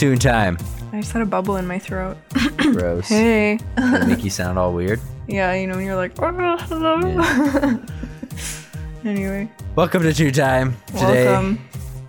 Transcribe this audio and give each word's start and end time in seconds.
welcome 0.00 0.18
to 0.18 0.26
Hey. 0.26 0.54
Toon 0.54 0.58
Time. 0.58 0.58
I 0.92 1.00
just 1.00 1.12
had 1.12 1.22
a 1.22 1.26
bubble 1.26 1.56
in 1.56 1.66
my 1.66 1.78
throat. 1.78 2.16
Gross. 2.56 3.08
hey. 3.08 3.58
Make 4.06 4.22
you 4.24 4.30
sound 4.30 4.58
all 4.58 4.72
weird. 4.72 5.00
Yeah, 5.26 5.54
you 5.54 5.66
know, 5.66 5.76
when 5.76 5.84
you're 5.84 5.96
like, 5.96 6.12
oh, 6.22 6.56
hello. 6.58 7.80
anyway, 9.04 9.50
Welcome 9.74 10.02
to 10.02 10.12
Toon 10.12 10.32
Time. 10.32 10.76
Today 10.88 11.26
welcome. 11.26 11.58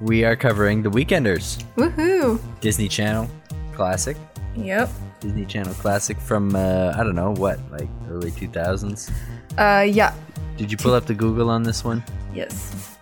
we 0.02 0.24
are 0.24 0.36
covering 0.36 0.84
The 0.84 0.90
Weekenders, 0.92 1.64
Woohoo. 1.76 2.40
Disney 2.62 2.88
Channel 2.88 3.30
classic. 3.74 4.18
Yep. 4.56 4.90
Disney 5.20 5.46
Channel 5.46 5.74
classic 5.76 6.18
from 6.20 6.56
uh, 6.56 6.94
I 6.96 7.04
don't 7.04 7.16
know 7.16 7.32
what, 7.34 7.60
like 7.72 7.90
early 8.10 8.32
2000s. 8.32 9.12
Uh, 9.58 9.82
yeah. 9.84 10.14
Did 10.58 10.72
you 10.72 10.78
pull 10.78 10.94
up 10.94 11.06
the 11.06 11.14
Google 11.14 11.50
on 11.50 11.64
this 11.64 11.84
one? 11.84 12.04
Yes. 12.34 12.98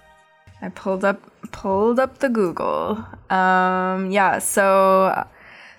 I 0.62 0.70
pulled 0.70 1.06
up 1.06 1.22
pulled 1.52 2.00
up 2.00 2.20
the 2.20 2.30
Google. 2.30 3.06
Um, 3.30 4.12
yeah, 4.12 4.40
so 4.40 5.28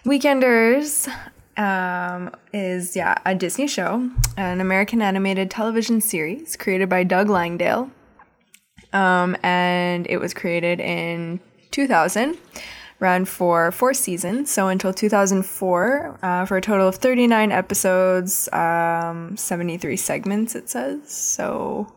Weekenders 0.05 1.09
um, 1.57 2.31
is 2.53 2.95
yeah 2.95 3.17
a 3.27 3.35
Disney 3.35 3.67
show, 3.67 4.11
an 4.37 4.61
American 4.61 5.03
animated 5.03 5.51
television 5.51 6.01
series 6.01 6.57
created 6.57 6.89
by 6.89 7.05
Doug 7.05 7.29
Langdale, 7.29 7.91
um, 8.93 9.37
and 9.43 10.07
it 10.09 10.19
was 10.19 10.33
created 10.35 10.81
in 10.81 11.41
2000. 11.71 12.39
Ran 13.01 13.27
for 13.27 13.71
four 13.71 13.95
seasons, 13.95 14.51
so 14.51 14.67
until 14.67 14.93
2004, 14.93 16.19
uh, 16.21 16.45
for 16.47 16.57
a 16.57 16.61
total 16.61 16.89
of 16.89 16.97
39 16.97 17.53
episodes, 17.53 18.53
um, 18.53 19.37
73 19.37 19.97
segments. 19.97 20.57
It 20.57 20.69
says 20.69 21.09
so. 21.09 21.93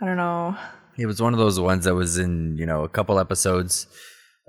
I 0.00 0.06
don't 0.06 0.16
know. 0.16 0.56
It 1.02 1.06
was 1.06 1.20
one 1.20 1.32
of 1.32 1.38
those 1.38 1.58
ones 1.58 1.84
that 1.84 1.94
was 1.94 2.16
in, 2.18 2.56
you 2.56 2.64
know, 2.64 2.84
a 2.84 2.88
couple 2.88 3.18
episodes 3.18 3.86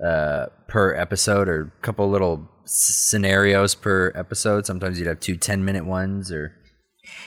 uh, 0.04 0.46
per 0.68 0.94
episode 0.94 1.48
or 1.48 1.72
a 1.78 1.82
couple 1.82 2.08
little 2.08 2.48
scenarios 2.64 3.74
per 3.74 4.12
episode. 4.14 4.64
Sometimes 4.66 4.98
you'd 4.98 5.08
have 5.08 5.20
two 5.20 5.36
10 5.36 5.64
minute 5.64 5.84
ones 5.84 6.30
or 6.32 6.54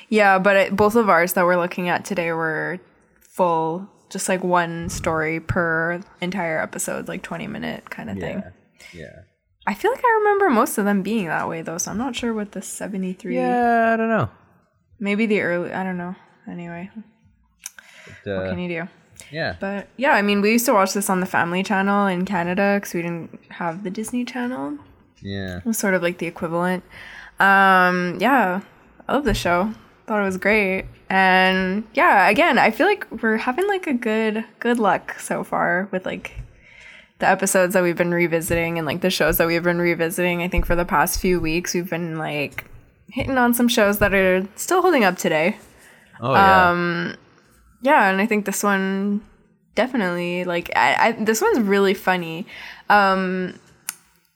Yeah, 0.09 0.39
but 0.39 0.55
it, 0.55 0.75
both 0.75 0.95
of 0.95 1.09
ours 1.09 1.33
that 1.33 1.45
we're 1.45 1.57
looking 1.57 1.89
at 1.89 2.05
today 2.05 2.31
were 2.31 2.79
full, 3.21 3.89
just 4.09 4.29
like 4.29 4.43
one 4.43 4.89
story 4.89 5.39
per 5.39 6.01
entire 6.21 6.59
episode, 6.61 7.07
like 7.07 7.21
20 7.21 7.47
minute 7.47 7.89
kind 7.89 8.09
of 8.09 8.17
thing. 8.17 8.37
yeah. 8.39 8.51
Yeah. 8.93 9.19
I 9.67 9.73
feel 9.73 9.91
like 9.91 10.03
I 10.05 10.19
remember 10.19 10.49
most 10.49 10.77
of 10.77 10.85
them 10.85 11.01
being 11.01 11.25
that 11.25 11.49
way 11.49 11.61
though, 11.61 11.77
so 11.77 11.91
I'm 11.91 11.97
not 11.97 12.15
sure 12.15 12.33
what 12.33 12.53
the 12.53 12.61
73. 12.61 13.35
Yeah, 13.35 13.91
I 13.93 13.97
don't 13.97 14.07
know. 14.07 14.29
Maybe 14.99 15.25
the 15.25 15.41
early, 15.41 15.73
I 15.73 15.83
don't 15.83 15.97
know. 15.97 16.15
Anyway, 16.49 16.89
But, 18.23 18.31
uh, 18.31 18.37
what 18.39 18.49
can 18.51 18.59
you 18.59 18.69
do? 18.69 18.89
Yeah. 19.31 19.55
But 19.59 19.87
yeah, 19.97 20.11
I 20.11 20.21
mean, 20.21 20.41
we 20.41 20.51
used 20.51 20.65
to 20.65 20.73
watch 20.73 20.93
this 20.93 21.09
on 21.09 21.19
the 21.19 21.25
Family 21.25 21.63
Channel 21.63 22.07
in 22.07 22.25
Canada 22.25 22.77
because 22.77 22.93
we 22.93 23.01
didn't 23.01 23.39
have 23.49 23.83
the 23.83 23.89
Disney 23.89 24.25
Channel. 24.25 24.77
Yeah. 25.21 25.57
It 25.57 25.65
was 25.65 25.77
sort 25.77 25.93
of 25.93 26.01
like 26.01 26.17
the 26.17 26.27
equivalent. 26.27 26.83
Um, 27.39 28.17
yeah, 28.19 28.61
I 29.07 29.13
love 29.13 29.25
the 29.25 29.33
show. 29.33 29.73
Thought 30.05 30.21
it 30.21 30.25
was 30.25 30.37
great. 30.37 30.85
And 31.09 31.83
yeah, 31.93 32.29
again, 32.29 32.57
I 32.57 32.71
feel 32.71 32.87
like 32.87 33.07
we're 33.21 33.37
having 33.37 33.67
like 33.67 33.87
a 33.87 33.93
good 33.93 34.45
good 34.59 34.79
luck 34.79 35.19
so 35.19 35.43
far 35.43 35.87
with 35.91 36.05
like 36.05 36.31
the 37.19 37.27
episodes 37.27 37.73
that 37.73 37.83
we've 37.83 37.97
been 37.97 38.13
revisiting 38.13 38.77
and 38.77 38.85
like 38.85 39.01
the 39.01 39.09
shows 39.09 39.37
that 39.37 39.47
we've 39.47 39.63
been 39.63 39.79
revisiting. 39.79 40.41
I 40.41 40.47
think 40.47 40.65
for 40.65 40.75
the 40.75 40.85
past 40.85 41.19
few 41.19 41.39
weeks 41.39 41.73
we've 41.73 41.89
been 41.89 42.17
like 42.17 42.65
hitting 43.09 43.37
on 43.37 43.53
some 43.53 43.67
shows 43.67 43.99
that 43.99 44.13
are 44.13 44.47
still 44.55 44.81
holding 44.81 45.03
up 45.03 45.17
today. 45.17 45.57
Oh 46.21 46.33
yeah. 46.33 46.69
Um, 46.69 47.15
Yeah, 47.81 48.09
and 48.09 48.21
I 48.21 48.25
think 48.25 48.45
this 48.45 48.63
one 48.63 49.21
definitely 49.75 50.43
like 50.43 50.71
I, 50.75 51.09
I 51.09 51.11
this 51.11 51.41
one's 51.41 51.59
really 51.59 51.93
funny. 51.93 52.45
Um 52.89 53.59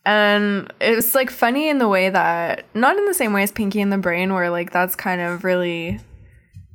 and 0.04 0.72
it's 0.80 1.14
like 1.14 1.30
funny 1.30 1.68
in 1.68 1.78
the 1.78 1.88
way 1.88 2.10
that 2.10 2.64
not 2.74 2.96
in 2.96 3.06
the 3.06 3.14
same 3.14 3.32
way 3.32 3.42
as 3.42 3.52
Pinky 3.52 3.80
and 3.80 3.92
the 3.92 3.98
Brain 3.98 4.32
where 4.32 4.50
like 4.50 4.70
that's 4.70 4.96
kind 4.96 5.20
of 5.20 5.44
really 5.44 6.00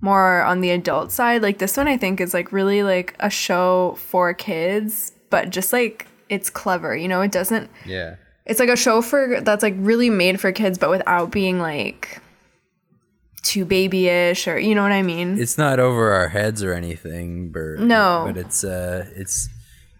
more 0.01 0.44
on 0.44 0.61
the 0.61 0.69
adult 0.72 1.11
side. 1.11 1.41
Like 1.41 1.57
this 1.57 1.78
one 1.78 1.88
I 1.88 1.97
think 1.97 2.22
is 2.22 2.33
like 2.33 2.51
really 2.51 2.84
like 2.84 3.16
a 3.19 3.29
show 3.29 3.95
for 3.97 4.34
kids, 4.34 5.13
but 5.29 5.49
just 5.49 5.73
like 5.73 6.07
it's 6.29 6.49
clever, 6.49 6.95
you 6.95 7.07
know, 7.07 7.22
it 7.22 7.31
doesn't 7.31 7.69
yeah. 7.85 8.16
it's 8.45 8.59
like 8.59 8.69
a 8.69 8.78
show 8.78 9.01
for 9.01 9.41
that's 9.41 9.63
like 9.63 9.75
really 9.78 10.09
made 10.09 10.39
for 10.39 10.51
kids 10.51 10.78
but 10.78 10.89
without 10.89 11.31
being 11.31 11.59
like 11.59 12.22
too 13.47 13.66
babyish 13.66 14.47
or 14.47 14.59
you 14.59 14.75
know 14.75 14.84
what 14.84 14.91
I 14.91 15.02
mean? 15.02 15.40
It's 15.40 15.58
not 15.58 15.80
over 15.80 16.12
our 16.12 16.30
heads 16.30 16.63
or 16.63 16.74
anything, 16.74 17.52
but 17.52 17.80
No. 17.80 18.24
But 18.28 18.38
it's 18.38 18.63
uh, 18.63 19.09
it's 19.16 19.50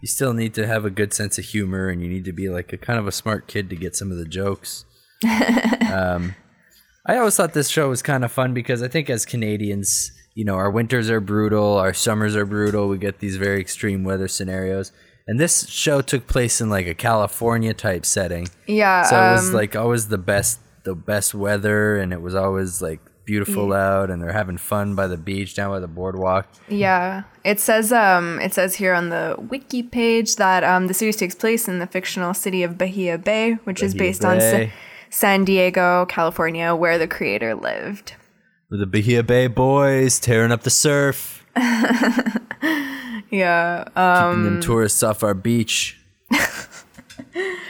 you 0.02 0.08
still 0.08 0.34
need 0.34 0.53
to 0.56 0.68
have 0.68 0.85
a 0.85 0.90
good 0.90 1.13
sense 1.13 1.38
of 1.38 1.46
humor, 1.46 1.90
and 1.90 2.02
you 2.02 2.09
need 2.09 2.25
to 2.25 2.34
be 2.34 2.50
like 2.50 2.72
a 2.72 2.78
kind 2.78 3.00
of 3.00 3.08
a 3.08 3.12
smart 3.12 3.47
kid 3.47 3.69
to 3.69 3.75
get 3.75 3.96
some 3.96 4.12
of 4.12 4.18
the 4.18 4.25
jokes. 4.25 4.85
um, 5.91 6.35
I 7.06 7.18
always 7.18 7.35
thought 7.35 7.53
this 7.53 7.69
show 7.69 7.90
was 7.90 8.02
kind 8.02 8.24
of 8.24 8.31
fun 8.31 8.53
because 8.53 8.84
I 8.84 8.90
think 8.90 9.09
as 9.09 9.25
Canadians, 9.25 10.12
you 10.35 10.46
know, 10.46 10.56
our 10.56 10.69
winters 10.69 11.09
are 11.09 11.22
brutal, 11.22 11.78
our 11.78 11.94
summers 11.94 12.35
are 12.35 12.46
brutal. 12.46 12.90
We 12.90 12.97
get 12.97 13.19
these 13.19 13.38
very 13.38 13.59
extreme 13.59 14.03
weather 14.03 14.28
scenarios. 14.28 14.91
And 15.25 15.40
this 15.40 15.68
show 15.68 16.02
took 16.02 16.28
place 16.28 16.62
in 16.62 16.69
like 16.69 16.88
a 16.88 16.94
California 16.94 17.74
type 17.74 18.06
setting. 18.06 18.47
Yeah. 18.66 19.03
So 19.03 19.16
it 19.16 19.31
was 19.31 19.50
um, 19.50 19.56
like 19.56 19.75
always 19.75 20.08
the 20.09 20.18
best 20.18 20.59
the 20.84 20.96
best 20.96 21.35
weather 21.35 21.97
and 21.97 22.14
it 22.14 22.22
was 22.22 22.34
always 22.34 22.81
like 22.81 23.02
beautiful 23.28 23.74
out 23.74 24.10
and 24.10 24.20
they're 24.24 24.32
having 24.32 24.58
fun 24.58 24.96
by 24.96 25.06
the 25.06 25.18
beach 25.18 25.54
down 25.54 25.70
by 25.70 25.80
the 25.80 25.88
boardwalk. 25.88 26.48
Yeah, 26.68 27.24
it 27.44 27.60
says 27.60 27.94
um, 27.94 28.40
it 28.40 28.54
says 28.56 28.76
here 28.76 28.96
on 28.96 29.10
the 29.10 29.36
wiki 29.38 29.84
page 29.84 30.38
that 30.38 30.64
um, 30.64 30.88
the 30.88 30.96
series 30.96 31.18
takes 31.18 31.36
place 31.36 31.68
in 31.68 31.78
the 31.78 31.86
fictional 31.86 32.34
city 32.34 32.64
of 32.64 32.78
Bahia 32.80 33.20
Bay, 33.20 33.54
which 33.66 33.84
is 33.84 33.94
Bahia 33.94 34.00
based 34.10 34.26
on 34.26 34.42
Sa- 34.42 34.66
San 35.12 35.46
Diego, 35.46 36.08
California, 36.08 36.74
where 36.74 36.98
the 36.98 37.08
creator 37.08 37.54
lived. 37.54 38.14
With 38.72 38.80
the 38.80 38.88
Bahia 38.88 39.22
Bay 39.22 39.48
boys 39.48 40.20
tearing 40.20 40.52
up 40.52 40.64
the 40.64 40.70
surf, 40.72 41.46
Yeah. 43.30 43.84
Um, 43.96 44.32
keeping 44.32 44.44
them 44.46 44.62
tourists 44.62 45.04
off 45.04 45.24
our 45.24 45.34
beach. 45.34 46.00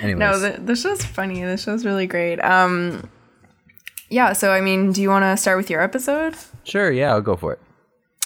Anyways, 0.01 0.19
no, 0.19 0.39
the 0.39 0.61
the 0.61 0.75
show's 0.75 1.03
funny. 1.03 1.43
The 1.43 1.57
show's 1.57 1.85
really 1.85 2.07
great. 2.07 2.39
Um, 2.39 3.09
yeah. 4.09 4.33
So 4.33 4.51
I 4.51 4.61
mean, 4.61 4.91
do 4.91 5.01
you 5.01 5.09
want 5.09 5.23
to 5.23 5.37
start 5.37 5.57
with 5.57 5.69
your 5.69 5.81
episode? 5.81 6.35
Sure, 6.63 6.91
yeah, 6.91 7.11
I'll 7.11 7.21
go 7.21 7.35
for 7.35 7.53
it. 7.53 7.59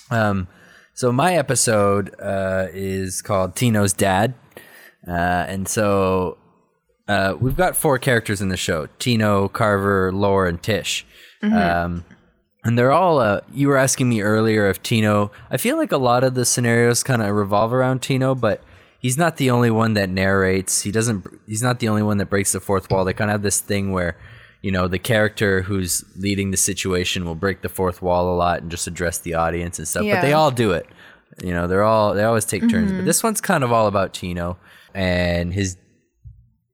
Um, 0.09 0.47
so 0.93 1.11
my 1.11 1.35
episode 1.35 2.13
uh, 2.19 2.67
is 2.71 3.21
called 3.21 3.55
Tino's 3.55 3.93
Dad, 3.93 4.33
uh, 5.07 5.11
and 5.47 5.67
so 5.67 6.37
uh, 7.07 7.35
we've 7.39 7.57
got 7.57 7.75
four 7.75 7.97
characters 7.99 8.41
in 8.41 8.49
the 8.49 8.57
show: 8.57 8.87
Tino, 8.99 9.47
Carver, 9.47 10.11
Laura, 10.11 10.49
and 10.49 10.61
Tish. 10.61 11.05
Um, 11.43 12.05
and 12.63 12.77
they're 12.77 12.91
all. 12.91 13.19
Uh, 13.19 13.41
you 13.51 13.67
were 13.67 13.77
asking 13.77 14.09
me 14.09 14.21
earlier 14.21 14.69
if 14.69 14.83
Tino. 14.83 15.31
I 15.49 15.57
feel 15.57 15.77
like 15.77 15.91
a 15.91 15.97
lot 15.97 16.23
of 16.23 16.35
the 16.35 16.45
scenarios 16.45 17.03
kind 17.03 17.21
of 17.21 17.35
revolve 17.35 17.73
around 17.73 18.01
Tino, 18.01 18.35
but 18.35 18.63
he's 18.99 19.17
not 19.17 19.37
the 19.37 19.49
only 19.49 19.71
one 19.71 19.95
that 19.95 20.09
narrates. 20.09 20.81
He 20.81 20.91
doesn't. 20.91 21.25
He's 21.47 21.63
not 21.63 21.79
the 21.79 21.89
only 21.89 22.03
one 22.03 22.17
that 22.17 22.29
breaks 22.29 22.51
the 22.51 22.59
fourth 22.59 22.89
wall. 22.91 23.03
They 23.03 23.13
kind 23.13 23.31
of 23.31 23.33
have 23.33 23.41
this 23.41 23.59
thing 23.59 23.91
where 23.91 24.15
you 24.61 24.71
know 24.71 24.87
the 24.87 24.99
character 24.99 25.61
who's 25.63 26.03
leading 26.15 26.51
the 26.51 26.57
situation 26.57 27.25
will 27.25 27.35
break 27.35 27.61
the 27.61 27.69
fourth 27.69 28.01
wall 28.01 28.33
a 28.33 28.35
lot 28.35 28.61
and 28.61 28.71
just 28.71 28.87
address 28.87 29.19
the 29.19 29.33
audience 29.33 29.79
and 29.79 29.87
stuff 29.87 30.03
but 30.03 30.21
they 30.21 30.33
all 30.33 30.51
do 30.51 30.71
it. 30.71 30.85
You 31.41 31.53
know 31.53 31.67
they're 31.67 31.83
all 31.83 32.13
they 32.13 32.23
always 32.23 32.45
take 32.45 32.69
turns. 32.69 32.91
But 32.91 33.05
this 33.05 33.23
one's 33.23 33.41
kind 33.41 33.63
of 33.63 33.71
all 33.71 33.87
about 33.87 34.13
tino 34.13 34.57
and 34.93 35.53
his 35.53 35.77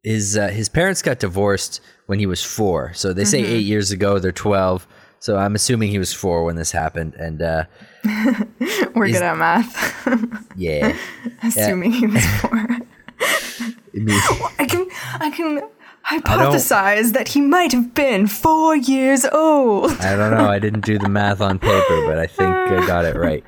his 0.03 0.37
uh, 0.37 0.49
his 0.49 0.69
parents 0.69 1.01
got 1.01 1.19
divorced 1.19 1.81
when 2.07 2.19
he 2.19 2.25
was 2.25 2.43
four. 2.43 2.93
So 2.93 3.13
they 3.13 3.25
say 3.25 3.43
eight 3.43 3.65
years 3.65 3.91
ago 3.91 4.19
they're 4.19 4.31
12 4.31 4.87
so 5.19 5.35
i'm 5.35 5.55
assuming 5.55 5.89
he 5.89 5.97
was 5.97 6.13
four 6.13 6.43
when 6.43 6.55
this 6.55 6.71
happened 6.71 7.15
and 7.15 7.41
uh 7.41 7.63
We're 8.95 9.07
good 9.07 9.21
at 9.21 9.37
math. 9.37 10.51
yeah. 10.55 10.95
Assuming 11.43 11.91
he 11.91 12.07
was 12.07 12.25
four. 12.25 12.51
I 12.51 13.73
mean, 13.93 14.19
I 14.59 14.65
can 14.67 14.87
I 15.19 15.31
can 15.31 15.61
hypothesize 16.09 17.13
that 17.13 17.29
he 17.29 17.41
might 17.41 17.71
have 17.71 17.93
been 17.93 18.27
four 18.27 18.75
years 18.75 19.25
old. 19.25 19.91
I 19.99 20.15
don't 20.15 20.31
know. 20.31 20.49
I 20.49 20.59
didn't 20.59 20.85
do 20.85 20.97
the 20.97 21.09
math 21.09 21.41
on 21.41 21.59
paper, 21.59 22.05
but 22.05 22.17
I 22.17 22.27
think 22.27 22.49
I 22.49 22.85
got 22.87 23.05
it 23.05 23.15
right. 23.15 23.43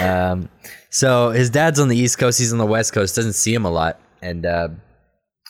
Um, 0.00 0.48
so 0.90 1.30
his 1.30 1.50
dad's 1.50 1.78
on 1.80 1.88
the 1.88 1.96
East 1.96 2.18
Coast. 2.18 2.38
He's 2.38 2.52
on 2.52 2.58
the 2.58 2.66
West 2.66 2.92
Coast. 2.92 3.14
Doesn't 3.16 3.34
see 3.34 3.54
him 3.54 3.64
a 3.64 3.70
lot, 3.70 4.00
and 4.20 4.44
uh, 4.44 4.68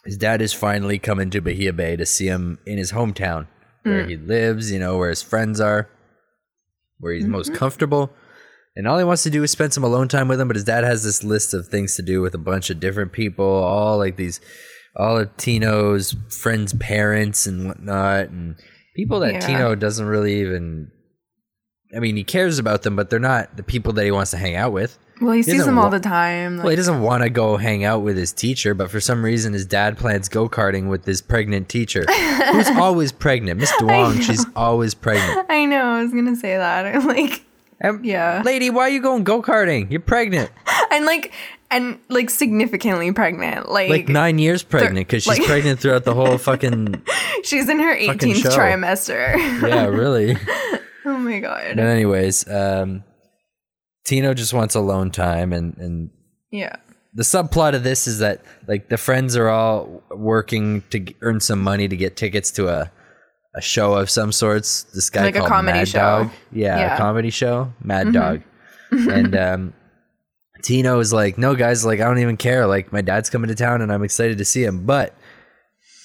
his 0.04 0.16
dad 0.16 0.42
is 0.42 0.52
finally 0.52 0.98
coming 0.98 1.30
to 1.30 1.40
Bahia 1.40 1.72
Bay 1.72 1.96
to 1.96 2.06
see 2.06 2.26
him 2.26 2.58
in 2.66 2.78
his 2.78 2.92
hometown, 2.92 3.46
where 3.82 4.06
he 4.06 4.16
lives. 4.16 4.70
You 4.70 4.78
know, 4.78 4.96
where 4.98 5.10
his 5.10 5.22
friends 5.22 5.60
are, 5.60 5.88
where 6.98 7.12
he's 7.12 7.26
most 7.26 7.54
comfortable. 7.54 8.12
and 8.76 8.86
all 8.86 8.98
he 8.98 9.04
wants 9.04 9.22
to 9.24 9.30
do 9.30 9.42
is 9.42 9.50
spend 9.50 9.72
some 9.72 9.84
alone 9.84 10.08
time 10.08 10.28
with 10.28 10.40
him. 10.40 10.48
But 10.48 10.56
his 10.56 10.64
dad 10.64 10.84
has 10.84 11.02
this 11.02 11.24
list 11.24 11.54
of 11.54 11.66
things 11.68 11.96
to 11.96 12.02
do 12.02 12.20
with 12.20 12.34
a 12.34 12.38
bunch 12.38 12.70
of 12.70 12.78
different 12.80 13.12
people, 13.12 13.44
all 13.46 13.98
like 13.98 14.16
these, 14.16 14.40
all 14.96 15.18
of 15.18 15.36
Tino's 15.36 16.14
friends' 16.28 16.74
parents 16.74 17.46
and 17.46 17.66
whatnot, 17.66 18.28
and 18.28 18.56
people 18.96 19.20
that 19.20 19.34
Yeah. 19.34 19.40
Tino 19.40 19.74
doesn't 19.74 20.06
really 20.06 20.40
even. 20.40 20.90
I 21.94 21.98
mean, 22.00 22.16
he 22.16 22.24
cares 22.24 22.58
about 22.58 22.82
them, 22.82 22.96
but 22.96 23.10
they're 23.10 23.18
not 23.18 23.56
the 23.58 23.62
people 23.62 23.92
that 23.94 24.04
he 24.04 24.10
wants 24.10 24.30
to 24.30 24.38
hang 24.38 24.56
out 24.56 24.72
with. 24.72 24.98
Well, 25.20 25.32
he 25.32 25.42
sees 25.42 25.58
doesn't 25.58 25.66
them 25.66 25.78
all 25.78 25.84
wa- 25.84 25.90
the 25.90 26.00
time. 26.00 26.56
Well, 26.56 26.68
he 26.68 26.76
doesn't 26.76 27.02
want 27.02 27.22
to 27.22 27.28
go 27.30 27.58
hang 27.58 27.84
out 27.84 28.00
with 28.00 28.16
his 28.16 28.32
teacher, 28.32 28.72
but 28.74 28.90
for 28.90 28.98
some 28.98 29.22
reason, 29.22 29.52
his 29.52 29.66
dad 29.66 29.98
plans 29.98 30.28
go 30.28 30.48
karting 30.48 30.88
with 30.88 31.04
his 31.04 31.20
pregnant 31.20 31.68
teacher, 31.68 32.04
who's 32.50 32.68
always 32.76 33.12
pregnant. 33.12 33.60
Miss 33.60 33.70
Duong, 33.72 34.22
she's 34.22 34.44
always 34.56 34.94
pregnant. 34.94 35.46
I 35.50 35.66
know. 35.66 35.82
I 35.84 36.02
was 36.02 36.12
gonna 36.12 36.34
say 36.34 36.56
that. 36.56 36.86
I'm 36.86 37.06
like, 37.06 37.44
And, 37.82 38.04
Yeah. 38.04 38.42
lady, 38.44 38.70
why 38.70 38.82
are 38.84 38.88
you 38.88 39.02
going 39.02 39.24
go 39.24 39.42
karting? 39.42 39.90
You're 39.90 40.00
pregnant, 40.00 40.50
and 40.92 41.04
like, 41.04 41.32
and 41.70 41.98
like 42.08 42.30
significantly 42.30 43.10
pregnant. 43.12 43.68
Like, 43.68 43.90
like 43.90 44.08
nine 44.08 44.38
years 44.38 44.62
pregnant, 44.62 45.08
because 45.08 45.24
she's 45.24 45.38
like- 45.38 45.46
pregnant 45.48 45.80
throughout 45.80 46.04
the 46.04 46.14
whole 46.14 46.38
fucking. 46.38 47.02
she's 47.42 47.68
in 47.68 47.80
her 47.80 47.94
18th 47.94 48.42
show. 48.42 48.50
trimester. 48.50 49.34
Yeah, 49.68 49.86
really. 49.86 50.36
oh 51.04 51.18
my 51.18 51.40
god. 51.40 51.74
But 51.76 51.84
anyways, 51.86 52.48
um, 52.48 53.02
Tino 54.04 54.32
just 54.34 54.54
wants 54.54 54.74
alone 54.76 55.10
time, 55.10 55.52
and 55.52 55.76
and 55.78 56.10
Yeah. 56.52 56.76
the 57.14 57.24
subplot 57.24 57.74
of 57.74 57.82
this 57.82 58.06
is 58.06 58.20
that 58.20 58.42
like 58.68 58.88
the 58.90 58.96
friends 58.98 59.36
are 59.36 59.48
all 59.48 60.02
working 60.10 60.82
to 60.90 61.04
earn 61.20 61.40
some 61.40 61.60
money 61.60 61.88
to 61.88 61.96
get 61.96 62.16
tickets 62.16 62.50
to 62.52 62.68
a 62.68 62.90
a 63.54 63.60
show 63.60 63.94
of 63.94 64.08
some 64.10 64.32
sorts. 64.32 64.84
This 64.94 65.10
guy 65.10 65.24
Like 65.24 65.36
a 65.36 65.38
called 65.40 65.50
comedy 65.50 65.78
Mad 65.80 65.88
show. 65.88 65.98
Dog, 65.98 66.30
yeah, 66.52 66.76
Yeah. 66.78 66.84
Mm-hmm. 66.86 66.94
a 66.94 66.98
comedy 66.98 67.30
show, 67.30 67.72
Mad 67.82 68.12
Dog, 68.12 68.42
and 68.90 69.36
um, 69.36 69.72
Tino 70.62 70.98
is 71.00 71.12
like, 71.12 71.38
no 71.38 71.54
guys, 71.54 71.84
like 71.84 72.00
I 72.00 72.04
don't 72.04 72.18
even 72.18 72.36
care. 72.36 72.66
Like 72.66 72.92
my 72.92 73.00
dad's 73.02 73.30
coming 73.30 73.48
to 73.48 73.54
town, 73.54 73.82
and 73.82 73.92
I'm 73.92 74.02
excited 74.02 74.38
to 74.38 74.44
see 74.44 74.64
him, 74.64 74.84
but. 74.84 75.14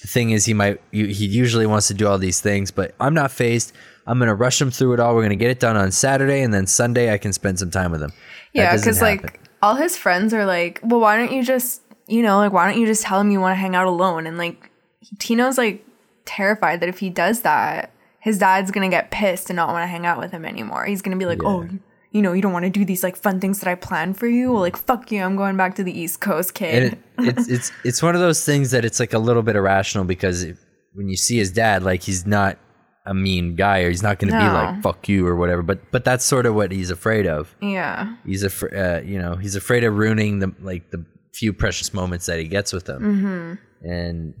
The 0.00 0.06
thing 0.06 0.30
is, 0.30 0.44
he 0.44 0.54
might 0.54 0.80
he 0.92 1.02
usually 1.26 1.66
wants 1.66 1.88
to 1.88 1.94
do 1.94 2.06
all 2.06 2.18
these 2.18 2.40
things, 2.40 2.70
but 2.70 2.94
I'm 3.00 3.14
not 3.14 3.32
phased. 3.32 3.72
I'm 4.06 4.20
gonna 4.20 4.32
rush 4.34 4.60
him 4.60 4.70
through 4.70 4.92
it 4.92 5.00
all. 5.00 5.12
We're 5.16 5.22
gonna 5.22 5.34
get 5.34 5.50
it 5.50 5.58
done 5.58 5.76
on 5.76 5.90
Saturday, 5.90 6.42
and 6.42 6.54
then 6.54 6.68
Sunday 6.68 7.12
I 7.12 7.18
can 7.18 7.32
spend 7.32 7.58
some 7.58 7.72
time 7.72 7.90
with 7.90 8.00
him. 8.00 8.12
Yeah, 8.52 8.76
because 8.76 9.02
like 9.02 9.40
all 9.60 9.74
his 9.74 9.96
friends 9.96 10.32
are 10.32 10.46
like, 10.46 10.78
well, 10.84 11.00
why 11.00 11.16
don't 11.16 11.32
you 11.32 11.42
just, 11.42 11.82
you 12.06 12.22
know, 12.22 12.36
like 12.36 12.52
why 12.52 12.70
don't 12.70 12.80
you 12.80 12.86
just 12.86 13.02
tell 13.02 13.20
him 13.20 13.32
you 13.32 13.40
want 13.40 13.56
to 13.56 13.60
hang 13.60 13.74
out 13.74 13.88
alone? 13.88 14.28
And 14.28 14.38
like 14.38 14.70
Tino's 15.18 15.58
like 15.58 15.84
terrified 16.28 16.80
that 16.80 16.88
if 16.88 16.98
he 16.98 17.10
does 17.10 17.40
that, 17.40 17.92
his 18.20 18.38
dad's 18.38 18.70
gonna 18.70 18.88
get 18.88 19.10
pissed 19.10 19.48
and 19.50 19.56
not 19.56 19.68
want 19.70 19.82
to 19.82 19.86
hang 19.86 20.06
out 20.06 20.18
with 20.18 20.30
him 20.30 20.44
anymore. 20.44 20.84
He's 20.84 21.02
gonna 21.02 21.16
be 21.16 21.26
like, 21.26 21.42
oh, 21.44 21.66
you 22.10 22.22
know, 22.22 22.32
you 22.32 22.42
don't 22.42 22.52
want 22.52 22.64
to 22.64 22.70
do 22.70 22.84
these 22.84 23.02
like 23.02 23.16
fun 23.16 23.40
things 23.40 23.60
that 23.60 23.68
I 23.70 23.74
planned 23.74 24.16
for 24.16 24.26
you. 24.26 24.52
Well, 24.52 24.60
like 24.60 24.76
fuck 24.76 25.10
you, 25.10 25.22
I'm 25.22 25.36
going 25.36 25.56
back 25.56 25.74
to 25.76 25.84
the 25.84 25.98
East 25.98 26.20
Coast, 26.20 26.54
kid. 26.54 26.98
and 27.18 27.28
it, 27.28 27.36
it's 27.38 27.48
it's 27.48 27.72
it's 27.84 28.02
one 28.02 28.14
of 28.14 28.20
those 28.20 28.44
things 28.44 28.70
that 28.70 28.84
it's 28.84 29.00
like 29.00 29.12
a 29.12 29.18
little 29.18 29.42
bit 29.42 29.56
irrational 29.56 30.04
because 30.04 30.42
if, 30.42 30.58
when 30.94 31.08
you 31.08 31.16
see 31.16 31.38
his 31.38 31.50
dad, 31.50 31.82
like 31.82 32.02
he's 32.02 32.26
not 32.26 32.58
a 33.06 33.14
mean 33.14 33.54
guy 33.54 33.80
or 33.80 33.88
he's 33.88 34.02
not 34.02 34.18
going 34.18 34.32
to 34.32 34.38
be 34.38 34.44
like 34.44 34.82
"fuck 34.82 35.08
you" 35.08 35.26
or 35.26 35.34
whatever. 35.36 35.62
But 35.62 35.90
but 35.90 36.04
that's 36.04 36.24
sort 36.24 36.44
of 36.46 36.54
what 36.54 36.72
he's 36.72 36.90
afraid 36.90 37.26
of. 37.26 37.54
yeah, 37.60 38.16
He's 38.24 38.42
afraid, 38.42 38.74
uh, 38.74 39.00
you 39.04 39.18
know, 39.18 39.36
he's 39.36 39.56
afraid 39.56 39.84
of 39.84 39.96
ruining 39.96 40.40
the 40.40 40.52
like 40.60 40.90
the 40.90 41.04
few 41.32 41.52
precious 41.52 41.94
moments 41.94 42.26
that 42.26 42.38
he 42.38 42.48
gets 42.48 42.72
with 42.72 42.84
them. 42.86 43.02
Mm-hmm. 43.02 43.88
And 43.88 44.34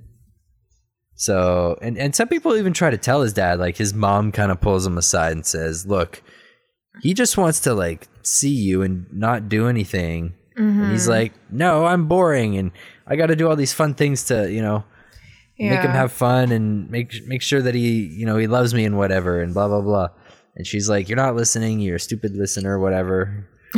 so, 1.18 1.78
and 1.82 1.98
and 1.98 2.14
some 2.14 2.28
people 2.28 2.56
even 2.56 2.72
try 2.72 2.90
to 2.90 2.96
tell 2.96 3.22
his 3.22 3.32
dad, 3.32 3.58
like 3.58 3.76
his 3.76 3.92
mom 3.92 4.32
kind 4.32 4.50
of 4.50 4.60
pulls 4.60 4.86
him 4.86 4.96
aside 4.96 5.32
and 5.32 5.44
says, 5.44 5.86
"Look, 5.86 6.22
he 7.02 7.14
just 7.14 7.36
wants 7.36 7.60
to 7.60 7.74
like 7.74 8.08
see 8.22 8.54
you 8.54 8.82
and 8.82 9.06
not 9.12 9.48
do 9.48 9.68
anything." 9.68 10.34
And 10.56 10.90
he's 10.90 11.02
mm-hmm. 11.02 11.10
like, 11.10 11.32
"No, 11.50 11.86
I'm 11.86 12.08
boring, 12.08 12.56
and 12.56 12.72
I 13.06 13.16
got 13.16 13.26
to 13.26 13.36
do 13.36 13.48
all 13.48 13.56
these 13.56 13.72
fun 13.72 13.94
things 13.94 14.24
to, 14.24 14.50
you 14.50 14.62
know." 14.62 14.84
make 15.60 15.80
him 15.80 15.90
have 15.90 16.12
fun 16.12 16.52
and 16.52 16.88
make 16.88 17.26
make 17.26 17.42
sure 17.42 17.60
that 17.60 17.74
he 17.74 18.06
you 18.06 18.24
know 18.24 18.36
he 18.36 18.46
loves 18.46 18.72
me 18.72 18.84
and 18.84 18.96
whatever 18.96 19.42
and 19.42 19.54
blah 19.54 19.66
blah 19.66 19.80
blah 19.80 20.06
and 20.54 20.64
she's 20.64 20.88
like 20.88 21.08
you're 21.08 21.16
not 21.16 21.34
listening 21.34 21.80
you're 21.80 21.96
a 21.96 21.98
stupid 21.98 22.36
listener 22.36 22.78
whatever 22.78 23.48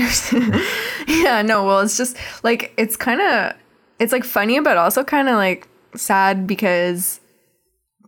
yeah, 1.08 1.42
no, 1.42 1.64
well, 1.64 1.80
it's 1.80 1.96
just 1.96 2.16
like 2.42 2.72
it's 2.76 2.96
kind 2.96 3.20
of 3.20 3.56
it's 3.98 4.12
like 4.12 4.24
funny, 4.24 4.60
but 4.60 4.76
also 4.76 5.02
kind 5.02 5.28
of 5.28 5.34
like 5.34 5.68
sad 5.96 6.46
because 6.46 7.19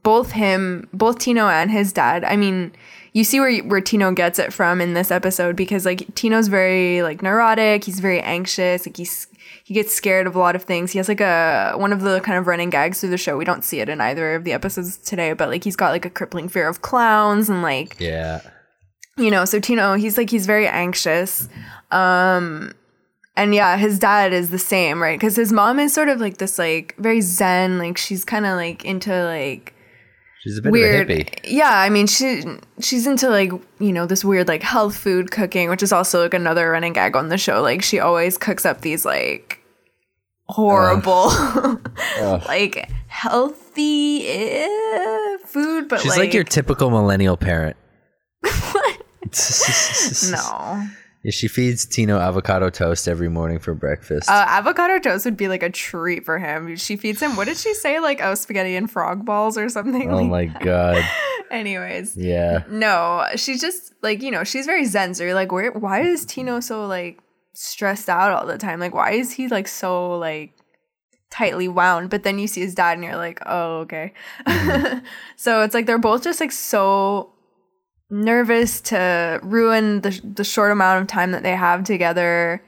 both 0.03 0.33
him, 0.33 0.89
both 0.93 1.19
Tino 1.19 1.49
and 1.49 1.71
his 1.71 1.93
dad. 1.93 2.25
I 2.25 2.37
mean, 2.37 2.73
you 3.13 3.25
see 3.25 3.41
where 3.41 3.59
where 3.63 3.81
Tino 3.81 4.13
gets 4.13 4.39
it 4.39 4.53
from 4.53 4.81
in 4.81 4.95
this 4.95 5.11
episode 5.11 5.57
because 5.57 5.85
like 5.85 6.15
Tino's 6.15 6.49
very 6.49 7.03
like 7.03 7.23
neurotic. 7.23 7.85
He's 7.85 8.01
very 8.01 8.21
anxious. 8.21 8.87
Like 8.87 8.97
he's 8.97 9.27
he 9.65 9.75
gets 9.75 9.95
scared 9.95 10.27
of 10.27 10.35
a 10.35 10.39
lot 10.39 10.57
of 10.57 10.65
things. 10.65 10.93
He 10.93 10.99
has 10.99 11.09
like 11.09 11.21
a 11.21 11.75
one 11.77 11.93
of 11.93 12.01
the 12.01 12.21
kind 12.21 12.39
of 12.39 12.47
running 12.47 12.71
gags 12.71 13.01
through 13.01 13.11
the 13.11 13.19
show. 13.19 13.37
We 13.37 13.45
don't 13.45 13.65
see 13.65 13.81
it 13.81 13.89
in 13.89 14.01
either 14.01 14.35
of 14.35 14.45
the 14.45 14.53
episodes 14.53 14.97
today, 14.97 15.33
but 15.35 15.49
like 15.49 15.65
he's 15.65 15.77
got 15.77 15.91
like 15.91 16.05
a 16.05 16.11
crippling 16.11 16.49
fear 16.49 16.69
of 16.69 16.83
clowns 16.83 17.49
and 17.49 17.63
like 17.63 17.97
yeah 18.01 18.41
you 19.17 19.31
know 19.31 19.45
so 19.45 19.61
tino 19.61 19.95
he's 19.95 20.17
like 20.17 20.31
he's 20.31 20.47
very 20.47 20.67
anxious 20.67 21.49
um 21.91 22.73
and 23.37 23.55
yeah 23.55 23.77
his 23.77 23.99
dad 23.99 24.33
is 24.33 24.51
the 24.51 24.59
same 24.59 25.03
right 25.03 25.19
because 25.19 25.37
his 25.37 25.53
mom 25.53 25.79
is 25.79 25.93
sort 25.93 26.09
of 26.09 26.21
like 26.21 26.39
this 26.39 26.59
like 26.59 26.95
very 26.99 27.21
zen 27.21 27.79
like 27.79 27.99
she's 27.99 28.25
kind 28.25 28.47
of 28.47 28.57
like 28.57 28.85
into 28.85 29.25
like 29.25 29.75
she's 30.43 30.59
a 30.59 30.63
bit 30.63 30.73
weird 30.73 31.11
of 31.11 31.17
a 31.19 31.25
hippie. 31.25 31.41
Yeah 31.45 31.71
i 31.71 31.89
mean 31.89 32.07
she 32.07 32.43
she's 32.81 33.07
into 33.07 33.29
like 33.29 33.53
you 33.79 33.93
know 33.93 34.07
this 34.07 34.25
weird 34.25 34.49
like 34.49 34.63
health 34.63 34.97
food 34.97 35.31
cooking 35.31 35.71
which 35.71 35.83
is 35.83 35.93
also 35.93 36.23
like 36.23 36.35
another 36.35 36.71
running 36.71 36.93
gag 36.93 37.17
on 37.17 37.29
the 37.29 37.39
show. 37.39 37.63
Like 37.63 37.83
she 37.83 37.99
always 37.99 38.37
cooks 38.39 38.67
up 38.67 38.81
these 38.81 39.05
like 39.05 39.61
horrible 40.47 41.31
like 42.47 42.91
healthy 43.07 44.27
eh, 44.27 45.37
food 45.47 45.89
but 45.89 46.01
she's 46.01 46.17
like, 46.17 46.35
your 46.35 46.45
typical 46.45 46.91
millennial 46.91 47.37
parent. 47.37 47.77
What? 48.73 49.03
no 50.31 50.87
she 51.31 51.47
feeds 51.47 51.87
Tino 51.87 52.19
avocado 52.19 52.69
toast 52.71 53.07
every 53.07 53.29
morning 53.29 53.59
for 53.61 53.75
breakfast. 53.75 54.29
Uh, 54.29 54.45
avocado 54.49 54.99
toast 54.99 55.25
would 55.25 55.37
be 55.37 55.47
like 55.47 55.63
a 55.63 55.71
treat 55.71 56.25
for 56.25 56.39
him. 56.39 56.75
She 56.77 56.97
feeds 56.97 57.21
him. 57.21 57.37
What 57.37 57.47
did 57.47 57.57
she 57.57 57.75
say? 57.75 58.01
Like 58.01 58.21
oh, 58.23 58.35
spaghetti 58.35 58.75
and 58.75 58.91
frog 58.91 59.25
balls 59.25 59.57
or 59.57 59.69
something. 59.69 60.11
oh 60.11 60.17
like, 60.23 60.29
my 60.29 60.47
god. 60.65 61.05
Anyways, 61.51 62.17
Yeah. 62.17 62.65
no, 62.69 63.27
she's 63.37 63.61
just 63.61 63.93
like 64.03 64.23
you 64.23 64.31
know 64.31 64.43
she's 64.43 64.67
very 64.67 64.85
zen. 64.85 65.15
So 65.15 65.23
you're 65.23 65.35
like, 65.35 65.53
where? 65.53 65.71
Why 65.73 66.01
is 66.01 66.25
Tino 66.25 66.61
so 66.61 66.87
like 66.87 67.21
stressed 67.53 68.09
out 68.09 68.33
all 68.33 68.47
the 68.47 68.59
time? 68.59 68.81
Like, 68.81 68.95
why 68.95 69.13
is 69.13 69.33
he 69.33 69.49
like 69.49 69.69
so 69.69 70.19
like 70.19 70.55
tightly 71.31 71.69
wound? 71.69 72.11
But 72.11 72.23
then 72.25 72.39
you 72.39 72.49
see 72.49 72.63
his 72.63 72.75
dad, 72.75 72.95
and 72.99 73.05
you're 73.05 73.17
like, 73.17 73.39
oh 73.47 73.81
okay. 73.81 74.13
so 75.37 75.63
it's 75.63 75.75
like 75.75 75.87
they're 75.87 75.99
both 75.99 76.25
just 76.25 76.41
like 76.41 76.53
so 76.53 77.33
nervous 78.13 78.81
to 78.83 79.41
ruin 79.43 80.03
the 80.03 80.21
the 80.23 80.45
short 80.45 80.71
amount 80.71 81.01
of 81.01 81.09
time 81.09 81.33
that 81.33 81.43
they 81.43 81.57
have 81.57 81.83
together 81.83 82.63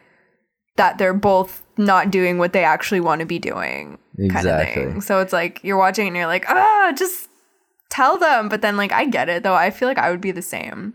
that 0.76 0.96
they're 0.98 1.12
both 1.14 1.62
not 1.76 2.10
doing 2.10 2.38
what 2.38 2.52
they 2.54 2.64
actually 2.64 2.98
want 3.00 3.20
to 3.20 3.26
be 3.26 3.38
doing 3.38 3.98
kind 4.18 4.30
of 4.30 4.36
Exactly. 4.36 4.84
thing. 4.84 5.00
So 5.02 5.20
it's 5.20 5.32
like 5.32 5.60
you're 5.62 5.76
watching 5.76 6.06
and 6.08 6.16
you're 6.16 6.26
like, 6.26 6.46
"Ah, 6.48 6.92
just 6.96 7.28
tell 7.90 8.16
them." 8.16 8.48
But 8.48 8.62
then 8.62 8.76
like 8.76 8.90
I 8.90 9.04
get 9.04 9.28
it 9.28 9.42
though. 9.42 9.54
I 9.54 9.70
feel 9.70 9.86
like 9.86 9.98
I 9.98 10.10
would 10.10 10.20
be 10.22 10.30
the 10.32 10.42
same. 10.42 10.94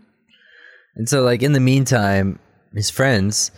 And 0.96 1.08
so 1.08 1.22
like 1.22 1.42
in 1.42 1.52
the 1.52 1.60
meantime, 1.60 2.38
his 2.74 2.90
friends, 2.90 3.52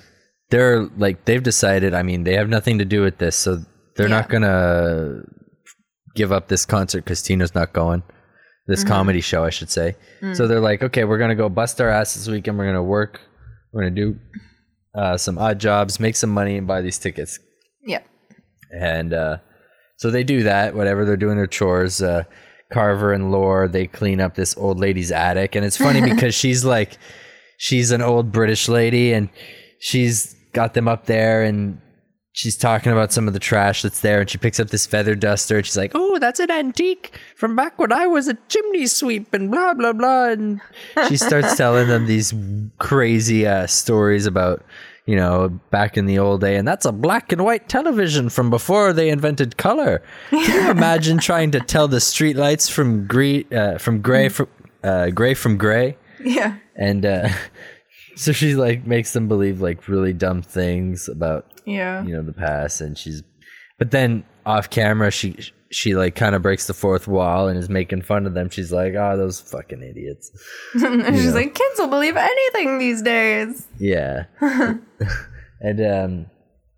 they're 0.50 0.82
like 0.98 1.24
they've 1.24 1.42
decided, 1.42 1.94
I 1.94 2.02
mean, 2.02 2.24
they 2.24 2.34
have 2.34 2.48
nothing 2.50 2.78
to 2.78 2.84
do 2.84 3.00
with 3.02 3.16
this, 3.18 3.34
so 3.34 3.64
they're 3.96 4.08
not 4.08 4.28
gonna 4.28 5.22
give 6.14 6.30
up 6.32 6.48
this 6.48 6.66
concert 6.66 7.04
because 7.04 7.22
Tino's 7.22 7.54
not 7.54 7.72
going. 7.72 8.02
This 8.66 8.84
comedy 8.84 9.20
show, 9.20 9.44
I 9.44 9.50
should 9.50 9.70
say. 9.70 9.96
So 10.34 10.46
they're 10.46 10.60
like, 10.60 10.82
okay, 10.82 11.04
we're 11.04 11.18
gonna 11.18 11.34
go 11.34 11.48
bust 11.48 11.80
our 11.80 11.88
ass 11.88 12.14
this 12.14 12.28
weekend. 12.28 12.58
We're 12.58 12.66
gonna 12.66 12.82
work. 12.82 13.20
We're 13.72 13.82
gonna 13.82 13.94
do 13.94 14.18
uh, 14.94 15.16
some 15.16 15.36
odd 15.38 15.58
jobs, 15.58 15.98
make 15.98 16.14
some 16.16 16.30
money, 16.30 16.56
and 16.56 16.66
buy 16.66 16.80
these 16.80 16.98
tickets. 16.98 17.38
Yeah. 17.84 18.02
And 18.70 19.12
uh, 19.12 19.38
so 19.96 20.10
they 20.10 20.22
do 20.22 20.44
that. 20.44 20.74
Whatever 20.74 21.04
they're 21.04 21.16
doing 21.16 21.36
their 21.36 21.46
chores. 21.46 22.00
Uh, 22.00 22.24
Carver 22.72 23.12
and 23.12 23.30
Lor 23.30 23.68
they 23.68 23.86
clean 23.86 24.20
up 24.20 24.34
this 24.34 24.56
old 24.56 24.78
lady's 24.78 25.12
attic, 25.12 25.54
and 25.54 25.64
it's 25.64 25.76
funny 25.76 26.00
because 26.10 26.34
she's 26.34 26.64
like, 26.64 26.98
she's 27.58 27.90
an 27.90 28.02
old 28.02 28.32
British 28.32 28.68
lady, 28.68 29.12
and 29.12 29.28
she's 29.78 30.34
got 30.52 30.74
them 30.74 30.88
up 30.88 31.06
there, 31.06 31.42
and 31.42 31.80
she's 32.32 32.56
talking 32.56 32.92
about 32.92 33.12
some 33.12 33.26
of 33.28 33.34
the 33.34 33.38
trash 33.40 33.82
that's 33.82 34.00
there, 34.00 34.20
and 34.20 34.28
she 34.30 34.38
picks 34.38 34.58
up 34.60 34.68
this 34.70 34.86
feather 34.86 35.14
duster, 35.14 35.56
and 35.58 35.66
she's 35.66 35.76
like, 35.76 35.92
"Oh, 35.94 36.18
that's 36.18 36.40
an 36.40 36.50
antique 36.50 37.16
from 37.36 37.54
back 37.56 37.78
when 37.78 37.92
I 37.92 38.06
was 38.06 38.28
a 38.28 38.34
chimney 38.48 38.86
sweep," 38.86 39.32
and 39.34 39.50
blah 39.50 39.74
blah 39.74 39.92
blah, 39.92 40.30
and 40.30 40.60
she 41.08 41.16
starts 41.16 41.56
telling 41.58 41.88
them 41.88 42.06
these 42.06 42.32
crazy 42.78 43.46
uh, 43.46 43.66
stories 43.66 44.26
about 44.26 44.64
you 45.04 45.16
know, 45.16 45.48
back 45.72 45.96
in 45.96 46.06
the 46.06 46.16
old 46.16 46.40
day, 46.40 46.54
and 46.54 46.66
that's 46.66 46.84
a 46.86 46.92
black 46.92 47.32
and 47.32 47.44
white 47.44 47.68
television 47.68 48.28
from 48.28 48.50
before 48.50 48.92
they 48.92 49.08
invented 49.10 49.56
color. 49.56 50.00
Can 50.30 50.64
you 50.64 50.70
imagine 50.70 51.18
trying 51.30 51.50
to 51.50 51.58
tell 51.60 51.88
the 51.88 51.96
streetlights 51.96 52.70
from 52.70 53.08
gray, 53.08 53.44
uh, 53.52 53.78
from 53.78 54.00
gray 54.00 54.28
from 54.28 54.46
uh, 54.84 55.10
gray 55.10 55.34
from 55.34 55.58
gray, 55.58 55.96
Yeah. 56.22 56.54
and 56.76 57.04
uh, 57.04 57.30
so 58.16 58.32
she 58.32 58.54
like 58.54 58.86
makes 58.86 59.12
them 59.12 59.28
believe 59.28 59.60
like 59.60 59.88
really 59.88 60.12
dumb 60.12 60.42
things 60.42 61.08
about 61.08 61.46
Yeah. 61.64 62.04
you 62.04 62.14
know 62.14 62.22
the 62.22 62.32
past 62.32 62.80
and 62.80 62.96
she's 62.98 63.22
but 63.78 63.90
then 63.90 64.24
off 64.46 64.70
camera 64.70 65.10
she 65.10 65.36
she 65.70 65.94
like 65.94 66.14
kind 66.14 66.34
of 66.34 66.42
breaks 66.42 66.66
the 66.66 66.74
fourth 66.74 67.08
wall 67.08 67.48
and 67.48 67.58
is 67.58 67.68
making 67.70 68.02
fun 68.02 68.26
of 68.26 68.34
them 68.34 68.50
she's 68.50 68.70
like 68.72 68.94
oh 68.94 69.16
those 69.16 69.40
fucking 69.40 69.82
idiots 69.82 70.30
she's 70.72 70.82
Yeah. 70.82 71.30
like, 71.32 71.54
kids 71.54 71.78
will 71.78 71.88
believe 71.88 72.16
anything 72.16 72.78
these 72.78 73.00
days. 73.02 73.66
yeah 73.78 74.24
and 75.60 75.80
um 75.80 76.26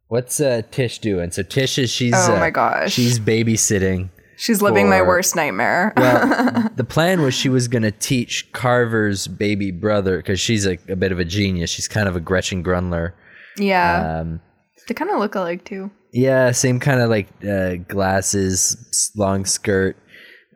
what's 0.08 0.40
uh 0.40 0.62
tish 0.70 0.98
doing 0.98 1.30
so 1.30 1.42
tish 1.42 1.78
is 1.78 1.90
she's 1.90 2.12
Oh 2.14 2.36
uh, 2.36 2.38
my 2.38 2.50
gosh. 2.50 2.92
she's 2.92 3.18
babysitting 3.18 4.10
She's 4.44 4.60
living 4.60 4.88
my 4.90 5.00
worst 5.00 5.34
nightmare. 5.34 5.92
well 5.96 6.70
the 6.76 6.84
plan 6.84 7.22
was 7.22 7.34
she 7.34 7.48
was 7.48 7.66
gonna 7.68 7.90
teach 7.90 8.52
carver's 8.52 9.26
baby 9.26 9.70
brother 9.70 10.18
because 10.18 10.38
she's 10.38 10.66
a, 10.66 10.76
a 10.88 10.96
bit 10.96 11.12
of 11.12 11.18
a 11.18 11.24
genius 11.24 11.70
she's 11.70 11.88
kind 11.88 12.08
of 12.08 12.14
a 12.16 12.20
gretchen 12.20 12.62
grundler 12.62 13.12
yeah. 13.56 14.20
um 14.20 14.40
they 14.86 14.94
kind 14.94 15.10
of 15.10 15.18
look 15.18 15.34
alike 15.34 15.64
too. 15.64 15.90
Yeah, 16.12 16.50
same 16.52 16.78
kind 16.78 17.00
of 17.00 17.08
like 17.10 17.28
uh, 17.42 17.76
glasses, 17.88 19.10
long 19.16 19.44
skirt. 19.46 19.96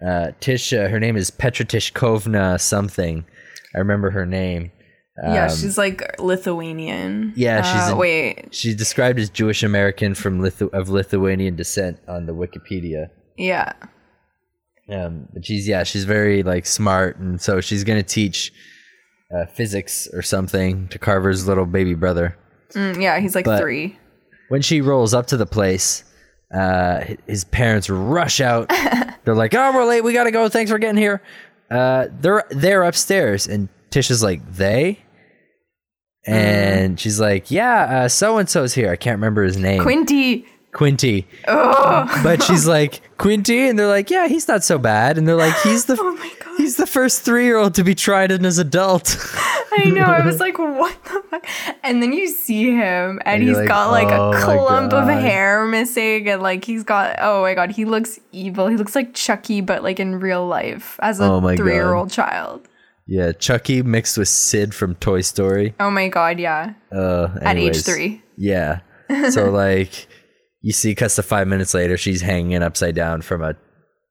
Uh, 0.07 0.33
Tish, 0.41 0.73
uh, 0.73 0.89
her 0.89 1.01
name 1.01 1.17
is 1.17 1.31
Petra 1.31 1.65
Tishkovna 1.65 2.61
something. 2.61 3.25
I 3.75 3.79
remember 3.79 4.11
her 4.11 4.27
name. 4.27 4.71
yeah, 5.25 5.47
Um, 5.47 5.57
she's 5.57 5.79
like 5.79 6.21
Lithuanian. 6.21 7.33
yeah, 7.37 7.63
she's 7.63 7.91
Uh, 7.91 7.95
a- 7.95 7.97
wait. 7.97 8.49
She's 8.55 8.77
described 8.77 9.19
as 9.19 9.31
Jewish 9.31 9.63
American 9.63 10.15
from 10.15 10.41
Lithu- 10.41 10.71
of 10.73 10.89
Lithuanian 10.91 11.57
descent 11.57 11.99
on 12.07 12.27
the 12.27 12.35
Wikipedia. 12.35 13.09
Yeah. 13.39 13.73
Um, 14.91 15.29
but 15.33 15.45
she's 15.47 15.67
yeah, 15.69 15.85
she's 15.85 16.05
very 16.05 16.43
like 16.43 16.67
smart, 16.67 17.17
and 17.19 17.41
so 17.41 17.61
she's 17.61 17.85
gonna 17.85 18.03
teach 18.03 18.53
uh, 19.35 19.47
physics 19.47 20.09
or 20.13 20.23
something 20.23 20.89
to 20.89 20.99
Carver's 20.99 21.47
little 21.47 21.67
baby 21.67 21.95
brother. 21.95 22.37
Mm, 22.73 23.01
yeah, 23.03 23.19
he's 23.21 23.35
like 23.35 23.45
But- 23.45 23.61
three. 23.61 23.99
when 24.49 24.63
she 24.63 24.81
rolls 24.81 25.13
up 25.15 25.27
to 25.29 25.37
the 25.37 25.45
place, 25.47 26.05
uh, 26.55 27.05
his 27.27 27.45
parents 27.45 27.91
rush 27.91 28.41
out. 28.41 28.69
they're 29.25 29.35
like, 29.35 29.55
"Oh, 29.55 29.73
we're 29.75 29.85
late. 29.85 30.03
We 30.03 30.13
gotta 30.15 30.31
go. 30.31 30.49
Thanks 30.49 30.71
for 30.71 30.79
getting 30.79 30.97
here." 31.01 31.23
Uh, 31.71 32.07
they're 32.21 32.45
they're 32.51 32.83
upstairs, 32.85 33.47
and 33.47 33.69
Tish 33.91 34.11
is 34.11 34.23
like, 34.23 34.41
"They," 34.55 35.01
and 36.27 36.99
she's 36.99 37.21
like, 37.21 37.51
"Yeah, 37.51 38.07
so 38.07 38.39
and 38.39 38.49
so's 38.49 38.75
here. 38.75 38.91
I 38.91 38.97
can't 38.97 39.17
remember 39.17 39.43
his 39.45 39.57
name, 39.59 39.83
Quinty. 39.83 40.47
Quinty." 40.73 41.27
But 41.47 42.43
she's 42.43 42.67
like, 42.77 43.01
"Quinty," 43.19 43.69
and 43.69 43.79
they're 43.79 43.87
like, 43.87 44.11
"Yeah, 44.11 44.29
he's 44.29 44.49
not 44.49 44.65
so 44.65 44.79
bad." 44.79 45.19
And 45.19 45.27
they're 45.27 45.35
like, 45.37 45.57
"He's 45.63 45.87
the 45.87 45.97
Oh 46.01 46.13
my 46.15 46.33
god. 46.45 46.55
he's 46.59 46.77
the 46.77 46.87
first 46.87 47.23
three 47.23 47.45
year 47.45 47.57
old 47.57 47.75
to 47.75 47.85
be 47.85 47.95
tried 47.95 48.31
in 48.33 48.45
as 48.45 48.59
adult." 48.59 49.17
I 49.71 49.85
know. 49.91 50.03
I 50.03 50.25
was 50.25 50.41
like, 50.41 50.59
what 50.59 50.97
the 51.05 51.23
fuck? 51.31 51.47
And 51.85 52.03
then 52.03 52.13
you 52.13 52.27
see 52.29 52.71
him, 52.71 53.21
and, 53.25 53.41
And 53.41 53.43
he's 53.43 53.57
like, 53.57 53.69
got 53.69 53.91
like 53.91 54.09
"Oh 54.09 54.33
a 54.33 54.41
clump 54.43 54.93
of 54.93 55.07
hair 55.09 55.65
missing, 55.67 56.29
and 56.29 56.43
like 56.43 56.65
he's 56.65 56.85
got. 56.85 57.17
Oh 57.21 57.43
my 57.43 57.55
god, 57.55 57.71
he 57.73 57.85
looks 57.85 58.19
evil. 58.33 58.67
He 58.69 58.77
looks 58.77 58.95
like 58.95 59.15
Chucky, 59.15 59.61
but 59.61 59.83
like 59.83 60.01
in 60.01 60.19
real 60.21 60.47
life 60.47 60.99
as 61.01 61.21
a 61.21 61.25
Oh 61.25 61.41
my 61.41 61.55
three-year-old 61.57 62.11
child. 62.11 62.67
yeah, 63.07 63.33
Chucky 63.33 63.83
mixed 63.83 64.19
with 64.19 64.29
Sid 64.29 64.75
from 64.75 64.95
Toy 64.97 65.21
Story. 65.21 65.75
Oh 65.79 65.91
my 65.91 66.09
god, 66.09 66.41
yeah. 66.41 66.73
Uh, 66.91 67.29
At 67.43 67.57
age 67.59 67.83
three. 67.85 68.23
Yeah. 68.37 68.81
So 69.31 69.51
like 69.51 70.09
you 70.61 70.73
see 70.73 70.95
cuts 70.95 71.17
to 71.17 71.23
five 71.23 71.47
minutes 71.49 71.75
later, 71.75 71.97
she's 71.97 72.21
hanging 72.21 72.63
upside 72.63 72.95
down 72.95 73.23
from 73.23 73.43
a 73.43 73.55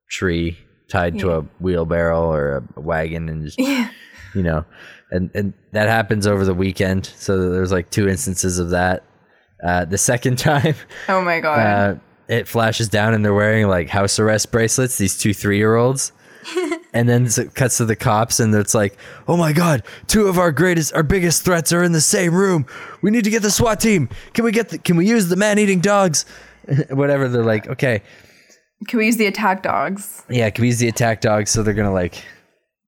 tree 0.09 0.57
tied 0.89 1.19
to 1.19 1.31
a 1.31 1.41
wheelbarrow 1.59 2.31
or 2.31 2.63
a 2.75 2.79
wagon 2.81 3.27
and 3.27 3.43
just 3.45 3.59
Yeah. 3.59 3.89
you 4.33 4.41
know 4.41 4.63
and 5.11 5.29
and 5.33 5.53
that 5.73 5.89
happens 5.89 6.25
over 6.25 6.45
the 6.45 6.53
weekend. 6.53 7.05
So 7.17 7.49
there's 7.51 7.71
like 7.71 7.89
two 7.89 8.07
instances 8.07 8.57
of 8.59 8.69
that. 8.69 9.03
Uh, 9.65 9.83
the 9.85 9.97
second 9.97 10.37
time 10.39 10.75
Oh 11.09 11.21
my 11.21 11.39
god. 11.41 11.59
uh, 11.59 11.95
it 12.29 12.47
flashes 12.47 12.87
down 12.89 13.13
and 13.13 13.23
they're 13.25 13.33
wearing 13.33 13.67
like 13.67 13.89
house 13.89 14.17
arrest 14.19 14.51
bracelets, 14.51 14.97
these 14.97 15.17
two 15.17 15.33
three 15.33 15.57
year 15.57 15.75
olds. 15.75 16.11
and 16.93 17.07
then 17.09 17.25
it 17.25 17.53
cuts 17.55 17.77
to 17.77 17.85
the 17.85 17.95
cops 17.95 18.39
and 18.39 18.53
it's 18.55 18.73
like, 18.73 18.97
oh 19.27 19.37
my 19.37 19.53
god, 19.53 19.83
two 20.07 20.27
of 20.27 20.37
our 20.39 20.51
greatest, 20.51 20.93
our 20.93 21.03
biggest 21.03 21.43
threats 21.43 21.71
are 21.73 21.83
in 21.83 21.91
the 21.91 22.01
same 22.01 22.33
room. 22.33 22.65
We 23.01 23.11
need 23.11 23.23
to 23.25 23.29
get 23.29 23.41
the 23.41 23.51
SWAT 23.51 23.79
team. 23.79 24.09
Can 24.33 24.45
we 24.45 24.51
get 24.51 24.69
the, 24.69 24.77
can 24.77 24.95
we 24.97 25.07
use 25.07 25.27
the 25.27 25.35
man 25.35 25.59
eating 25.59 25.79
dogs? 25.79 26.25
Whatever. 26.89 27.27
They're 27.29 27.43
like, 27.43 27.67
okay, 27.67 28.01
Can 28.87 28.99
we 28.99 29.05
use 29.07 29.17
the 29.17 29.25
attack 29.27 29.63
dogs? 29.63 30.23
yeah, 30.29 30.49
can 30.49 30.61
we 30.61 30.67
use 30.67 30.79
the 30.79 30.87
attack 30.87 31.21
dogs? 31.21 31.51
So 31.51 31.63
they're 31.63 31.73
gonna 31.73 31.93
like, 31.93 32.23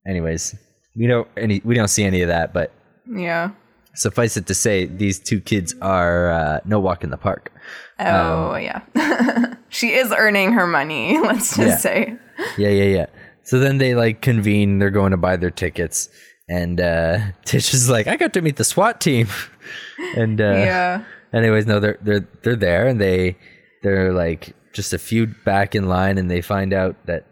anyways, 0.07 0.55
we 0.95 1.07
don't 1.07 1.27
any, 1.37 1.61
we 1.63 1.75
don't 1.75 1.87
see 1.87 2.03
any 2.03 2.21
of 2.21 2.27
that, 2.29 2.53
but 2.53 2.71
Yeah. 3.11 3.51
suffice 3.95 4.37
it 4.37 4.47
to 4.47 4.53
say, 4.53 4.85
these 4.85 5.19
two 5.19 5.39
kids 5.41 5.75
are 5.81 6.31
uh, 6.31 6.59
no 6.65 6.79
walk 6.79 7.03
in 7.03 7.09
the 7.09 7.17
park. 7.17 7.51
Oh 7.99 8.53
Um, 8.55 8.61
yeah. 8.61 9.53
she 9.69 9.91
is 9.93 10.13
earning 10.17 10.53
her 10.53 10.65
money. 10.67 11.19
Let's 11.21 11.55
just 11.57 11.59
Yeah. 11.59 11.77
say. 11.77 12.15
Yeah, 12.57 12.69
yeah, 12.69 12.83
yeah. 12.97 13.05
So 13.49 13.57
then 13.57 13.79
they 13.79 13.95
like 13.95 14.21
convene. 14.21 14.77
They're 14.77 14.91
going 14.91 15.09
to 15.09 15.17
buy 15.17 15.35
their 15.35 15.49
tickets, 15.49 16.07
and 16.47 16.79
uh, 16.79 17.17
Tish 17.45 17.73
is 17.73 17.89
like, 17.89 18.05
"I 18.05 18.15
got 18.15 18.31
to 18.33 18.41
meet 18.41 18.57
the 18.57 18.63
SWAT 18.63 19.01
team." 19.01 19.27
and 20.15 20.39
uh, 20.39 20.43
Yeah. 20.53 21.03
anyways, 21.33 21.65
no, 21.65 21.79
they're 21.79 21.97
they're 22.01 22.27
they're 22.43 22.55
there, 22.55 22.87
and 22.87 23.01
they 23.01 23.37
they're 23.81 24.13
like 24.13 24.55
just 24.73 24.93
a 24.93 24.99
few 24.99 25.25
back 25.45 25.73
in 25.73 25.87
line, 25.87 26.19
and 26.19 26.29
they 26.29 26.41
find 26.41 26.73
out 26.73 26.95
that 27.07 27.25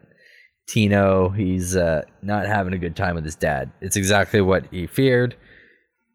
Tino 0.67 1.29
he's 1.29 1.75
uh, 1.75 2.01
not 2.23 2.47
having 2.47 2.73
a 2.73 2.79
good 2.79 2.95
time 2.95 3.13
with 3.13 3.23
his 3.23 3.35
dad. 3.35 3.71
It's 3.79 3.95
exactly 3.95 4.41
what 4.41 4.65
he 4.71 4.87
feared. 4.87 5.35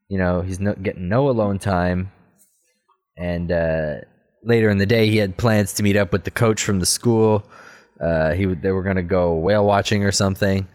You 0.09 0.19
know, 0.19 0.41
he's 0.43 0.59
not 0.59 0.83
getting 0.83 1.09
no 1.09 1.29
alone 1.29 1.61
time, 1.61 2.11
and 3.17 3.53
uh, 3.53 3.95
later 4.43 4.69
in 4.69 4.79
the 4.79 4.87
day, 4.87 5.09
he 5.09 5.19
had 5.19 5.37
plans 5.37 5.73
to 5.75 5.85
meet 5.85 5.97
up 5.97 6.11
with 6.13 6.25
the 6.25 6.33
coach 6.33 6.65
from 6.65 6.81
the 6.81 6.87
school. 6.87 7.45
Uh, 8.03 8.33
he 8.33 8.47
they 8.47 8.73
were 8.73 8.83
gonna 8.83 9.03
go 9.03 9.35
whale 9.35 9.65
watching 9.65 10.05
or 10.05 10.11
something, 10.13 10.67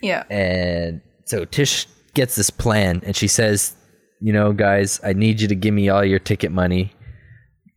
Yeah. 0.00 0.22
and 0.30 1.00
so 1.24 1.44
Tish 1.44 1.86
gets 2.14 2.36
this 2.36 2.48
plan, 2.50 3.02
and 3.04 3.16
she 3.16 3.26
says, 3.28 3.74
"You 4.20 4.32
know, 4.32 4.52
guys, 4.52 5.00
I 5.02 5.12
need 5.12 5.40
you 5.40 5.48
to 5.48 5.54
give 5.56 5.74
me 5.74 5.88
all 5.88 6.04
your 6.04 6.20
ticket 6.20 6.52
money. 6.52 6.92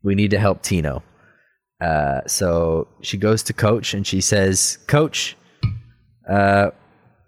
We 0.03 0.13
need 0.15 0.29
to 0.31 0.39
help 0.39 0.61
Tino." 0.61 1.01
Uh, 1.81 2.21
so 2.27 2.87
she 3.01 3.17
goes 3.17 3.41
to 3.43 3.53
Coach 3.53 3.93
and 3.93 4.05
she 4.05 4.21
says, 4.21 4.77
"Coach, 4.87 5.35
uh, 6.29 6.69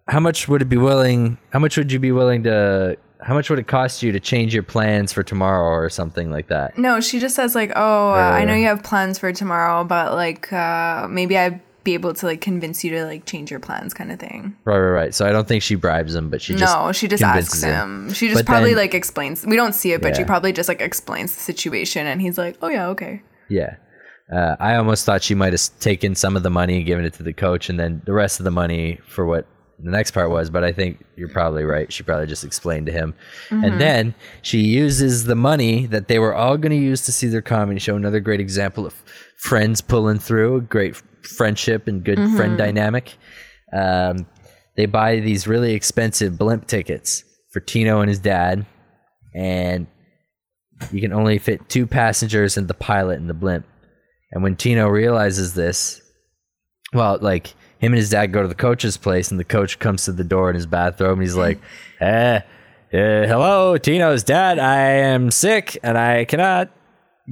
how 0.08 0.20
much 0.20 0.48
would 0.48 0.62
it 0.62 0.70
be 0.70 0.78
willing? 0.78 1.38
How 1.52 1.60
much 1.60 1.78
would 1.78 1.92
you 1.92 2.00
be 2.00 2.12
willing 2.12 2.44
to? 2.44 2.98
How 3.22 3.34
much 3.36 3.50
would 3.50 3.60
it 3.60 3.68
cost 3.68 4.02
you 4.04 4.12
to 4.12 4.20
change 4.20 4.54
your 4.54 4.64
plans 4.64 5.14
for 5.14 5.24
tomorrow 5.24 5.70
or 5.70 5.90
something 5.90 6.30
like 6.32 6.48
that?" 6.50 6.78
No, 6.78 7.00
she 7.00 7.20
just 7.20 7.36
says 7.36 7.56
like, 7.56 7.72
"Oh, 7.76 8.12
uh, 8.12 8.14
I 8.14 8.46
know 8.46 8.54
you 8.56 8.66
have 8.68 8.84
plans 8.84 9.18
for 9.20 9.32
tomorrow, 9.32 9.84
but 9.84 10.14
like 10.14 10.52
uh 10.54 11.08
maybe 11.10 11.38
I'd 11.38 11.62
be 11.84 11.94
able 11.94 12.14
to 12.14 12.26
like 12.26 12.42
convince 12.42 12.84
you 12.84 12.92
to 12.92 13.06
like 13.06 13.26
change 13.26 13.50
your 13.52 13.60
plans 13.60 13.94
kind 13.94 14.12
of 14.12 14.20
thing." 14.20 14.56
Right, 14.66 14.78
right, 14.78 14.90
right. 14.92 15.16
So 15.16 15.26
I 15.26 15.32
don't 15.32 15.48
think 15.48 15.64
she 15.64 15.76
bribes 15.76 16.14
him, 16.16 16.30
but 16.30 16.42
she 16.42 16.56
just 16.56 16.76
no, 16.76 16.92
she 16.92 17.08
just 17.08 17.24
asks 17.24 17.62
him. 17.62 18.14
She 18.14 18.28
just 18.28 18.40
But 18.40 18.46
probably 18.46 18.72
then- 18.72 18.84
like 18.84 18.94
explains. 18.94 19.46
We 19.46 19.56
don't 19.56 19.74
see 19.74 19.92
it, 19.94 20.02
but 20.02 20.16
she 20.16 20.24
probably 20.24 20.54
just 20.54 20.70
like 20.70 20.82
explains 20.82 21.34
the 21.36 21.42
situation 21.42 22.08
and 22.08 22.22
he's 22.22 22.38
like, 22.38 22.58
"Oh 22.62 22.70
yeah, 22.70 22.88
okay." 22.90 23.22
Yeah. 23.50 23.76
Uh, 24.32 24.56
I 24.62 24.76
almost 24.76 25.06
thought 25.06 25.22
she 25.24 25.36
might 25.36 25.52
have 25.52 25.62
taken 25.82 26.16
some 26.16 26.38
of 26.38 26.44
the 26.44 26.50
money 26.50 26.78
and 26.78 26.86
given 26.86 27.04
it 27.04 27.14
to 27.16 27.24
the 27.24 27.34
coach, 27.34 27.70
and 27.70 27.78
then 27.78 28.02
the 28.06 28.14
rest 28.14 28.40
of 28.40 28.46
the 28.46 28.52
money 28.52 28.98
for 29.06 29.26
what 29.26 29.46
the 29.84 29.92
next 29.92 30.12
part 30.12 30.30
was. 30.30 30.50
But 30.50 30.64
I 30.64 30.72
think 30.72 31.04
you're 31.18 31.28
probably 31.28 31.66
right. 31.66 31.92
She 31.92 32.04
probably 32.04 32.28
just 32.28 32.46
explained 32.46 32.86
to 32.86 32.94
him, 32.94 33.14
and 33.50 33.82
then 33.82 34.16
she 34.42 34.60
uses 34.60 35.26
the 35.26 35.36
money 35.36 35.86
that 35.88 36.08
they 36.08 36.18
were 36.18 36.34
all 36.34 36.56
going 36.56 36.70
to 36.72 36.78
use 36.78 37.02
to 37.08 37.12
see 37.12 37.28
their 37.28 37.42
comedy 37.42 37.80
show. 37.82 37.98
Another 37.98 38.22
great 38.22 38.40
example 38.40 38.86
of 38.86 38.94
friends 39.36 39.82
pulling 39.82 40.20
through, 40.20 40.56
a 40.56 40.62
great 40.62 41.02
friendship 41.24 41.88
and 41.88 42.04
good 42.04 42.20
friend 42.36 42.58
dynamic. 42.58 43.18
Um, 43.74 44.28
they 44.75 44.86
buy 44.86 45.20
these 45.20 45.48
really 45.48 45.74
expensive 45.74 46.38
blimp 46.38 46.68
tickets 46.68 47.24
for 47.51 47.60
Tino 47.60 48.01
and 48.01 48.10
his 48.10 48.20
dad, 48.20 48.66
and 49.36 49.88
you 50.92 51.01
can 51.01 51.13
only 51.13 51.38
fit 51.38 51.68
two 51.70 51.86
passengers 51.86 52.58
and 52.58 52.68
the 52.68 52.74
pilot 52.74 53.20
in 53.20 53.28
the 53.28 53.34
blimp. 53.34 53.66
And 54.32 54.44
when 54.44 54.56
Tino 54.56 54.88
realizes 54.88 55.54
this, 55.54 56.01
well, 56.94 57.18
like 57.22 57.48
him 57.80 57.92
and 57.94 57.96
his 57.96 58.10
dad 58.10 58.28
go 58.32 58.42
to 58.42 58.48
the 58.48 58.56
coach's 58.56 58.98
place, 58.98 59.32
and 59.32 59.40
the 59.40 59.44
coach 59.46 59.80
comes 59.80 60.06
to 60.06 60.12
the 60.12 60.24
door 60.24 60.50
in 60.50 60.56
his 60.56 60.66
bathrobe, 60.66 61.13
and 61.13 61.22
he's 61.22 61.36
like, 61.36 61.60
"Eh, 62.00 62.38
uh, 62.38 62.42
hello, 62.94 63.78
Tino's 63.78 64.24
dad. 64.24 64.60
I 64.60 64.82
am 64.82 65.32
sick, 65.32 65.78
and 65.84 65.98
I 65.98 66.25
cannot 66.25 66.72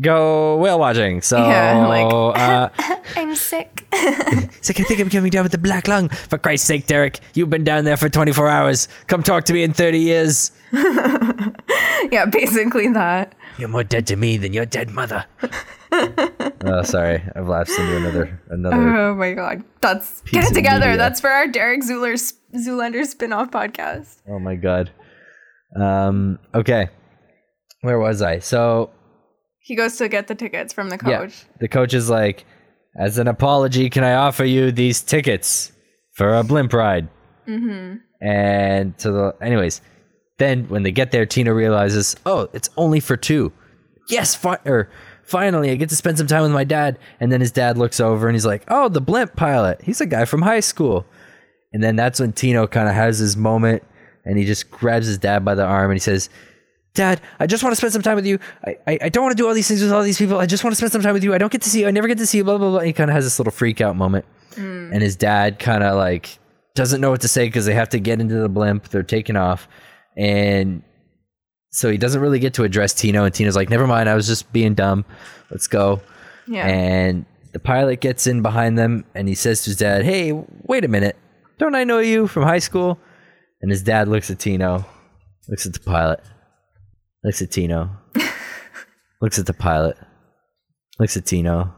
go 0.01 0.58
whale 0.58 0.79
watching. 0.79 1.22
So, 1.22 1.38
Yeah, 1.38 1.88
like- 1.88 2.13
uh, 2.39 2.70
I'm 3.15 3.36
sick. 3.36 3.86
it's 3.91 4.70
like 4.70 4.79
I 4.79 4.84
think 4.84 5.00
I'm 5.00 5.10
coming 5.10 5.32
down 5.32 5.44
with 5.44 5.51
the 5.51 5.58
black 5.58 5.88
lung. 5.88 6.10
For 6.10 6.38
Christ's 6.38 6.68
sake, 6.68 6.88
Derek, 6.88 7.20
you've 7.34 7.50
been 7.50 7.63
down 7.63 7.86
there 7.86 7.98
for 7.98 8.10
24 8.10 8.48
hours. 8.50 8.88
Come 9.08 9.24
talk 9.24 9.46
to 9.46 9.53
me 9.53 9.63
in 9.63 9.74
30 9.74 10.00
years. 10.00 10.51
yeah, 10.74 12.25
basically 12.32 12.88
that. 12.89 13.34
You're 13.58 13.70
more 13.70 13.84
dead 13.84 14.08
to 14.08 14.15
me 14.15 14.38
than 14.38 14.53
your 14.53 14.65
dead 14.65 14.91
mother. 14.91 15.25
oh, 15.91 16.82
sorry, 16.84 17.22
I've 17.36 17.48
lapsed 17.48 17.77
into 17.77 17.98
another 17.98 18.41
another. 18.50 18.75
Oh 18.98 19.15
my 19.15 19.34
god. 19.34 19.63
That's 19.82 20.22
get 20.22 20.50
it 20.51 20.53
together. 20.53 20.96
That's 20.98 21.20
for 21.20 21.29
our 21.29 21.48
Derek 21.48 21.82
Zuler 21.82 22.13
Zoolander 22.56 23.06
spin-off 23.06 23.51
podcast. 23.51 24.22
Oh 24.29 24.39
my 24.39 24.56
god. 24.56 24.91
Um, 25.75 26.39
okay. 26.53 26.89
Where 27.82 28.00
was 28.00 28.22
I? 28.22 28.39
So 28.39 28.91
He 29.69 29.75
goes 29.75 29.97
to 29.97 30.09
get 30.09 30.25
the 30.25 30.33
tickets 30.33 30.73
from 30.73 30.89
the 30.89 30.97
coach. 30.97 31.09
yeah, 31.11 31.57
the 31.59 31.67
coach 31.67 31.93
is 31.93 32.09
like, 32.09 32.43
as 32.99 33.19
an 33.19 33.27
apology, 33.27 33.88
can 33.91 34.03
I 34.03 34.15
offer 34.15 34.43
you 34.43 34.71
these 34.71 34.99
tickets 35.03 35.71
for 36.13 36.33
a 36.33 36.43
blimp 36.43 36.73
ride? 36.73 37.07
Mm-hmm. 37.47 37.97
And 38.27 38.95
so, 38.97 39.13
the, 39.13 39.45
anyways, 39.45 39.81
then 40.39 40.67
when 40.69 40.81
they 40.81 40.91
get 40.91 41.11
there, 41.11 41.27
Tino 41.27 41.51
realizes, 41.51 42.15
oh, 42.25 42.49
it's 42.51 42.71
only 42.77 42.99
for 42.99 43.15
two. 43.15 43.53
Yes, 44.09 44.33
fi- 44.33 44.57
or 44.65 44.89
finally, 45.21 45.69
I 45.69 45.75
get 45.75 45.89
to 45.89 45.95
spend 45.95 46.17
some 46.17 46.25
time 46.25 46.41
with 46.41 46.51
my 46.51 46.63
dad. 46.63 46.97
And 47.19 47.31
then 47.31 47.39
his 47.39 47.51
dad 47.51 47.77
looks 47.77 47.99
over 47.99 48.27
and 48.27 48.35
he's 48.35 48.47
like, 48.47 48.63
oh, 48.69 48.89
the 48.89 49.01
blimp 49.01 49.35
pilot. 49.35 49.83
He's 49.83 50.01
a 50.01 50.07
guy 50.07 50.25
from 50.25 50.41
high 50.41 50.61
school. 50.61 51.05
And 51.73 51.83
then 51.83 51.95
that's 51.95 52.19
when 52.19 52.33
Tino 52.33 52.65
kind 52.65 52.89
of 52.89 52.95
has 52.95 53.19
his 53.19 53.38
moment 53.38 53.83
and 54.25 54.35
he 54.35 54.45
just 54.45 54.71
grabs 54.71 55.05
his 55.05 55.19
dad 55.19 55.45
by 55.45 55.53
the 55.53 55.63
arm 55.63 55.91
and 55.91 55.95
he 55.95 55.99
says, 55.99 56.31
Dad, 57.00 57.22
I 57.39 57.48
just 57.48 57.63
want 57.63 57.72
to 57.72 57.77
spend 57.77 57.94
some 57.94 58.01
time 58.01 58.18
with 58.18 58.25
you. 58.25 58.39
I, 58.65 58.75
I, 58.86 59.00
I 59.03 59.10
don't 59.10 59.24
want 59.24 59.32
to 59.32 59.41
do 59.41 59.48
all 59.48 59.53
these 59.53 59.70
things 59.70 59.82
with 59.82 59.94
all 59.94 60.03
these 60.03 60.18
people. 60.18 60.38
I 60.38 60.46
just 60.46 60.65
want 60.65 60.74
to 60.74 60.75
spend 60.75 60.91
some 60.91 61.01
time 61.01 61.13
with 61.13 61.24
you. 61.24 61.34
I 61.34 61.38
don't 61.38 61.50
get 61.50 61.62
to 61.62 61.70
see 61.70 61.79
you. 61.79 61.88
I 61.88 61.91
never 61.91 62.10
get 62.10 62.18
to 62.18 62.25
see 62.25 62.39
you. 62.39 62.44
Blah, 62.44 62.58
blah, 62.58 62.72
blah. 62.72 62.79
he 62.82 62.91
kind 62.91 63.10
of 63.10 63.15
has 63.15 63.24
this 63.24 63.39
little 63.39 63.53
freak 63.53 63.79
out 63.79 63.96
moment. 63.96 64.25
Hmm. 64.56 64.91
And 64.91 65.01
his 65.01 65.15
dad 65.15 65.60
kind 65.60 65.82
of 65.82 65.96
like 65.96 66.38
doesn't 66.75 67.00
know 67.00 67.10
what 67.10 67.22
to 67.22 67.29
say 67.29 67.48
because 67.48 67.65
they 67.65 67.74
have 67.74 67.88
to 67.89 68.00
get 68.01 68.20
into 68.20 68.36
the 68.36 68.50
blimp. 68.50 68.89
They're 68.89 69.01
taking 69.01 69.38
off. 69.38 69.70
And 70.18 70.84
so 71.72 71.89
he 71.89 71.98
doesn't 71.98 72.20
really 72.20 72.39
get 72.39 72.56
to 72.56 72.65
address 72.65 72.94
Tino. 72.94 73.24
And 73.24 73.34
Tino's 73.34 73.56
like, 73.56 73.70
never 73.70 73.88
mind. 73.88 74.10
I 74.10 74.15
was 74.15 74.27
just 74.27 74.51
being 74.51 74.74
dumb. 74.74 75.06
Let's 75.51 75.68
go. 75.68 76.01
Yeah. 76.48 76.68
And 76.68 77.25
the 77.53 77.60
pilot 77.60 78.01
gets 78.01 78.27
in 78.27 78.41
behind 78.41 78.77
them 78.77 79.06
and 79.15 79.29
he 79.29 79.36
says 79.36 79.63
to 79.63 79.70
his 79.70 79.77
dad, 79.77 80.03
Hey, 80.03 80.34
wait 80.63 80.84
a 80.84 80.89
minute. 80.89 81.15
Don't 81.60 81.75
I 81.75 81.86
know 81.86 82.00
you 82.00 82.27
from 82.27 82.44
high 82.44 82.60
school? 82.60 83.00
And 83.62 83.72
his 83.72 83.84
dad 83.84 84.10
looks 84.10 84.29
at 84.29 84.39
Tino, 84.39 84.86
looks 85.48 85.65
at 85.65 85.72
the 85.72 85.79
pilot, 85.79 86.22
looks 87.23 87.41
at 87.41 87.51
Tino, 87.51 87.89
looks 89.21 89.39
at 89.39 89.45
the 89.45 89.53
pilot, 89.53 89.97
looks 90.99 91.17
at 91.17 91.25
Tino, 91.25 91.73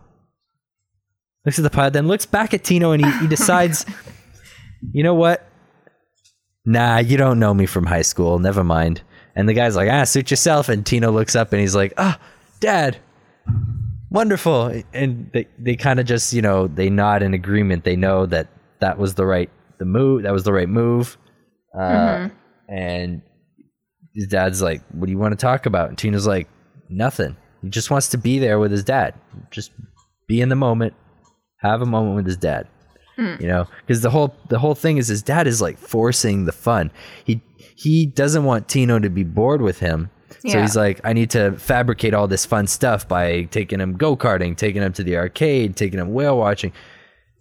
looks 1.46 1.58
at 1.60 1.64
the 1.64 1.70
pilot, 1.70 1.94
then 1.94 2.08
looks 2.08 2.26
back 2.26 2.54
at 2.54 2.64
Tino 2.64 2.92
and 2.92 3.06
he, 3.06 3.12
he 3.20 3.28
decides, 3.36 3.86
you 4.94 5.04
know 5.04 5.16
what? 5.16 5.48
Nah, 6.66 7.00
you 7.00 7.18
don't 7.18 7.40
know 7.40 7.54
me 7.54 7.66
from 7.66 7.86
high 7.86 8.04
school. 8.04 8.38
Never 8.38 8.64
mind. 8.64 9.02
And 9.36 9.50
the 9.50 9.54
guy's 9.54 9.76
like, 9.76 9.90
ah, 9.90 10.04
suit 10.04 10.30
yourself. 10.30 10.70
And 10.70 10.86
Tino 10.86 11.10
looks 11.12 11.36
up 11.36 11.52
and 11.54 11.60
he's 11.62 11.76
like, 11.76 11.94
ah, 11.98 12.20
dad, 12.60 12.98
wonderful. 14.12 14.84
And 14.94 15.32
they, 15.34 15.48
they 15.58 15.76
kind 15.76 16.00
of 16.00 16.06
just, 16.06 16.34
you 16.34 16.42
know, 16.42 16.68
they 16.68 16.90
nod 16.90 17.24
in 17.24 17.34
agreement. 17.34 17.84
They 17.84 17.96
know 17.96 18.26
that 18.28 18.48
that 18.80 19.00
was 19.00 19.16
the 19.16 19.26
right, 19.26 19.50
the 19.80 19.86
move. 19.86 20.24
That 20.24 20.34
was 20.34 20.44
the 20.44 20.54
right 20.54 20.70
move. 20.70 21.18
Uh, 21.74 22.30
And 22.68 23.22
his 24.14 24.28
dad's 24.28 24.62
like, 24.62 24.82
what 24.92 25.06
do 25.06 25.12
you 25.12 25.18
want 25.18 25.32
to 25.32 25.38
talk 25.38 25.66
about? 25.66 25.90
And 25.90 25.98
Tino's 25.98 26.28
like, 26.28 26.48
nothing. 26.90 27.36
He 27.62 27.70
just 27.70 27.92
wants 27.92 28.10
to 28.10 28.18
be 28.18 28.40
there 28.40 28.60
with 28.60 28.72
his 28.72 28.84
dad. 28.84 29.14
Just 29.52 29.72
be 30.28 30.42
in 30.42 30.50
the 30.50 30.56
moment, 30.56 30.94
have 31.58 31.82
a 31.82 31.86
moment 31.86 32.16
with 32.16 32.26
his 32.26 32.38
dad. 32.38 32.68
Hmm. 33.16 33.36
You 33.40 33.48
know, 33.48 33.68
because 33.82 34.02
the 34.02 34.10
whole 34.10 34.36
the 34.50 34.58
whole 34.58 34.74
thing 34.74 34.98
is 34.98 35.08
his 35.08 35.22
dad 35.22 35.46
is 35.46 35.62
like 35.62 35.78
forcing 35.78 36.46
the 36.46 36.52
fun. 36.52 36.92
He 37.26 37.42
he 37.76 38.06
doesn't 38.06 38.46
want 38.46 38.68
Tino 38.68 39.00
to 39.00 39.10
be 39.10 39.24
bored 39.24 39.62
with 39.62 39.80
him. 39.80 40.10
So 40.48 40.60
he's 40.60 40.76
like, 40.76 41.00
I 41.04 41.14
need 41.14 41.30
to 41.32 41.52
fabricate 41.60 42.16
all 42.16 42.28
this 42.28 42.48
fun 42.48 42.66
stuff 42.66 43.08
by 43.08 43.44
taking 43.44 43.80
him 43.80 43.96
go 43.96 44.18
karting, 44.18 44.58
taking 44.58 44.82
him 44.82 44.92
to 44.94 45.04
the 45.04 45.18
arcade, 45.18 45.76
taking 45.76 46.00
him 46.00 46.14
whale 46.14 46.36
watching. 46.36 46.72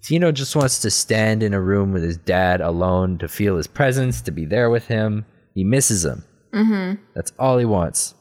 Tino 0.02 0.32
just 0.32 0.54
wants 0.54 0.80
to 0.80 0.90
stand 0.90 1.42
in 1.42 1.54
a 1.54 1.60
room 1.60 1.92
with 1.92 2.02
his 2.02 2.18
dad 2.18 2.60
alone, 2.60 3.16
to 3.18 3.28
feel 3.28 3.56
his 3.56 3.66
presence, 3.66 4.20
to 4.22 4.30
be 4.30 4.44
there 4.44 4.68
with 4.68 4.86
him. 4.86 5.24
He 5.54 5.64
misses 5.64 6.04
him. 6.04 6.24
Mm-hmm. 6.52 7.02
That's 7.14 7.32
all 7.38 7.58
he 7.58 7.64
wants. 7.64 8.14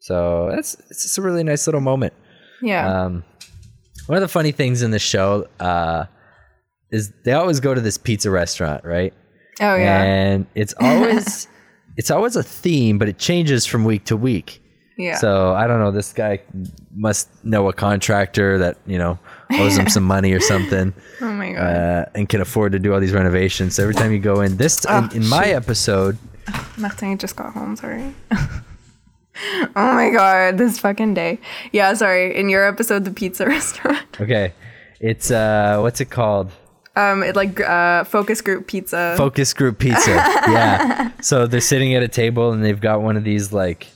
So 0.00 0.50
that's 0.54 0.74
it's 0.90 1.02
just 1.04 1.18
a 1.18 1.22
really 1.22 1.44
nice 1.44 1.66
little 1.66 1.80
moment. 1.80 2.12
yeah. 2.62 3.04
Um, 3.04 3.24
one 4.06 4.16
of 4.18 4.22
the 4.22 4.28
funny 4.28 4.50
things 4.50 4.82
in 4.82 4.90
the 4.90 4.98
show 4.98 5.46
uh, 5.60 6.06
is 6.90 7.12
they 7.24 7.32
always 7.32 7.60
go 7.60 7.72
to 7.72 7.80
this 7.80 7.98
pizza 7.98 8.30
restaurant, 8.30 8.84
right? 8.84 9.14
oh 9.60 9.76
yeah. 9.76 10.02
And 10.02 10.46
it's 10.54 10.74
always 10.80 11.46
it's 11.96 12.10
always 12.10 12.34
a 12.36 12.42
theme, 12.42 12.98
but 12.98 13.08
it 13.08 13.18
changes 13.18 13.64
from 13.66 13.84
week 13.84 14.04
to 14.06 14.16
week. 14.16 14.60
yeah. 14.98 15.16
So 15.16 15.52
I 15.54 15.66
don't 15.68 15.78
know. 15.78 15.92
This 15.92 16.12
guy 16.12 16.40
must 16.94 17.28
know 17.44 17.68
a 17.68 17.72
contractor 17.72 18.58
that 18.58 18.78
you 18.86 18.98
know 18.98 19.18
owes 19.52 19.76
him 19.76 19.88
some 19.88 20.02
money 20.04 20.32
or 20.32 20.40
something, 20.52 20.92
oh 21.20 21.32
my 21.32 21.52
god. 21.52 21.60
uh, 21.60 22.04
and 22.16 22.28
can 22.28 22.40
afford 22.40 22.72
to 22.72 22.78
do 22.80 22.92
all 22.92 22.98
these 23.00 23.12
renovations. 23.12 23.76
So 23.76 23.82
every 23.84 23.94
time 23.94 24.10
you 24.10 24.18
go 24.18 24.40
in, 24.40 24.56
this 24.56 24.84
Oh, 24.88 25.08
in, 25.12 25.22
in 25.22 25.28
my 25.28 25.44
episode, 25.46 26.18
Martin 26.78 27.18
just 27.18 27.36
got 27.36 27.52
home, 27.52 27.76
sorry. 27.76 28.14
oh 28.32 29.94
my 29.94 30.10
god, 30.10 30.58
this 30.58 30.78
fucking 30.78 31.14
day. 31.14 31.38
Yeah, 31.72 31.94
sorry. 31.94 32.36
In 32.36 32.48
your 32.48 32.66
episode, 32.66 33.04
the 33.04 33.10
pizza 33.10 33.46
restaurant. 33.56 34.20
okay, 34.20 34.52
it's 35.00 35.30
uh, 35.30 35.78
what's 35.80 36.00
it 36.00 36.10
called? 36.10 36.50
Um, 36.94 37.22
it 37.22 37.34
like 37.36 37.58
uh 37.60 38.04
focus 38.04 38.40
group 38.42 38.66
pizza. 38.66 39.14
Focus 39.16 39.54
group 39.54 39.78
pizza. 39.78 40.10
yeah. 40.10 41.10
So 41.22 41.46
they're 41.46 41.60
sitting 41.62 41.94
at 41.94 42.02
a 42.02 42.08
table 42.08 42.52
and 42.52 42.62
they've 42.62 42.80
got 42.80 43.00
one 43.00 43.16
of 43.16 43.24
these 43.24 43.50
like 43.52 43.86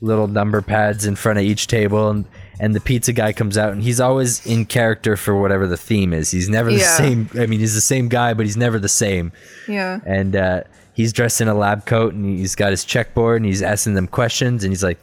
little 0.00 0.28
number 0.28 0.62
pads 0.62 1.04
in 1.06 1.16
front 1.16 1.38
of 1.40 1.44
each 1.44 1.66
table 1.66 2.10
and 2.10 2.24
and 2.60 2.72
the 2.72 2.80
pizza 2.80 3.12
guy 3.12 3.32
comes 3.32 3.58
out 3.58 3.72
and 3.72 3.82
he's 3.82 3.98
always 3.98 4.46
in 4.46 4.64
character 4.66 5.16
for 5.16 5.34
whatever 5.40 5.66
the 5.66 5.76
theme 5.76 6.12
is. 6.12 6.30
He's 6.30 6.48
never 6.48 6.70
the 6.70 6.78
Yeah. 6.78 6.96
same. 6.96 7.28
I 7.34 7.46
mean, 7.46 7.58
he's 7.58 7.74
the 7.74 7.80
same 7.80 8.08
guy, 8.08 8.32
but 8.34 8.46
he's 8.46 8.56
never 8.56 8.78
the 8.78 8.88
same. 8.88 9.32
yeah. 9.66 9.98
And 10.06 10.36
uh, 10.36 10.62
he's 10.94 11.12
dressed 11.12 11.40
in 11.40 11.48
a 11.48 11.54
lab 11.54 11.86
coat 11.86 12.14
and 12.14 12.38
he's 12.38 12.54
got 12.54 12.70
his 12.70 12.84
checkboard 12.84 13.36
and 13.36 13.46
he's 13.46 13.62
asking 13.62 13.94
them 13.94 14.06
questions 14.06 14.64
and 14.64 14.72
he's 14.72 14.82
like, 14.82 14.98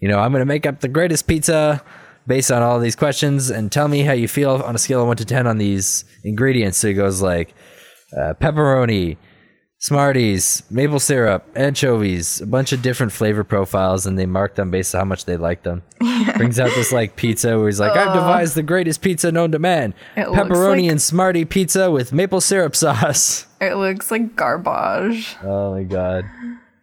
you 0.00 0.08
know, 0.08 0.18
I'm 0.18 0.32
gonna 0.32 0.44
make 0.44 0.66
up 0.66 0.80
the 0.80 0.88
greatest 0.88 1.26
pizza 1.26 1.82
based 2.26 2.50
on 2.50 2.62
all 2.62 2.78
these 2.78 2.96
questions 2.96 3.50
and 3.50 3.70
tell 3.72 3.88
me 3.88 4.02
how 4.02 4.12
you 4.12 4.28
feel 4.28 4.62
on 4.62 4.74
a 4.74 4.78
scale 4.78 5.02
of 5.02 5.08
one 5.08 5.16
to 5.16 5.24
ten 5.24 5.46
on 5.46 5.58
these 5.58 6.04
ingredients. 6.22 6.78
So 6.78 6.88
he 6.88 6.94
goes 6.94 7.20
like 7.20 7.54
uh, 8.16 8.34
pepperoni, 8.40 9.16
Smarties, 9.84 10.62
maple 10.70 10.98
syrup, 10.98 11.46
anchovies, 11.54 12.40
a 12.40 12.46
bunch 12.46 12.72
of 12.72 12.80
different 12.80 13.12
flavor 13.12 13.44
profiles, 13.44 14.06
and 14.06 14.18
they 14.18 14.24
mark 14.24 14.54
them 14.54 14.70
based 14.70 14.94
on 14.94 15.00
how 15.00 15.04
much 15.04 15.26
they 15.26 15.36
like 15.36 15.62
them. 15.62 15.82
Brings 16.38 16.58
out 16.58 16.70
this 16.70 16.90
like 16.90 17.16
pizza 17.16 17.58
where 17.58 17.66
he's 17.66 17.80
like, 17.80 17.94
I've 17.94 18.08
oh. 18.08 18.14
devised 18.14 18.54
the 18.54 18.62
greatest 18.62 19.02
pizza 19.02 19.30
known 19.30 19.52
to 19.52 19.58
man. 19.58 19.92
It 20.16 20.30
looks 20.30 20.40
Pepperoni 20.40 20.84
like- 20.84 20.90
and 20.92 21.02
Smartie 21.02 21.44
pizza 21.44 21.90
with 21.90 22.14
maple 22.14 22.40
syrup 22.40 22.74
sauce. 22.74 23.46
It 23.60 23.74
looks 23.74 24.10
like 24.10 24.34
garbage. 24.34 25.36
Oh 25.42 25.74
my 25.74 25.82
god. 25.82 26.24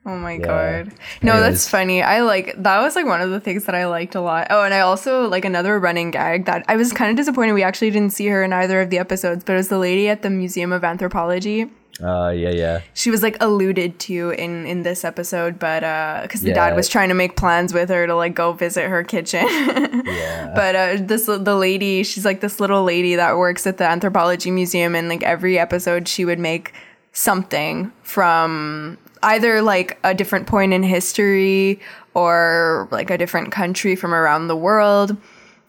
Oh 0.05 0.17
my 0.17 0.37
god. 0.37 0.93
No, 1.23 1.33
Anyways. 1.33 1.53
that's 1.53 1.69
funny. 1.69 2.03
I 2.03 2.21
like 2.21 2.53
that 2.55 2.81
was 2.81 2.95
like 2.95 3.07
one 3.07 3.21
of 3.21 3.31
the 3.31 3.39
things 3.39 3.65
that 3.65 3.73
I 3.73 3.87
liked 3.87 4.13
a 4.13 4.21
lot. 4.21 4.45
Oh, 4.51 4.63
and 4.63 4.75
I 4.75 4.81
also 4.81 5.27
like 5.27 5.45
another 5.45 5.79
running 5.79 6.11
gag 6.11 6.45
that 6.45 6.65
I 6.67 6.75
was 6.75 6.93
kind 6.93 7.09
of 7.09 7.17
disappointed 7.17 7.53
we 7.53 7.63
actually 7.63 7.89
didn't 7.89 8.13
see 8.13 8.27
her 8.27 8.43
in 8.43 8.53
either 8.53 8.79
of 8.79 8.91
the 8.91 8.99
episodes, 8.99 9.43
but 9.43 9.53
it 9.53 9.57
was 9.57 9.69
the 9.69 9.79
lady 9.79 10.07
at 10.07 10.21
the 10.21 10.29
Museum 10.29 10.71
of 10.71 10.83
Anthropology. 10.83 11.67
Uh 12.01 12.29
yeah, 12.29 12.49
yeah. 12.49 12.81
She 12.93 13.09
was 13.11 13.21
like 13.21 13.37
alluded 13.41 13.99
to 14.07 14.29
in 14.31 14.65
in 14.65 14.83
this 14.83 15.03
episode, 15.03 15.59
but 15.59 15.83
uh 15.83 16.25
cuz 16.29 16.41
the 16.41 16.49
Yeah. 16.49 16.55
dad 16.69 16.75
was 16.75 16.87
trying 16.87 17.09
to 17.09 17.15
make 17.15 17.35
plans 17.35 17.73
with 17.73 17.89
her 17.89 18.07
to 18.07 18.15
like 18.15 18.33
go 18.33 18.53
visit 18.53 18.87
her 18.87 19.03
kitchen. 19.03 19.45
Yeah. 20.05 20.51
but 20.55 20.75
uh 20.75 20.95
this 20.99 21.25
the 21.25 21.55
lady, 21.55 22.03
she's 22.03 22.25
like 22.25 22.39
this 22.41 22.59
little 22.59 22.83
lady 22.83 23.15
that 23.15 23.37
works 23.37 23.67
at 23.67 23.77
the 23.77 23.85
Anthropology 23.85 24.51
Museum 24.51 24.95
and 24.95 25.09
like 25.09 25.23
every 25.23 25.59
episode 25.59 26.07
she 26.07 26.25
would 26.25 26.39
make 26.39 26.73
something 27.13 27.91
from 28.03 28.97
either 29.23 29.61
like 29.61 29.99
a 30.03 30.13
different 30.13 30.47
point 30.47 30.73
in 30.73 30.81
history 30.83 31.79
or 32.13 32.87
like 32.91 33.09
a 33.11 33.17
different 33.17 33.51
country 33.51 33.95
from 33.95 34.13
around 34.13 34.47
the 34.47 34.55
world. 34.55 35.15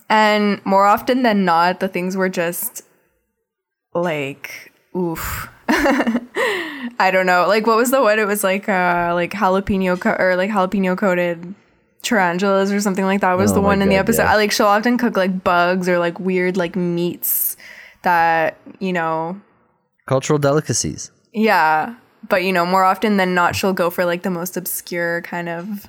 And 0.09 0.61
more 0.65 0.87
often 0.87 1.23
than 1.23 1.45
not, 1.45 1.81
the 1.81 1.89
things 1.89 2.17
were 2.17 2.29
just 2.29 2.83
like 3.95 4.73
oof. 4.97 5.49
I 6.99 7.11
don't 7.13 7.27
know. 7.27 7.47
Like 7.49 7.67
what 7.67 7.77
was 7.77 7.91
the 7.91 8.03
one? 8.03 8.19
It 8.19 8.27
was 8.27 8.45
like 8.45 8.69
uh 8.69 9.13
like 9.15 9.33
jalapeno 9.33 10.01
co- 10.01 10.17
or 10.19 10.37
like 10.37 10.51
jalapeno 10.51 10.97
coated 10.97 11.55
tarantulas 12.03 12.73
or 12.73 12.81
something 12.81 13.05
like 13.05 13.21
that 13.21 13.35
was 13.35 13.53
Oh 13.53 13.55
the 13.55 13.61
one 13.61 13.81
in 13.83 13.89
the 13.89 13.97
episode. 13.97 14.23
yeah. 14.25 14.33
I 14.33 14.37
like 14.37 14.53
she'll 14.53 14.67
often 14.67 14.99
cook 14.99 15.17
like 15.17 15.43
bugs 15.45 15.89
or 15.89 15.99
like 15.99 16.19
weird 16.21 16.57
like 16.57 16.77
meats 16.77 17.57
that, 18.03 18.59
you 18.81 18.93
know, 18.93 19.41
Cultural 20.09 20.39
delicacies. 20.39 21.11
yeah, 21.33 21.95
but 22.29 22.43
you 22.45 22.53
know, 22.53 22.67
more 22.67 22.83
often 22.85 23.17
than 23.17 23.35
not, 23.35 23.55
she'll 23.57 23.73
go 23.73 23.89
for 23.89 24.05
like 24.05 24.23
the 24.23 24.31
most 24.31 24.57
obscure 24.57 25.23
kind 25.23 25.49
of, 25.49 25.87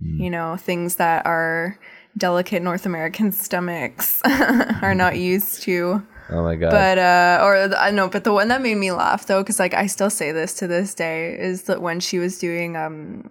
you 0.00 0.30
know, 0.30 0.56
things 0.56 0.96
that 0.96 1.26
are 1.26 1.78
delicate 2.16 2.62
North 2.62 2.86
American 2.86 3.32
stomachs 3.32 4.20
are 4.82 4.94
not 4.94 5.16
used 5.18 5.62
to. 5.62 6.04
Oh 6.30 6.42
my 6.42 6.56
god. 6.56 6.70
But 6.70 6.98
uh, 6.98 7.40
or 7.42 7.74
I 7.76 7.90
know, 7.90 8.08
but 8.08 8.24
the 8.24 8.32
one 8.32 8.48
that 8.48 8.62
made 8.62 8.76
me 8.76 8.92
laugh 8.92 9.26
though, 9.26 9.42
because 9.42 9.58
like 9.58 9.74
I 9.74 9.86
still 9.86 10.10
say 10.10 10.32
this 10.32 10.54
to 10.54 10.66
this 10.66 10.94
day, 10.94 11.38
is 11.38 11.64
that 11.64 11.80
when 11.80 12.00
she 12.00 12.18
was 12.18 12.38
doing 12.38 12.76
um 12.76 13.30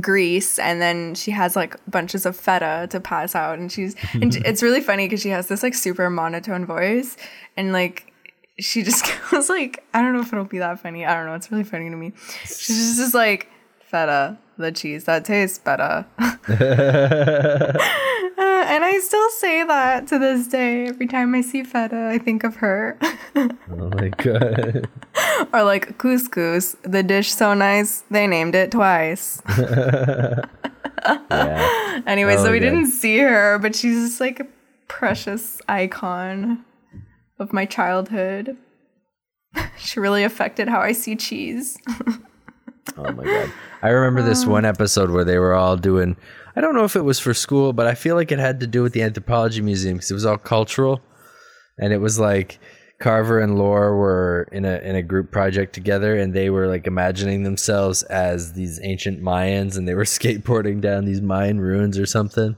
Greece, 0.00 0.58
and 0.58 0.80
then 0.80 1.14
she 1.14 1.30
has 1.30 1.56
like 1.56 1.76
bunches 1.90 2.26
of 2.26 2.36
feta 2.36 2.86
to 2.90 3.00
pass 3.00 3.34
out, 3.34 3.58
and 3.58 3.72
she's 3.72 3.96
and 4.14 4.36
it's 4.44 4.62
really 4.62 4.80
funny 4.80 5.06
because 5.06 5.22
she 5.22 5.30
has 5.30 5.48
this 5.48 5.62
like 5.62 5.74
super 5.74 6.08
monotone 6.10 6.66
voice, 6.66 7.16
and 7.56 7.72
like 7.72 8.12
she 8.58 8.82
just 8.82 9.10
goes 9.30 9.48
like, 9.48 9.84
I 9.94 10.02
don't 10.02 10.12
know 10.12 10.20
if 10.20 10.32
it'll 10.32 10.44
be 10.44 10.58
that 10.58 10.80
funny. 10.80 11.04
I 11.06 11.14
don't 11.14 11.26
know. 11.26 11.34
It's 11.34 11.50
really 11.50 11.64
funny 11.64 11.90
to 11.90 11.96
me. 11.96 12.12
She's 12.44 12.66
just, 12.66 12.98
just 12.98 13.14
like, 13.14 13.48
feta, 13.80 14.38
the 14.56 14.72
cheese 14.72 15.04
that 15.04 15.24
tastes 15.24 15.58
better. 15.58 16.06
Uh, 18.62 18.66
and 18.66 18.84
I 18.84 18.98
still 19.00 19.28
say 19.30 19.64
that 19.64 20.06
to 20.08 20.18
this 20.20 20.46
day. 20.46 20.86
Every 20.86 21.08
time 21.08 21.34
I 21.34 21.40
see 21.40 21.64
feta, 21.64 22.08
I 22.12 22.18
think 22.18 22.44
of 22.44 22.56
her. 22.56 22.98
Oh 23.34 23.88
my 23.96 24.10
god. 24.10 24.86
or 25.54 25.62
like 25.62 25.96
couscous, 25.96 26.76
the 26.82 27.02
dish 27.02 27.32
so 27.32 27.54
nice, 27.54 28.04
they 28.10 28.26
named 28.26 28.54
it 28.54 28.70
twice. 28.70 29.40
yeah. 29.58 30.44
Anyway, 32.06 32.36
Oh 32.36 32.44
so 32.44 32.52
we 32.52 32.60
God. 32.60 32.66
didn't 32.66 32.90
see 32.90 33.18
her, 33.18 33.58
but 33.58 33.74
she's 33.74 34.06
just 34.10 34.20
like 34.20 34.38
a 34.40 34.46
precious 34.86 35.62
icon 35.66 36.62
of 37.38 37.54
my 37.54 37.64
childhood. 37.64 38.58
she 39.78 39.98
really 39.98 40.24
affected 40.24 40.68
how 40.68 40.80
I 40.80 40.92
see 40.92 41.16
cheese. 41.16 41.78
Oh 42.98 43.10
my 43.12 43.24
god. 43.24 43.50
I 43.80 43.88
remember 43.88 44.20
this 44.22 44.44
one 44.44 44.66
episode 44.66 45.08
where 45.10 45.24
they 45.24 45.38
were 45.38 45.54
all 45.54 45.76
doing 45.78 46.16
I 46.54 46.60
don't 46.60 46.74
know 46.74 46.84
if 46.84 46.96
it 46.96 47.02
was 47.02 47.18
for 47.18 47.34
school, 47.34 47.72
but 47.72 47.86
I 47.86 47.94
feel 47.94 48.16
like 48.16 48.30
it 48.30 48.38
had 48.38 48.60
to 48.60 48.66
do 48.66 48.82
with 48.82 48.92
the 48.92 49.02
anthropology 49.02 49.62
museum 49.62 49.96
because 49.96 50.10
it 50.10 50.14
was 50.14 50.26
all 50.26 50.38
cultural. 50.38 51.00
And 51.78 51.92
it 51.92 51.98
was 51.98 52.18
like 52.18 52.58
Carver 53.02 53.40
and 53.40 53.58
Lor 53.58 53.96
were 53.96 54.48
in 54.52 54.64
a 54.64 54.78
in 54.78 54.94
a 54.94 55.02
group 55.02 55.32
project 55.32 55.72
together 55.74 56.16
and 56.16 56.32
they 56.32 56.50
were 56.50 56.68
like 56.68 56.86
imagining 56.86 57.42
themselves 57.42 58.04
as 58.04 58.52
these 58.52 58.78
ancient 58.82 59.20
Mayans 59.20 59.76
and 59.76 59.88
they 59.88 59.94
were 59.94 60.04
skateboarding 60.18 60.80
down 60.80 61.04
these 61.04 61.20
Mayan 61.20 61.60
ruins 61.60 61.98
or 61.98 62.06
something. 62.06 62.56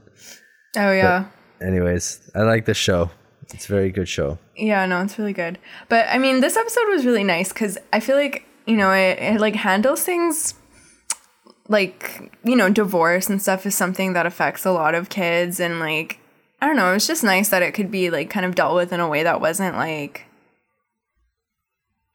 Oh 0.77 0.91
yeah. 0.91 1.25
Anyways, 1.61 2.29
I 2.35 2.41
like 2.41 2.65
the 2.65 2.73
show. 2.73 3.09
It's 3.53 3.65
a 3.65 3.71
very 3.71 3.91
good 3.91 4.09
show. 4.09 4.37
Yeah, 4.55 4.85
no, 4.85 5.01
it's 5.01 5.17
really 5.17 5.33
good. 5.33 5.57
But 5.89 6.07
I 6.09 6.17
mean, 6.17 6.41
this 6.41 6.57
episode 6.57 6.89
was 6.89 7.05
really 7.05 7.23
nice 7.23 7.53
because 7.53 7.77
I 7.91 7.99
feel 7.99 8.17
like 8.17 8.45
you 8.67 8.75
know 8.75 8.91
it, 8.91 9.17
it 9.19 9.41
like 9.41 9.55
handles 9.55 10.03
things 10.03 10.53
like 11.67 12.31
you 12.43 12.55
know 12.55 12.69
divorce 12.69 13.29
and 13.29 13.41
stuff 13.41 13.65
is 13.65 13.75
something 13.75 14.13
that 14.13 14.25
affects 14.25 14.65
a 14.65 14.71
lot 14.71 14.93
of 14.95 15.09
kids 15.09 15.59
and 15.59 15.79
like 15.79 16.19
I 16.61 16.67
don't 16.67 16.77
know. 16.77 16.89
It 16.89 16.93
was 16.93 17.07
just 17.07 17.23
nice 17.23 17.49
that 17.49 17.61
it 17.61 17.73
could 17.73 17.91
be 17.91 18.09
like 18.09 18.29
kind 18.29 18.45
of 18.45 18.55
dealt 18.55 18.75
with 18.75 18.93
in 18.93 18.99
a 18.99 19.07
way 19.07 19.23
that 19.23 19.41
wasn't 19.41 19.75
like 19.75 20.25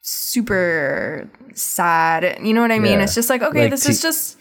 super 0.01 1.29
sad. 1.55 2.39
You 2.43 2.55
know 2.55 2.63
what 2.63 2.73
I 2.73 2.79
mean? 2.79 2.99
Yeah. 2.99 3.05
It's 3.05 3.15
just 3.15 3.31
like 3.31 3.43
okay, 3.43 3.63
Like 3.63 3.71
this 3.71 3.85
T- 3.85 3.91
is 3.91 4.03
just 4.03 4.39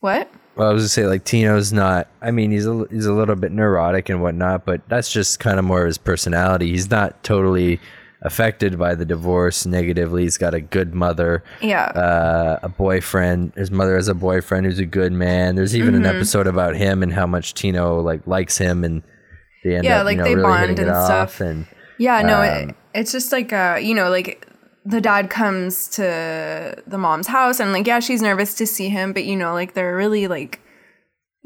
what. 0.00 0.30
Well, 0.56 0.70
I 0.70 0.72
was 0.72 0.82
gonna 0.82 0.88
say 0.88 1.06
like 1.06 1.24
Tino's 1.24 1.72
not. 1.72 2.08
I 2.22 2.30
mean, 2.30 2.50
he's 2.50 2.66
a 2.66 2.86
he's 2.90 3.06
a 3.06 3.12
little 3.12 3.36
bit 3.36 3.52
neurotic 3.52 4.08
and 4.08 4.22
whatnot, 4.22 4.64
but 4.64 4.86
that's 4.88 5.12
just 5.12 5.38
kind 5.38 5.58
of 5.58 5.64
more 5.64 5.82
of 5.82 5.86
his 5.86 5.98
personality. 5.98 6.70
He's 6.70 6.90
not 6.90 7.22
totally 7.22 7.78
affected 8.22 8.78
by 8.78 8.94
the 8.94 9.04
divorce 9.04 9.66
negatively. 9.66 10.22
He's 10.22 10.38
got 10.38 10.54
a 10.54 10.60
good 10.60 10.94
mother, 10.94 11.44
Yeah. 11.60 11.84
uh, 11.86 12.58
a 12.62 12.68
boyfriend. 12.68 13.52
His 13.56 13.70
mother 13.70 13.94
has 13.96 14.08
a 14.08 14.14
boyfriend 14.14 14.66
who's 14.66 14.78
a 14.78 14.86
good 14.86 15.12
man. 15.12 15.54
There's 15.56 15.76
even 15.76 15.94
Mm-hmm. 15.94 16.04
an 16.06 16.16
episode 16.16 16.46
about 16.46 16.76
him 16.76 17.02
and 17.02 17.12
how 17.12 17.26
much 17.26 17.54
Tino 17.54 18.00
like 18.00 18.26
likes 18.26 18.58
him, 18.58 18.84
and 18.84 19.02
they 19.64 19.76
end 19.76 19.84
Yeah, 19.84 20.00
up 20.00 20.04
like, 20.06 20.16
you 20.16 20.22
know, 20.22 20.24
they 20.24 20.34
really 20.36 20.42
bond 20.48 20.78
and 20.78 20.88
stuff. 21.04 21.40
And 21.40 21.66
Yeah, 21.98 22.22
no, 22.22 22.40
Um, 22.40 22.70
it, 22.70 22.76
it's 22.94 23.12
just 23.12 23.32
like 23.32 23.52
uh, 23.52 23.78
you 23.80 23.94
know, 23.94 24.08
like 24.10 24.46
the 24.84 25.00
dad 25.00 25.30
comes 25.30 25.88
to 25.88 26.82
the 26.86 26.96
mom's 26.98 27.26
house 27.26 27.58
and 27.60 27.72
like 27.72 27.86
yeah, 27.86 28.00
she's 28.00 28.22
nervous 28.22 28.54
to 28.54 28.66
see 28.66 28.88
him, 28.88 29.12
but 29.12 29.24
you 29.24 29.36
know, 29.36 29.52
like 29.52 29.74
they're 29.74 29.96
really 29.96 30.26
like 30.28 30.60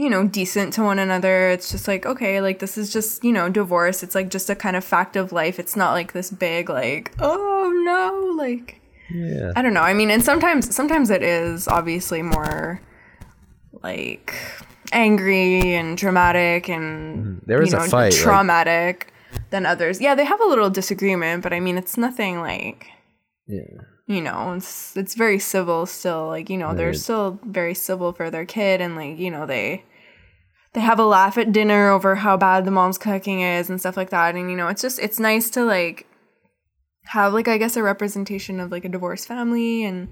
you 0.00 0.08
know, 0.08 0.26
decent 0.26 0.72
to 0.72 0.82
one 0.82 0.98
another. 0.98 1.50
It's 1.50 1.70
just 1.70 1.86
like, 1.86 2.06
okay, 2.06 2.40
like 2.40 2.58
this 2.58 2.78
is 2.78 2.90
just, 2.90 3.22
you 3.22 3.32
know, 3.32 3.50
divorce. 3.50 4.02
It's 4.02 4.14
like 4.14 4.30
just 4.30 4.48
a 4.48 4.54
kind 4.54 4.74
of 4.74 4.82
fact 4.82 5.14
of 5.14 5.30
life. 5.30 5.58
It's 5.58 5.76
not 5.76 5.92
like 5.92 6.14
this 6.14 6.30
big 6.30 6.70
like, 6.70 7.12
oh 7.20 7.70
no, 7.84 8.34
like 8.42 8.80
yeah, 9.10 9.52
I 9.54 9.60
don't 9.60 9.74
know. 9.74 9.82
I 9.82 9.92
mean, 9.92 10.10
and 10.10 10.24
sometimes 10.24 10.74
sometimes 10.74 11.10
it 11.10 11.22
is 11.22 11.68
obviously 11.68 12.22
more 12.22 12.80
like 13.82 14.34
angry 14.90 15.74
and 15.74 15.98
dramatic 15.98 16.70
and 16.70 16.90
Mm-hmm. 17.20 17.38
There 17.44 17.60
was 17.60 17.74
a 17.74 17.80
know, 17.80 17.82
fight, 17.84 18.12
like- 18.14 18.22
traumatic 18.22 19.12
than 19.50 19.66
others. 19.66 20.00
Yeah, 20.00 20.14
they 20.14 20.24
have 20.24 20.40
a 20.40 20.46
little 20.46 20.70
disagreement, 20.70 21.42
but 21.42 21.52
I 21.52 21.60
mean, 21.60 21.76
it's 21.76 21.98
nothing 21.98 22.40
like 22.40 22.86
yeah. 23.46 23.82
you 24.06 24.22
know, 24.22 24.54
it's 24.54 24.96
it's 24.96 25.14
very 25.14 25.38
civil 25.38 25.84
still. 25.84 26.28
Like 26.28 26.48
you 26.48 26.56
know, 26.56 26.74
they're 26.74 26.94
still 26.94 27.38
very 27.44 27.74
civil 27.74 28.14
for 28.14 28.30
their 28.30 28.46
kid, 28.46 28.80
and 28.80 28.96
like 28.96 29.18
you 29.18 29.30
know 29.30 29.44
they 29.44 29.84
they 30.72 30.80
have 30.80 30.98
a 30.98 31.04
laugh 31.04 31.36
at 31.36 31.52
dinner 31.52 31.90
over 31.90 32.16
how 32.16 32.36
bad 32.36 32.64
the 32.64 32.70
mom's 32.70 32.98
cooking 32.98 33.40
is 33.40 33.68
and 33.68 33.80
stuff 33.80 33.96
like 33.96 34.10
that. 34.10 34.34
And 34.34 34.50
you 34.50 34.56
know, 34.56 34.68
it's 34.68 34.82
just 34.82 34.98
it's 34.98 35.18
nice 35.18 35.50
to 35.50 35.64
like 35.64 36.06
have 37.06 37.32
like 37.32 37.48
I 37.48 37.58
guess 37.58 37.76
a 37.76 37.82
representation 37.82 38.60
of 38.60 38.70
like 38.70 38.84
a 38.84 38.88
divorced 38.88 39.26
family 39.26 39.84
and 39.84 40.08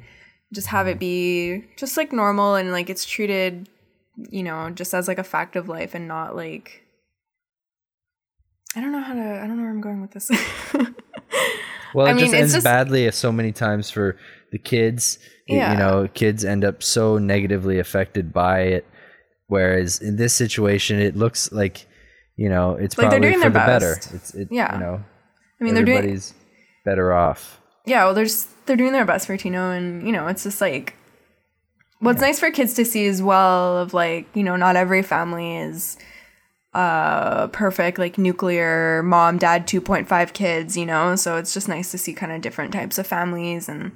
just 0.53 0.69
have 0.69 0.87
it 0.89 0.99
be 0.99 1.65
just 1.77 1.97
like 1.97 2.13
normal 2.13 2.55
and 2.57 2.73
like 2.73 2.91
it's 2.91 3.05
treated, 3.05 3.69
you 4.31 4.43
know, 4.43 4.71
just 4.71 4.95
as 4.95 5.07
like 5.07 5.19
a 5.19 5.25
fact 5.25 5.55
of 5.57 5.69
life 5.69 5.95
and 5.95 6.09
not 6.09 6.35
like 6.35 6.83
I 8.77 8.81
don't 8.81 8.93
know 8.93 9.01
how 9.03 9.15
to 9.15 9.21
I 9.21 9.47
don't 9.47 9.57
know 9.57 9.63
where 9.63 9.71
I'm 9.71 9.81
going 9.81 10.01
with 10.01 10.11
this. 10.13 10.31
Well, 11.95 12.07
I 12.07 12.11
it 12.11 12.15
mean, 12.17 12.25
just 12.27 12.35
ends 12.35 12.53
just- 12.53 12.65
badly 12.65 13.11
so 13.13 13.33
many 13.33 13.51
times 13.53 13.91
for 13.91 14.17
the 14.53 14.59
kids. 14.59 15.19
Yeah. 15.47 15.73
You 15.73 15.79
know, 15.79 16.09
kids 16.13 16.45
end 16.45 16.65
up 16.65 16.83
so 16.83 17.17
negatively 17.19 17.79
affected 17.79 18.33
by 18.33 18.61
it. 18.61 18.87
Whereas 19.49 20.01
in 20.01 20.17
this 20.17 20.35
situation, 20.35 21.01
it 21.01 21.17
looks 21.17 21.51
like, 21.53 21.87
you 22.37 22.49
know, 22.49 22.73
it's 22.75 22.97
Like, 22.97 23.11
they're 23.11 23.19
probably 23.19 23.29
doing 23.31 23.43
for 23.43 23.51
their 23.51 23.63
the 23.63 23.67
better. 23.67 23.95
best. 23.97 24.15
It's, 24.15 24.35
it, 24.35 24.49
Yeah. 24.51 24.75
you 24.75 24.81
know, 24.81 25.05
I 25.61 25.65
mean, 25.65 25.75
they're 25.75 25.85
doing 25.85 26.21
better 26.85 27.13
off. 27.13 27.61
yeah 27.87 28.05
well 28.05 28.15
they're 28.15 28.25
just 28.25 28.49
they're 28.67 28.77
doing 28.77 28.93
their 28.93 29.05
best 29.05 29.27
for 29.27 29.37
tino 29.37 29.71
and 29.73 30.07
you 30.07 30.13
know 30.13 30.27
it's 30.29 30.43
just 30.45 30.61
like 30.61 30.95
what's 32.01 32.21
nice 32.21 32.39
for 32.39 32.51
kids 32.51 32.73
to 32.75 32.85
see 32.85 33.07
as 33.07 33.21
well 33.23 33.77
of 33.79 33.93
like 33.93 34.27
you 34.35 34.43
know 34.43 34.57
not 34.57 34.77
every 34.77 35.03
family 35.03 35.57
is 35.57 35.99
uh 36.75 37.47
perfect 37.49 37.99
like 37.99 38.17
nuclear 38.19 39.03
mom 39.03 39.37
dad 39.39 39.67
2.5 39.67 40.33
kids 40.33 40.77
you 40.77 40.87
know 40.87 41.17
so 41.17 41.37
it's 41.37 41.53
just 41.53 41.69
nice 41.69 41.91
to 41.91 41.99
see 41.99 42.13
kind 42.15 42.31
of 42.33 42.41
different 42.41 42.73
types 42.73 42.97
of 42.99 43.07
families 43.07 43.69
and 43.69 43.93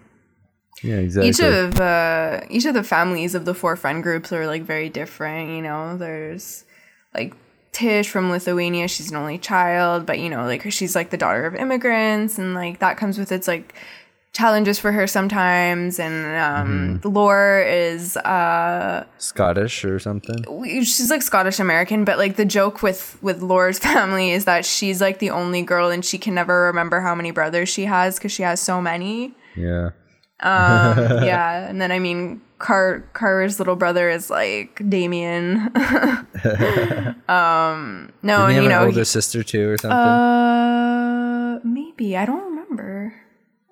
Yeah, 0.83 0.97
exactly. 0.97 1.29
each 1.31 1.41
of 1.41 1.81
uh 1.81 2.41
each 2.51 2.65
of 2.65 2.75
the 2.75 2.83
families 2.83 3.35
of 3.35 3.45
the 3.45 3.55
four 3.55 3.77
friend 3.77 4.03
groups 4.03 4.33
are 4.33 4.47
like 4.47 4.63
very 4.63 4.89
different 4.89 5.51
you 5.51 5.63
know 5.63 5.97
there's 5.97 6.65
like 7.15 7.35
tish 7.73 8.09
from 8.09 8.31
lithuania 8.31 8.89
she's 8.89 9.11
an 9.11 9.17
only 9.17 9.39
child 9.39 10.05
but 10.05 10.19
you 10.19 10.29
know 10.29 10.45
like 10.45 10.71
she's 10.73 10.95
like 10.95 11.11
the 11.11 11.17
daughter 11.17 11.47
of 11.47 11.55
immigrants 11.55 12.39
and 12.39 12.55
like 12.55 12.81
that 12.81 12.97
comes 12.97 13.17
with 13.19 13.31
its 13.33 13.47
like 13.49 13.75
challenges 14.33 14.79
for 14.79 14.93
her 14.93 15.07
sometimes 15.07 16.01
and 16.01 16.37
um 16.37 17.01
lore 17.05 17.63
is 17.67 18.17
uh 18.17 19.05
Scottish 19.19 19.85
or 19.85 19.99
something. 19.99 20.43
she's 20.85 21.11
like 21.11 21.23
Scottish 21.23 21.61
American, 21.61 22.05
but 22.05 22.17
like 22.19 22.37
the 22.37 22.45
joke 22.45 22.83
with 22.83 23.19
with 23.23 23.43
Laura's 23.43 23.79
family 23.91 24.31
is 24.31 24.47
that 24.47 24.65
she's 24.65 25.01
like 25.01 25.19
the 25.19 25.31
only 25.31 25.63
girl 25.63 25.91
and 25.91 26.03
she 26.05 26.17
can 26.19 26.35
never 26.35 26.63
remember 26.63 27.01
how 27.01 27.15
many 27.15 27.31
brothers 27.31 27.69
she 27.69 27.85
has 27.85 28.17
because 28.17 28.33
she 28.33 28.43
has 28.43 28.59
so 28.61 28.81
many. 28.81 29.35
Yeah. 29.55 29.91
Um, 30.43 30.99
yeah, 31.25 31.69
and 31.69 31.81
then 31.81 31.93
I 31.93 31.99
mean, 31.99 32.41
Car 32.59 33.05
Carver's 33.13 33.59
little 33.59 33.77
brother 33.77 34.09
is 34.11 34.31
like 34.31 34.81
Damien. 34.89 35.71
um, 37.29 38.13
no, 38.23 38.47
and 38.47 38.55
you 38.57 38.63
an 38.63 38.69
know, 38.69 38.85
older 38.85 39.01
he- 39.01 39.05
sister 39.05 39.43
too 39.43 39.71
or 39.71 39.79
something? 39.79 39.99
uh, 39.99 41.61
maybe 41.65 42.17
I 42.17 42.25
don't 42.25 42.45
remember. 42.45 43.15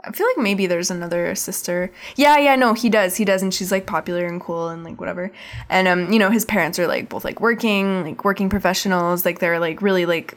I 0.02 0.12
feel 0.12 0.26
like 0.28 0.38
maybe 0.38 0.66
there's 0.66 0.90
another 0.90 1.34
sister. 1.34 1.92
Yeah, 2.16 2.38
yeah, 2.38 2.56
no, 2.56 2.72
he 2.72 2.88
does, 2.88 3.16
he 3.16 3.24
does, 3.26 3.42
and 3.42 3.52
she's 3.52 3.70
like 3.70 3.84
popular 3.86 4.24
and 4.24 4.40
cool 4.40 4.68
and 4.68 4.82
like 4.82 4.98
whatever. 4.98 5.30
And 5.68 5.86
um, 5.86 6.10
you 6.12 6.18
know, 6.18 6.30
his 6.30 6.44
parents 6.46 6.78
are 6.78 6.86
like 6.86 7.08
both 7.10 7.24
like 7.24 7.40
working, 7.40 8.02
like 8.04 8.24
working 8.24 8.48
professionals. 8.48 9.24
Like 9.26 9.40
they're 9.40 9.60
like 9.60 9.82
really 9.82 10.06
like 10.06 10.36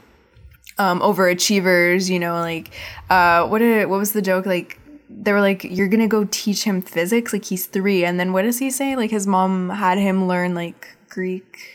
um 0.78 1.00
overachievers. 1.00 2.10
You 2.10 2.19
know, 2.19 2.34
like 2.41 2.72
uh, 3.10 3.48
what 3.48 3.60
did 3.60 3.88
what 3.88 4.00
was 4.00 4.12
the 4.12 4.22
joke 4.22 4.46
like? 4.46 4.80
They 5.15 5.32
were 5.32 5.41
like, 5.41 5.63
"You're 5.63 5.88
gonna 5.88 6.08
go 6.08 6.26
teach 6.32 6.63
him 6.63 6.82
physics." 6.82 7.34
Like 7.34 7.45
he's 7.45 7.65
three, 7.67 8.04
and 8.06 8.19
then 8.19 8.34
what 8.34 8.41
does 8.43 8.60
he 8.60 8.69
say? 8.71 8.95
Like 8.95 9.12
his 9.12 9.28
mom 9.28 9.69
had 9.69 9.97
him 9.97 10.28
learn 10.28 10.54
like 10.56 10.88
Greek. 11.10 11.69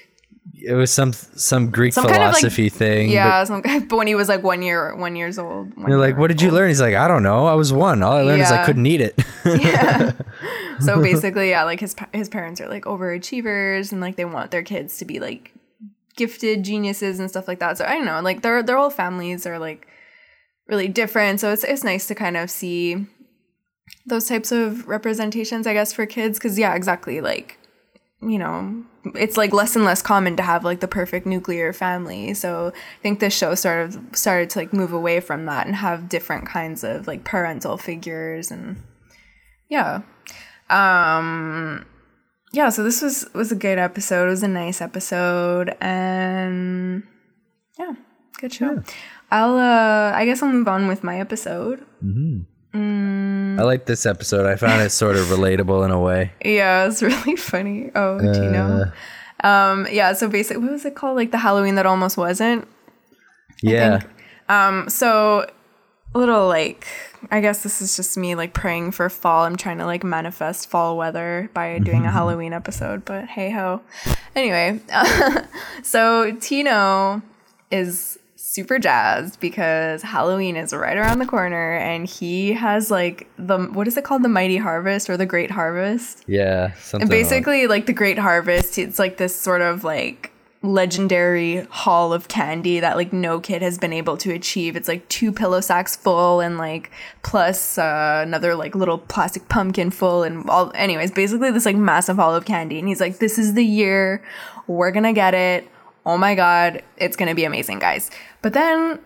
it 0.60 0.74
was 0.74 0.90
some 0.90 1.12
some 1.12 1.70
Greek 1.70 1.92
Some 1.92 2.04
kind 2.04 2.16
of, 2.16 2.32
like- 2.32 2.40
philosophy 2.40 2.68
thing. 2.68 3.10
Yeah, 3.10 3.44
some, 3.44 3.62
but 3.88 3.96
when 3.96 4.06
he 4.06 4.14
was 4.14 4.28
like 4.28 4.42
one 4.42 4.60
year 4.62 4.94
one 4.96 5.14
years 5.16 5.38
old. 5.38 5.76
one 5.76 5.88
you're 5.88 5.98
like, 6.00 6.18
what 6.18 6.28
did 6.28 6.42
you 6.42 6.48
old. 6.48 6.56
learn? 6.56 6.68
He's 6.68 6.80
like, 6.80 6.94
I 6.96 7.06
don't 7.06 7.22
know. 7.22 7.46
I 7.46 7.54
was 7.54 7.72
one. 7.72 8.02
All 8.02 8.12
I 8.16 8.22
learned 8.22 8.42
is 8.42 8.50
I 8.50 8.64
couldn't 8.66 8.86
eat 8.86 9.00
it. 9.00 9.14
yeah. 9.44 10.12
So 10.80 11.02
basically, 11.02 11.50
yeah, 11.50 11.64
like 11.64 11.80
his 11.80 11.96
his 12.12 12.28
parents 12.28 12.60
are 12.60 12.68
like 12.68 12.84
overachievers 12.84 13.90
and 13.90 14.00
like 14.00 14.14
they 14.14 14.24
want 14.24 14.52
their 14.52 14.62
kids 14.62 14.98
to 14.98 15.04
be 15.04 15.18
like 15.18 15.52
gifted 16.16 16.62
geniuses 16.62 17.18
and 17.18 17.28
stuff 17.28 17.48
like 17.48 17.58
that. 17.58 17.78
So 17.78 17.84
I 17.84 17.94
don't 17.94 18.04
know, 18.04 18.20
like 18.20 18.42
their 18.42 18.62
their 18.62 18.76
whole 18.76 18.90
families 18.90 19.44
are 19.44 19.58
like 19.58 19.88
really 20.68 20.86
different. 20.86 21.40
So 21.40 21.52
it's 21.52 21.64
it's 21.64 21.82
nice 21.82 22.06
to 22.06 22.14
kind 22.14 22.36
of 22.36 22.48
see 22.48 23.06
those 24.08 24.26
types 24.26 24.52
of 24.52 24.86
representations, 24.88 25.66
I 25.66 25.72
guess, 25.72 25.92
for 25.92 26.06
kids. 26.06 26.38
Because 26.38 26.58
yeah, 26.58 26.74
exactly, 26.74 27.20
like 27.20 27.58
you 28.20 28.38
know, 28.38 28.84
it's 29.14 29.36
like 29.36 29.52
less 29.52 29.76
and 29.76 29.84
less 29.84 30.02
common 30.02 30.36
to 30.36 30.42
have 30.42 30.64
like 30.64 30.80
the 30.80 30.88
perfect 30.88 31.24
nuclear 31.24 31.72
family. 31.72 32.34
So 32.34 32.72
I 32.74 33.02
think 33.02 33.20
this 33.20 33.36
show 33.36 33.54
sort 33.54 33.86
of 33.86 33.98
started 34.12 34.50
to 34.50 34.58
like 34.58 34.72
move 34.72 34.92
away 34.92 35.20
from 35.20 35.46
that 35.46 35.66
and 35.66 35.76
have 35.76 36.08
different 36.08 36.46
kinds 36.46 36.82
of 36.82 37.06
like 37.06 37.24
parental 37.24 37.76
figures 37.76 38.50
and 38.50 38.82
yeah. 39.68 40.02
Um 40.68 41.86
yeah, 42.52 42.70
so 42.70 42.82
this 42.82 43.02
was 43.02 43.28
was 43.34 43.52
a 43.52 43.56
good 43.56 43.78
episode. 43.78 44.26
It 44.26 44.30
was 44.30 44.42
a 44.42 44.48
nice 44.48 44.80
episode 44.80 45.76
and 45.80 47.04
yeah, 47.78 47.92
good 48.40 48.52
show. 48.52 48.82
I'll 49.30 49.56
uh 49.56 50.12
I 50.12 50.24
guess 50.24 50.42
I'll 50.42 50.52
move 50.52 50.66
on 50.66 50.88
with 50.88 51.04
my 51.04 51.20
episode. 51.20 51.86
I 52.74 53.62
like 53.62 53.86
this 53.86 54.06
episode. 54.06 54.46
I 54.46 54.56
found 54.56 54.82
it 54.82 54.90
sort 54.90 55.16
of 55.16 55.26
relatable 55.26 55.84
in 55.84 55.90
a 55.90 56.00
way. 56.00 56.32
Yeah, 56.44 56.86
it's 56.86 57.02
really 57.02 57.36
funny. 57.36 57.90
Oh, 57.94 58.18
Tino. 58.18 58.92
Um, 59.42 59.86
yeah, 59.90 60.12
so 60.12 60.28
basically, 60.28 60.62
what 60.62 60.72
was 60.72 60.84
it 60.84 60.94
called? 60.94 61.16
Like 61.16 61.30
the 61.30 61.38
Halloween 61.38 61.76
that 61.76 61.86
almost 61.86 62.16
wasn't. 62.16 62.66
Yeah. 63.62 64.00
Um, 64.48 64.88
so 64.88 65.48
a 66.14 66.18
little 66.18 66.48
like, 66.48 66.86
I 67.30 67.40
guess 67.40 67.62
this 67.62 67.82
is 67.82 67.96
just 67.96 68.16
me 68.16 68.34
like 68.34 68.54
praying 68.54 68.92
for 68.92 69.08
fall. 69.08 69.44
I'm 69.44 69.56
trying 69.56 69.78
to 69.78 69.86
like 69.86 70.04
manifest 70.04 70.70
fall 70.70 70.96
weather 70.96 71.50
by 71.54 71.78
doing 71.78 72.04
a 72.06 72.10
Halloween 72.10 72.52
episode, 72.52 73.04
but 73.04 73.26
hey 73.26 73.50
ho. 73.50 73.82
Anyway, 74.34 74.80
so 75.82 76.32
Tino 76.40 77.22
is 77.70 78.18
super 78.58 78.78
jazzed 78.80 79.38
because 79.38 80.02
Halloween 80.02 80.56
is 80.56 80.72
right 80.72 80.96
around 80.96 81.20
the 81.20 81.26
corner 81.26 81.74
and 81.74 82.08
he 82.08 82.52
has 82.54 82.90
like 82.90 83.28
the 83.38 83.58
what 83.76 83.86
is 83.86 83.96
it 83.96 84.02
called 84.04 84.24
the 84.24 84.28
mighty 84.28 84.56
harvest 84.56 85.08
or 85.08 85.16
the 85.16 85.26
great 85.26 85.50
harvest 85.52 86.24
Yeah. 86.26 86.72
Something 86.74 87.02
and 87.02 87.10
like- 87.10 87.18
basically, 87.18 87.66
like 87.68 87.86
the 87.86 87.92
Great 87.92 88.18
Harvest, 88.18 88.78
it's 88.78 88.98
like 88.98 89.16
this 89.16 89.34
sort 89.34 89.60
of 89.62 89.84
like 89.84 90.32
legendary 90.60 91.64
haul 91.70 92.12
of 92.12 92.26
candy 92.26 92.80
that 92.80 92.96
like 92.96 93.12
no 93.12 93.38
kid 93.38 93.62
has 93.62 93.78
been 93.78 93.92
able 93.92 94.16
to 94.16 94.32
achieve. 94.32 94.74
It's 94.74 94.88
like 94.88 95.08
two 95.08 95.30
pillow 95.32 95.60
sacks 95.60 95.94
full 95.94 96.40
and 96.40 96.58
like 96.58 96.90
plus 97.22 97.78
uh, 97.78 98.22
another 98.26 98.56
like 98.56 98.74
little 98.74 98.98
plastic 98.98 99.48
pumpkin 99.48 99.90
full 99.90 100.24
and 100.24 100.50
all. 100.50 100.72
Anyways, 100.74 101.12
basically 101.12 101.52
this 101.52 101.64
like 101.64 101.76
massive 101.76 102.16
haul 102.16 102.34
of 102.34 102.44
candy, 102.44 102.78
and 102.80 102.88
he's 102.88 103.00
like, 103.00 103.18
"This 103.18 103.38
is 103.38 103.54
the 103.54 103.64
year, 103.64 104.20
we're 104.66 104.90
gonna 104.90 105.12
get 105.12 105.32
it. 105.34 105.68
Oh 106.08 106.16
my 106.16 106.34
god, 106.34 106.82
it's 106.96 107.16
gonna 107.16 107.34
be 107.34 107.44
amazing, 107.44 107.78
guys." 107.78 108.10
But 108.42 108.54
then 108.54 108.98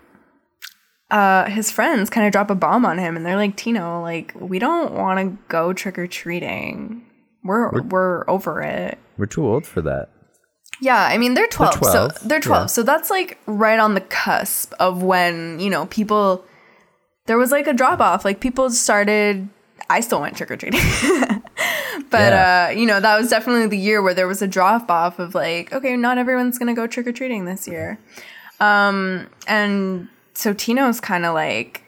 uh, 1.11 1.45
his 1.45 1.69
friends 1.69 2.09
kind 2.09 2.25
of 2.25 2.31
drop 2.31 2.49
a 2.49 2.55
bomb 2.55 2.85
on 2.85 2.97
him 2.97 3.15
and 3.15 3.23
they're 3.23 3.35
like, 3.35 3.55
Tino, 3.55 4.01
like, 4.01 4.33
we 4.35 4.57
don't 4.57 4.93
want 4.93 5.19
to 5.19 5.37
go 5.47 5.71
trick 5.71 5.99
or 5.99 6.07
treating. 6.07 7.05
We're, 7.43 7.81
we're 7.83 8.27
over 8.27 8.61
it. 8.63 8.97
We're 9.17 9.27
too 9.27 9.45
old 9.45 9.67
for 9.67 9.81
that. 9.83 10.09
Yeah, 10.81 11.03
I 11.03 11.17
mean 11.19 11.35
they're 11.35 11.47
12. 11.47 11.75
12, 11.75 12.17
So 12.17 12.27
they're 12.27 12.39
12. 12.39 12.63
yeah. 12.63 12.65
So 12.65 12.81
that's 12.81 13.11
like 13.11 13.37
right 13.45 13.79
on 13.79 13.93
the 13.93 14.01
cusp 14.01 14.73
of 14.79 15.03
when, 15.03 15.59
you 15.59 15.69
know, 15.69 15.85
people 15.85 16.43
there 17.27 17.37
was 17.37 17.51
like 17.51 17.67
a 17.67 17.73
drop 17.73 17.99
off. 18.01 18.25
Like 18.25 18.39
people 18.39 18.69
started 18.71 19.47
I 19.89 19.99
still 19.99 20.19
went 20.19 20.35
trick 20.35 20.49
or 20.49 20.57
treating. 20.57 20.81
but 22.13 22.31
Yeah. 22.31 22.67
uh, 22.69 22.71
you 22.71 22.85
know, 22.85 22.99
that 23.01 23.19
was 23.19 23.29
definitely 23.29 23.67
the 23.67 23.77
year 23.77 24.01
where 24.01 24.13
there 24.13 24.27
was 24.27 24.41
a 24.41 24.47
drop 24.47 24.89
off 24.89 25.19
of 25.19 25.35
like, 25.35 25.73
okay, 25.73 25.97
not 25.97 26.17
everyone's 26.17 26.57
going 26.57 26.73
to 26.73 26.79
go 26.81 26.87
trick 26.87 27.07
or 27.07 27.11
treating 27.11 27.43
this 27.45 27.67
year. 27.67 27.99
Um 28.61 29.27
and 29.47 30.07
so 30.33 30.53
Tino's 30.53 31.01
kind 31.01 31.25
of 31.25 31.33
like 31.33 31.83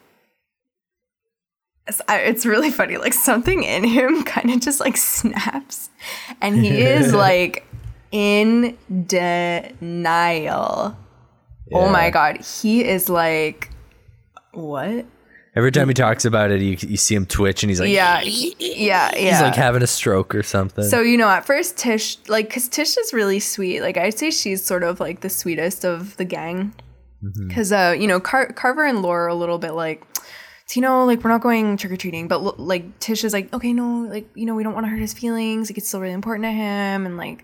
it's, 1.88 2.46
really 2.46 2.72
funny. 2.72 2.98
Like 2.98 3.14
something 3.14 3.64
in 3.64 3.84
him 3.84 4.24
kind 4.36 4.50
of 4.52 4.60
just 4.60 4.80
like 4.80 4.98
snaps, 4.98 5.90
and 6.42 6.58
he 6.58 6.82
is 6.82 7.14
like 7.28 7.66
in 8.12 8.76
denial. 9.06 10.98
Oh 11.74 11.90
my 11.90 12.10
god, 12.10 12.42
he 12.42 12.84
is 12.84 13.10
like, 13.10 13.70
what? 14.52 15.06
Every 15.56 15.72
time 15.72 15.88
he 15.88 15.94
talks 15.94 16.26
about 16.26 16.52
it, 16.52 16.62
you, 16.62 16.78
you 16.82 16.98
see 16.98 17.16
him 17.16 17.26
twitch 17.26 17.64
and 17.64 17.70
he's 17.70 17.80
like, 17.80 17.90
Yeah, 17.90 18.22
yeah, 18.22 18.52
yeah. 18.60 19.12
he's 19.16 19.42
like 19.42 19.56
having 19.56 19.82
a 19.82 19.88
stroke 19.88 20.36
or 20.36 20.44
something. 20.44 20.84
So 20.84 21.02
you 21.02 21.18
know, 21.18 21.30
at 21.30 21.46
first 21.46 21.78
Tish, 21.78 22.18
like, 22.28 22.52
cause 22.54 22.68
Tish 22.68 22.98
is 22.98 23.14
really 23.14 23.40
sweet. 23.40 23.80
Like, 23.82 23.96
I'd 23.98 24.18
say 24.18 24.32
she's 24.32 24.66
sort 24.66 24.84
of 24.84 25.00
like 25.00 25.22
the 25.22 25.30
sweetest 25.30 25.86
of 25.86 26.18
the 26.18 26.26
gang. 26.26 26.74
Cause 27.54 27.72
uh, 27.72 27.96
you 27.98 28.06
know, 28.08 28.20
Car- 28.20 28.52
Carver 28.54 28.86
and 28.86 29.02
Laura 29.02 29.24
are 29.26 29.28
a 29.30 29.34
little 29.36 29.58
bit 29.58 29.72
like, 29.72 30.04
"So, 30.68 30.76
you 30.76 30.82
know, 30.82 31.06
like 31.06 31.24
we're 31.24 31.32
not 31.32 31.42
going 31.42 31.76
trick 31.78 31.92
or 31.94 31.98
treating, 31.98 32.28
but 32.28 32.36
l- 32.42 32.56
like 32.60 33.00
Tish 33.00 33.24
is 33.24 33.34
like, 33.34 33.52
okay, 33.52 33.74
no, 33.74 34.08
like 34.08 34.30
you 34.36 34.46
know, 34.46 34.54
we 34.54 34.62
don't 34.64 34.74
want 34.76 34.86
to 34.86 34.90
hurt 34.90 35.00
his 35.00 35.14
feelings. 35.14 35.72
Like 35.72 35.78
it's 35.80 35.88
still 35.88 36.02
really 36.02 36.14
important 36.14 36.44
to 36.44 36.52
him, 36.52 37.06
and 37.08 37.18
like 37.18 37.44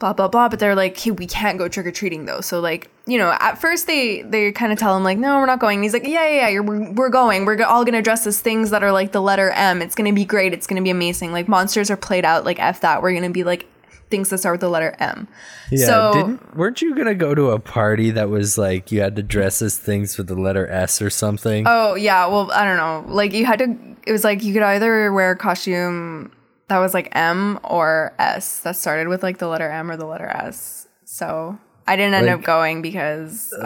blah 0.00 0.12
blah 0.12 0.26
blah. 0.26 0.48
But 0.48 0.58
they're 0.58 0.74
like, 0.74 0.96
hey, 0.98 1.12
we 1.12 1.26
can't 1.26 1.56
go 1.56 1.68
trick 1.68 1.86
or 1.86 1.92
treating 1.92 2.24
though. 2.24 2.40
So 2.40 2.58
like, 2.58 2.90
you 3.06 3.18
know, 3.18 3.36
at 3.40 3.60
first 3.60 3.86
they 3.86 4.22
they 4.22 4.52
kind 4.52 4.72
of 4.72 4.78
tell 4.78 4.96
him 4.96 5.02
like, 5.02 5.18
no, 5.18 5.38
we're 5.38 5.46
not 5.46 5.58
going. 5.58 5.76
And 5.76 5.84
he's 5.84 5.92
like, 5.92 6.04
yeah, 6.04 6.26
yeah, 6.28 6.36
yeah, 6.36 6.48
you're, 6.48 6.62
we're, 6.62 6.92
we're 6.92 7.08
going. 7.08 7.44
We're 7.44 7.62
all 7.64 7.84
gonna 7.84 8.02
dress 8.02 8.26
as 8.26 8.40
things 8.40 8.70
that 8.70 8.82
are 8.82 8.92
like 8.92 9.12
the 9.12 9.20
letter 9.20 9.50
M. 9.50 9.82
It's 9.82 9.94
gonna 9.94 10.12
be 10.12 10.24
great. 10.24 10.52
It's 10.52 10.66
gonna 10.66 10.82
be 10.82 10.90
amazing. 10.90 11.32
Like 11.32 11.48
monsters 11.48 11.90
are 11.90 11.96
played 11.96 12.24
out. 12.24 12.44
Like 12.44 12.60
f 12.60 12.80
that. 12.82 13.02
We're 13.02 13.12
gonna 13.14 13.30
be 13.30 13.44
like 13.44 13.66
things 14.08 14.28
that 14.28 14.38
start 14.38 14.54
with 14.54 14.60
the 14.60 14.68
letter 14.68 14.94
M. 15.00 15.26
yeah, 15.70 15.86
so 15.86 16.12
didn't, 16.12 16.56
weren't 16.56 16.82
you 16.82 16.94
gonna 16.94 17.14
go 17.14 17.34
to 17.34 17.50
a 17.50 17.58
party 17.58 18.10
that 18.10 18.28
was 18.28 18.58
like 18.58 18.92
you 18.92 19.00
had 19.00 19.16
to 19.16 19.22
dress 19.22 19.62
as 19.62 19.78
things 19.78 20.18
with 20.18 20.28
the 20.28 20.34
letter 20.34 20.68
S 20.68 21.02
or 21.02 21.10
something? 21.10 21.64
Oh 21.66 21.94
yeah, 21.94 22.26
well 22.26 22.52
I 22.52 22.64
don't 22.64 22.76
know. 22.76 23.12
Like 23.12 23.32
you 23.32 23.46
had 23.46 23.58
to. 23.58 23.76
It 24.06 24.12
was 24.12 24.22
like 24.22 24.42
you 24.44 24.52
could 24.52 24.62
either 24.62 25.12
wear 25.12 25.32
a 25.32 25.36
costume 25.36 26.30
that 26.68 26.78
was 26.78 26.94
like 26.94 27.08
M 27.12 27.58
or 27.64 28.14
S 28.18 28.60
that 28.60 28.76
started 28.76 29.08
with 29.08 29.22
like 29.22 29.38
the 29.38 29.48
letter 29.48 29.68
M 29.68 29.90
or 29.90 29.96
the 29.96 30.06
letter 30.06 30.28
S. 30.28 30.86
So 31.04 31.58
I 31.86 31.96
didn't 31.96 32.14
end 32.14 32.26
Like- 32.26 32.36
up 32.38 32.44
going 32.44 32.82
because 32.82 33.52
of 33.52 33.64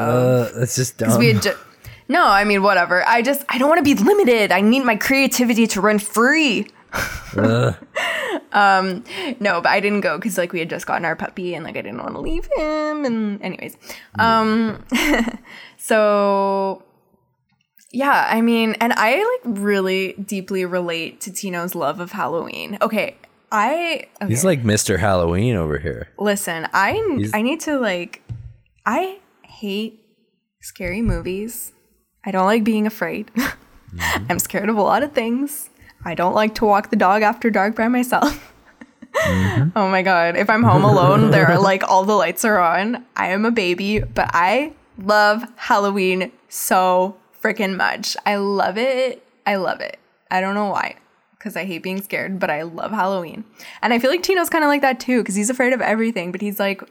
uh, 0.54 0.58
that's 0.58 0.76
just 0.76 0.98
dumb. 0.98 1.18
we 1.18 1.28
had 1.32 1.42
ju- 1.42 1.54
no, 2.08 2.26
I 2.26 2.44
mean 2.44 2.62
whatever. 2.62 3.06
I 3.06 3.20
just 3.22 3.44
I 3.48 3.58
don't 3.58 3.68
want 3.68 3.78
to 3.78 3.84
be 3.84 3.94
limited. 3.94 4.52
I 4.52 4.60
need 4.60 4.84
my 4.84 4.96
creativity 4.96 5.66
to 5.68 5.80
run 5.80 5.98
free. 5.98 6.68
um 8.52 9.04
no, 9.40 9.60
but 9.60 9.66
I 9.66 9.80
didn't 9.80 10.00
go 10.00 10.16
because 10.16 10.38
like 10.38 10.52
we 10.52 10.60
had 10.60 10.70
just 10.70 10.86
gotten 10.86 11.04
our 11.04 11.16
puppy 11.16 11.54
and 11.54 11.64
like 11.64 11.76
I 11.76 11.82
didn't 11.82 11.98
want 11.98 12.14
to 12.14 12.20
leave 12.20 12.48
him. 12.56 13.04
And 13.04 13.42
anyways, 13.42 13.76
um, 14.18 14.82
so 15.76 16.82
yeah, 17.92 18.26
I 18.30 18.40
mean, 18.40 18.74
and 18.80 18.92
I 18.96 19.16
like 19.18 19.58
really 19.60 20.12
deeply 20.14 20.64
relate 20.64 21.20
to 21.22 21.30
Tino's 21.30 21.74
love 21.74 22.00
of 22.00 22.12
Halloween. 22.12 22.78
Okay, 22.82 23.16
I 23.56 24.06
okay. 24.20 24.28
He's 24.28 24.44
like 24.44 24.62
Mr. 24.62 24.98
Halloween 24.98 25.56
over 25.56 25.78
here. 25.78 26.08
Listen, 26.18 26.68
I 26.74 27.30
I 27.32 27.40
need 27.40 27.60
to 27.60 27.78
like 27.78 28.22
I 28.84 29.18
hate 29.42 30.04
scary 30.60 31.00
movies. 31.00 31.72
I 32.22 32.32
don't 32.32 32.44
like 32.44 32.64
being 32.64 32.86
afraid. 32.86 33.30
Mm-hmm. 33.94 34.26
I'm 34.28 34.38
scared 34.40 34.68
of 34.68 34.76
a 34.76 34.82
lot 34.82 35.04
of 35.04 35.12
things. 35.12 35.70
I 36.04 36.14
don't 36.14 36.34
like 36.34 36.56
to 36.56 36.66
walk 36.66 36.90
the 36.90 36.96
dog 36.96 37.22
after 37.22 37.48
dark 37.50 37.76
by 37.76 37.88
myself. 37.88 38.52
Mm-hmm. 39.16 39.70
oh 39.78 39.88
my 39.88 40.02
god, 40.02 40.36
if 40.36 40.50
I'm 40.50 40.62
home 40.62 40.84
alone, 40.84 41.30
there 41.30 41.46
are 41.46 41.58
like 41.58 41.82
all 41.84 42.04
the 42.04 42.12
lights 42.12 42.44
are 42.44 42.58
on. 42.58 43.06
I 43.16 43.28
am 43.28 43.46
a 43.46 43.50
baby, 43.50 44.00
but 44.00 44.28
I 44.34 44.74
love 44.98 45.44
Halloween 45.56 46.30
so 46.50 47.16
freaking 47.40 47.76
much. 47.76 48.18
I 48.26 48.36
love 48.36 48.76
it. 48.76 49.26
I 49.46 49.56
love 49.56 49.80
it. 49.80 49.98
I 50.30 50.42
don't 50.42 50.54
know 50.54 50.68
why 50.68 50.96
because 51.46 51.56
I 51.56 51.64
hate 51.64 51.84
being 51.84 52.02
scared, 52.02 52.40
but 52.40 52.50
I 52.50 52.62
love 52.62 52.90
Halloween. 52.90 53.44
And 53.80 53.92
I 53.92 54.00
feel 54.00 54.10
like 54.10 54.24
Tino's 54.24 54.50
kind 54.50 54.64
of 54.64 54.68
like 54.68 54.80
that 54.82 54.98
too 54.98 55.22
because 55.22 55.36
he's 55.36 55.48
afraid 55.48 55.72
of 55.72 55.80
everything, 55.80 56.32
but 56.32 56.40
he's 56.40 56.58
like 56.58 56.82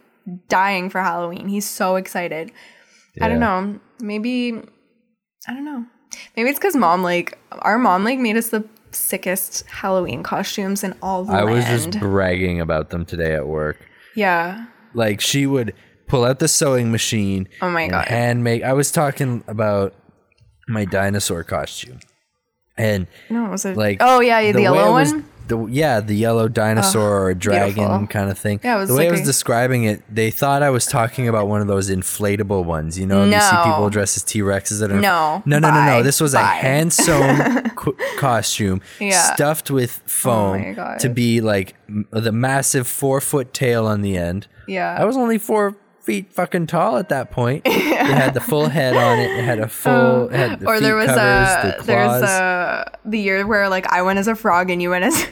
dying 0.47 0.89
for 0.89 1.01
Halloween. 1.01 1.49
He's 1.49 1.69
so 1.69 1.97
excited. 1.97 2.53
I 3.21 3.27
don't 3.27 3.41
know. 3.41 3.77
Maybe, 3.99 4.53
I 5.45 5.53
don't 5.53 5.65
know. 5.65 5.85
Maybe 6.37 6.49
it's 6.49 6.57
because 6.57 6.75
mom, 6.75 7.03
like, 7.03 7.37
our 7.51 7.77
mom, 7.77 8.05
like, 8.05 8.17
made 8.17 8.37
us 8.37 8.47
the 8.49 8.63
sickest 8.91 9.65
Halloween 9.67 10.23
costumes 10.23 10.83
in 10.85 10.95
all 11.01 11.25
the 11.25 11.33
I 11.33 11.43
was 11.43 11.65
just 11.65 11.99
bragging 11.99 12.61
about 12.61 12.91
them 12.91 13.03
today 13.05 13.33
at 13.33 13.47
work. 13.47 13.77
yeah. 14.15 14.67
Like 14.93 15.19
she 15.19 15.45
would 15.45 15.73
pull 16.07 16.23
out 16.23 16.39
the 16.39 16.47
sewing 16.47 16.89
machine. 16.89 17.49
Oh 17.61 17.69
my 17.69 17.89
God. 17.89 18.07
And 18.07 18.41
make. 18.45 18.63
I 18.63 18.71
was 18.71 18.89
talking 18.89 19.43
about 19.47 19.93
my 20.69 20.85
dinosaur 20.85 21.43
costume, 21.43 21.99
and 22.77 23.07
No, 23.29 23.45
was 23.49 23.65
it 23.65 23.77
like 23.77 23.97
Oh 24.01 24.19
yeah, 24.19 24.41
the, 24.51 24.53
way 24.57 24.61
yellow 24.63 24.91
one. 24.91 25.25
the, 25.47 25.65
yeah, 25.67 25.99
the 25.99 26.15
yellow 26.15 26.47
dinosaur 26.47 27.27
or 27.27 27.33
dragon 27.35 27.75
beautiful. 27.75 28.07
kind 28.07 28.29
of 28.31 28.37
thing. 28.37 28.59
Yeah, 28.63 28.83
the 28.83 28.95
way 28.95 29.07
I 29.07 29.11
was 29.11 29.21
a- 29.21 29.25
describing 29.25 29.83
it, 29.83 30.01
they 30.13 30.31
thought 30.31 30.63
I 30.63 30.71
was 30.71 30.85
talking 30.85 31.27
about 31.27 31.47
one 31.47 31.61
of 31.61 31.67
those 31.67 31.89
inflatable 31.89 32.65
ones. 32.65 32.97
You 32.97 33.05
know, 33.05 33.23
you 33.25 33.31
see 33.39 33.55
people 33.63 33.89
dressed 33.89 34.17
as 34.17 34.23
T 34.23 34.39
Rexes 34.41 34.79
that 34.79 34.91
are 34.91 34.99
No. 34.99 35.43
no, 35.45 35.59
no, 35.59 35.69
no, 35.71 35.85
no. 35.85 36.03
This 36.03 36.19
was 36.19 36.33
a 36.33 36.37
Bye. 36.37 36.43
hand 36.43 36.91
sewn 36.93 37.69
co- 37.75 37.95
costume 38.17 38.81
Yeah. 38.99 39.27
Oh 39.29 39.33
stuffed 39.35 39.69
with 39.71 40.01
oh 40.03 40.09
foam 40.09 40.73
God. 40.73 40.99
to 40.99 41.09
be 41.09 41.41
like 41.41 41.75
m- 41.87 42.07
the 42.11 42.31
massive 42.31 42.87
four 42.87 43.21
foot 43.21 43.53
tail 43.53 43.85
on 43.85 44.01
the 44.01 44.17
end. 44.17 44.47
Yeah. 44.67 44.97
I 44.99 45.05
was 45.05 45.15
only 45.15 45.37
four 45.37 45.77
feet 46.05 46.31
fucking 46.31 46.67
tall 46.67 46.97
at 46.97 47.09
that 47.09 47.31
point. 47.31 47.63
It 48.05 48.11
had 48.13 48.35
the 48.35 48.39
full 48.41 48.69
head 48.69 48.95
on 48.95 49.17
it. 49.17 49.31
It 49.31 49.43
had 49.43 49.57
a 49.59 49.67
full. 49.67 50.27
it 50.29 50.35
had 50.35 50.59
the 50.59 50.67
or 50.67 50.79
there 50.79 50.95
was 50.95 51.07
covers, 51.07 51.19
a 51.73 51.77
the 51.79 51.83
there's 51.85 52.07
claws. 52.07 52.21
a 52.23 52.91
the 53.03 53.19
year 53.19 53.47
where 53.47 53.67
like 53.67 53.87
I 53.91 54.03
went 54.03 54.19
as 54.19 54.27
a 54.27 54.35
frog 54.35 54.69
and 54.69 54.79
you 54.79 54.91
went 54.91 55.05
as 55.05 55.27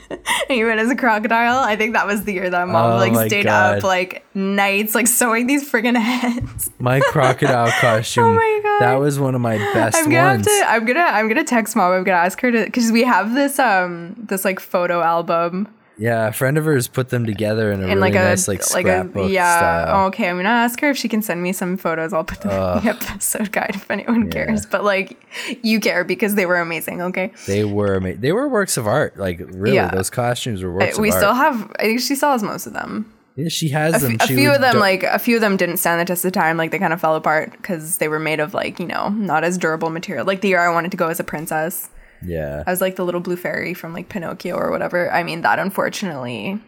you 0.50 0.66
went 0.66 0.80
as 0.80 0.90
a 0.90 0.96
crocodile. 0.96 1.58
I 1.58 1.76
think 1.76 1.92
that 1.92 2.04
was 2.06 2.24
the 2.24 2.32
year 2.32 2.50
that 2.50 2.66
mom 2.66 2.94
Oh 2.94 2.96
like 2.96 3.28
stayed 3.28 3.44
God. 3.44 3.78
up 3.78 3.84
like 3.84 4.24
nights, 4.34 4.94
like 4.96 5.06
sewing 5.06 5.46
these 5.46 5.70
friggin' 5.70 5.96
heads. 5.96 6.70
My 6.80 6.98
crocodile 6.98 7.70
costume. 7.80 8.24
Oh 8.24 8.34
my 8.34 8.60
God. 8.64 8.78
That 8.86 8.96
was 8.96 9.20
one 9.20 9.36
of 9.36 9.40
my 9.40 9.56
best 9.58 9.96
I'm 9.96 10.10
gonna 10.10 10.30
ones. 10.34 10.48
have 10.48 10.66
to. 10.66 10.70
I'm 10.72 10.84
gonna. 10.84 11.00
I'm 11.00 11.28
gonna 11.28 11.44
text 11.44 11.76
mom. 11.76 11.92
I'm 11.92 12.02
gonna 12.02 12.18
ask 12.18 12.40
her 12.40 12.50
to 12.50 12.64
because 12.64 12.90
we 12.90 13.04
have 13.04 13.34
this 13.34 13.58
um 13.60 14.16
this 14.18 14.44
like 14.44 14.58
photo 14.58 15.00
album 15.00 15.68
Yeah, 15.98 16.28
a 16.28 16.32
friend 16.32 16.58
of 16.58 16.64
hers 16.66 16.88
put 16.88 17.08
them 17.08 17.24
together 17.24 17.72
in 17.72 17.80
a 17.80 17.84
in 17.84 17.88
really 17.88 18.00
like 18.00 18.14
a 18.14 18.18
nice 18.18 18.46
like 18.48 18.58
like 18.74 18.82
scrapbook 18.84 19.30
yeah. 19.30 19.58
style. 19.58 20.06
Okay, 20.08 20.28
I'm 20.28 20.36
gonna 20.36 20.48
ask 20.50 20.78
her 20.80 20.90
if 20.90 20.96
she 20.98 21.08
can 21.08 21.22
send 21.22 21.42
me 21.42 21.52
some 21.54 21.76
photos. 21.78 22.12
I'll 22.12 22.22
put 22.24 22.42
them 22.42 22.50
in 22.78 22.84
the 22.84 22.90
episode 22.90 23.50
guide 23.50 23.72
if 23.74 23.90
anyone 23.90 24.30
cares. 24.30 24.66
But 24.66 24.84
like, 24.84 25.16
you 25.62 25.80
care 25.80 26.04
because 26.04 26.34
they 26.34 26.44
were 26.44 26.60
amazing. 26.60 27.00
Okay. 27.00 27.32
They 27.46 27.64
were 27.64 27.98
they 28.14 28.32
were 28.32 28.46
works 28.48 28.76
of 28.76 28.86
art. 28.86 29.16
Like 29.16 29.40
really, 29.40 29.76
Yeah. 29.76 29.90
those 29.90 30.10
costumes 30.10 30.62
were 30.62 30.72
works 30.72 30.98
uh, 30.98 31.00
we 31.00 31.08
of 31.08 31.14
still 31.14 31.30
art. 31.30 31.36
have. 31.36 31.72
I 31.78 31.82
think 31.84 32.00
she 32.00 32.14
still 32.14 32.30
has 32.32 32.42
most 32.42 32.66
of 32.66 32.74
them. 32.74 33.10
yeah, 33.36 33.48
she 33.48 33.68
has 33.70 34.02
A 34.02 34.06
them. 34.06 34.16
f- 34.20 34.24
a 34.24 34.26
She 34.28 34.36
few 34.36 34.50
of 34.52 34.60
them 34.60 34.78
like 34.78 35.02
a 35.02 35.18
few 35.18 35.36
of 35.36 35.40
them 35.40 35.56
didn't 35.56 35.78
stand 35.78 35.98
the 36.00 36.04
test 36.04 36.24
of 36.26 36.32
time 36.32 36.56
like 36.58 36.72
they 36.72 36.78
kind 36.78 36.92
of 36.92 37.00
fell 37.00 37.16
apart 37.16 37.52
because 37.52 37.96
they 37.98 38.08
were 38.08 38.18
made 38.18 38.40
of 38.40 38.52
like 38.54 38.78
you 38.78 38.86
know 38.86 39.08
not 39.10 39.44
as 39.44 39.56
durable 39.58 39.88
material 39.90 40.24
like 40.26 40.40
the 40.40 40.48
year 40.48 40.60
i 40.60 40.70
wanted 40.72 40.90
to 40.90 40.96
go 40.96 41.08
as 41.08 41.20
a 41.20 41.24
princess 41.24 41.90
yeah. 42.24 42.62
i 42.66 42.70
was 42.70 42.80
like 42.80 42.96
the 42.96 43.04
little 43.04 43.20
blue 43.20 43.36
fairy 43.36 43.74
from 43.74 43.92
like 43.92 44.08
pinocchio 44.08 44.54
or 44.56 44.70
whatever 44.70 45.10
i 45.12 45.22
mean 45.22 45.42
that 45.42 45.58
unfortunately 45.58 46.60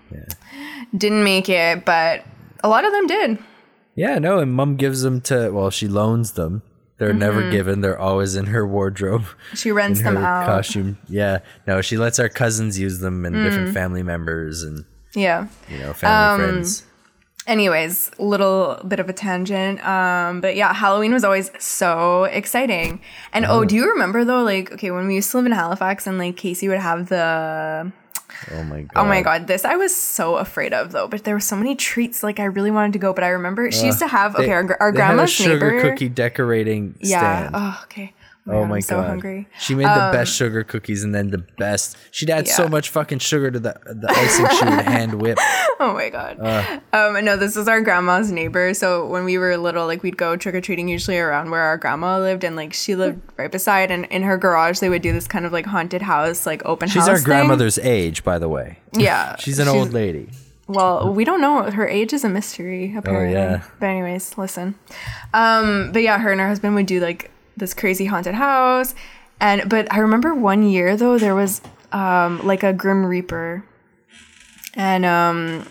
didn't 0.97 1.25
make 1.25 1.49
it 1.49 1.85
but 1.85 2.25
a 2.65 2.69
lot 2.69 2.85
of 2.85 2.93
them 2.93 3.07
did 3.07 3.39
Yeah, 3.95 4.19
no, 4.19 4.39
and 4.39 4.53
mom 4.53 4.77
gives 4.77 5.03
them 5.03 5.21
to 5.23 5.51
well, 5.51 5.71
she 5.71 5.89
loans 5.89 6.33
them. 6.33 6.63
They're 6.99 7.11
Mm-hmm. 7.11 7.19
never 7.19 7.51
given. 7.51 7.81
They're 7.81 7.99
always 7.99 8.35
in 8.37 8.47
her 8.47 8.67
wardrobe. 8.67 9.25
she 9.55 9.71
rents 9.73 10.03
them 10.03 10.17
out 10.17 10.47
costume. 10.47 10.99
Yeah. 11.09 11.41
No, 11.67 11.81
she 11.81 11.97
lets 11.97 12.19
our 12.19 12.29
cousins 12.29 12.79
use 12.79 12.99
them 13.01 13.25
and 13.27 13.35
Mm. 13.37 13.45
different 13.45 13.75
family 13.75 14.03
members 14.03 14.63
and 14.63 14.85
yeah 15.15 15.47
you 15.71 15.79
know, 15.79 15.93
family 15.95 16.45
Um, 16.45 16.51
friends. 16.53 16.83
Anyways 17.49 18.11
little 18.19 18.81
bit 18.87 19.01
of 19.01 19.09
a 19.09 19.13
tangent 19.13 19.85
um 19.87 20.41
but 20.41 20.55
yeah 20.55 20.73
halloween 20.73 21.13
was 21.13 21.25
always 21.25 21.51
so 21.59 22.25
exciting 22.25 23.01
and 23.33 23.45
oh 23.47 23.65
do 23.65 23.75
you 23.75 23.89
remember 23.91 24.25
though 24.25 24.43
like 24.43 24.71
okay 24.71 24.91
when 24.91 25.07
we 25.07 25.15
used 25.15 25.31
to 25.31 25.39
live 25.39 25.47
in 25.47 25.53
halifax 25.53 26.07
and 26.07 26.19
like 26.19 26.37
casey 26.37 26.69
would 26.69 26.79
have 26.79 27.09
the 27.09 27.91
Oh 28.53 28.63
my 28.63 28.83
god. 28.83 28.91
Oh 28.95 29.05
my 29.07 29.23
god, 29.23 29.47
this 29.47 29.65
I 29.65 29.77
was 29.77 29.95
so 29.97 30.37
afraid 30.37 30.73
of 30.75 30.93
though. 30.93 31.09
But 31.09 31.25
there 31.25 31.35
were 31.35 31.41
so 31.41 31.57
many 31.57 31.75
treats. 31.75 32.23
Like 32.23 32.39
I 32.39 32.45
really 32.45 32.71
wanted 32.71 32.93
to 32.93 32.99
go, 32.99 33.13
but 33.13 33.25
I 33.25 33.29
remember 33.29 33.71
she 33.73 33.87
used 33.87 33.99
to 34.01 34.07
have. 34.07 34.37
Okay, 34.37 34.53
our, 34.53 34.63
gr- 34.63 34.75
our 34.81 34.93
They 34.93 34.97
grandma's 34.97 35.31
sugar 35.31 35.73
neighbor. 35.73 35.91
cookie 35.91 36.09
decorating 36.11 36.95
yeah. 37.01 37.19
stand. 37.19 37.55
Oh, 37.55 37.81
okay. 37.85 38.13
Oh 38.51 38.65
my 38.65 38.77
I'm 38.77 38.81
so 38.83 38.97
god. 38.97 39.09
hungry. 39.09 39.47
She 39.59 39.75
made 39.75 39.85
the 39.87 40.11
best 40.13 40.35
sugar 40.35 40.65
cookies 40.65 41.05
and 41.05 41.15
then 41.15 41.29
the 41.29 41.39
best. 41.59 41.97
She'd 42.11 42.31
add 42.31 42.49
so 42.49 42.67
much 42.69 42.89
fucking 42.89 43.19
sugar 43.19 43.51
to 43.51 43.61
the 43.61 43.79
the 43.85 44.09
icing 44.11 44.47
she 44.59 44.65
would 44.65 44.85
hand 44.85 45.21
whip. 45.21 45.39
Oh 45.81 45.95
my 45.95 46.09
god. 46.09 46.41
um, 46.93 47.25
no, 47.25 47.37
this 47.37 47.57
is 47.57 47.69
our 47.69 47.81
grandma's 47.81 48.33
neighbor. 48.33 48.75
So 48.75 49.07
when 49.07 49.25
we 49.25 49.39
were 49.39 49.57
little, 49.57 49.87
like 49.87 50.03
we'd 50.03 50.17
go 50.17 50.35
trick 50.35 50.57
or 50.57 50.61
treating 50.61 50.89
usually 50.89 51.19
around 51.19 51.51
where 51.53 51.61
our 51.63 51.77
grandma 51.77 52.19
lived, 52.19 52.43
and 52.43 52.57
like 52.57 52.73
she 52.73 52.97
lived 52.97 53.21
right 53.37 53.51
beside. 53.53 53.93
And 53.93 54.05
in 54.07 54.23
her 54.23 54.37
garage, 54.37 54.81
they 54.81 54.89
would 54.89 55.03
do 55.03 55.13
this 55.13 55.29
kind 55.29 55.47
of 55.47 55.53
like 55.53 55.67
haunted 55.67 56.03
house, 56.03 56.47
like 56.47 56.65
open 56.65 56.89
She's 56.89 57.03
house. 57.03 57.09
our 57.09 57.17
thing. 57.17 57.25
grandmother's 57.27 57.79
age, 57.79 58.25
by 58.25 58.39
the 58.41 58.49
way. 58.49 58.79
Yeah, 58.93 59.37
She's 59.39 59.61
an 59.61 59.69
old 59.69 59.93
lady. 59.93 60.31
Well, 60.67 61.15
we 61.15 61.25
don't 61.25 61.41
know. 61.41 61.71
Her 61.71 61.87
age 61.87 62.13
is 62.13 62.25
a 62.25 62.29
mystery, 62.29 62.95
apparently. 62.97 63.37
Oh, 63.37 63.41
yeah. 63.41 63.63
But 63.79 63.87
anyways, 63.87 64.37
listen. 64.37 64.75
Um, 65.33 65.93
but 65.93 66.03
yeah, 66.03 66.19
her 66.19 66.33
and 66.33 66.41
her 66.41 66.49
husband 66.49 66.75
would 66.75 66.87
do 66.87 67.01
like 67.01 67.31
this 67.59 67.75
crazy 67.75 68.07
haunted 68.07 68.35
house. 68.35 68.95
And 69.41 69.69
but 69.69 69.93
I 69.93 69.99
remember 69.99 70.35
one 70.35 70.63
year 70.69 70.97
though 70.97 71.19
there 71.19 71.35
was 71.35 71.61
um 71.93 72.45
like 72.47 72.63
a 72.63 72.73
Grim 72.73 73.05
Reaper. 73.07 73.65
And 74.75 75.05
um 75.05 75.67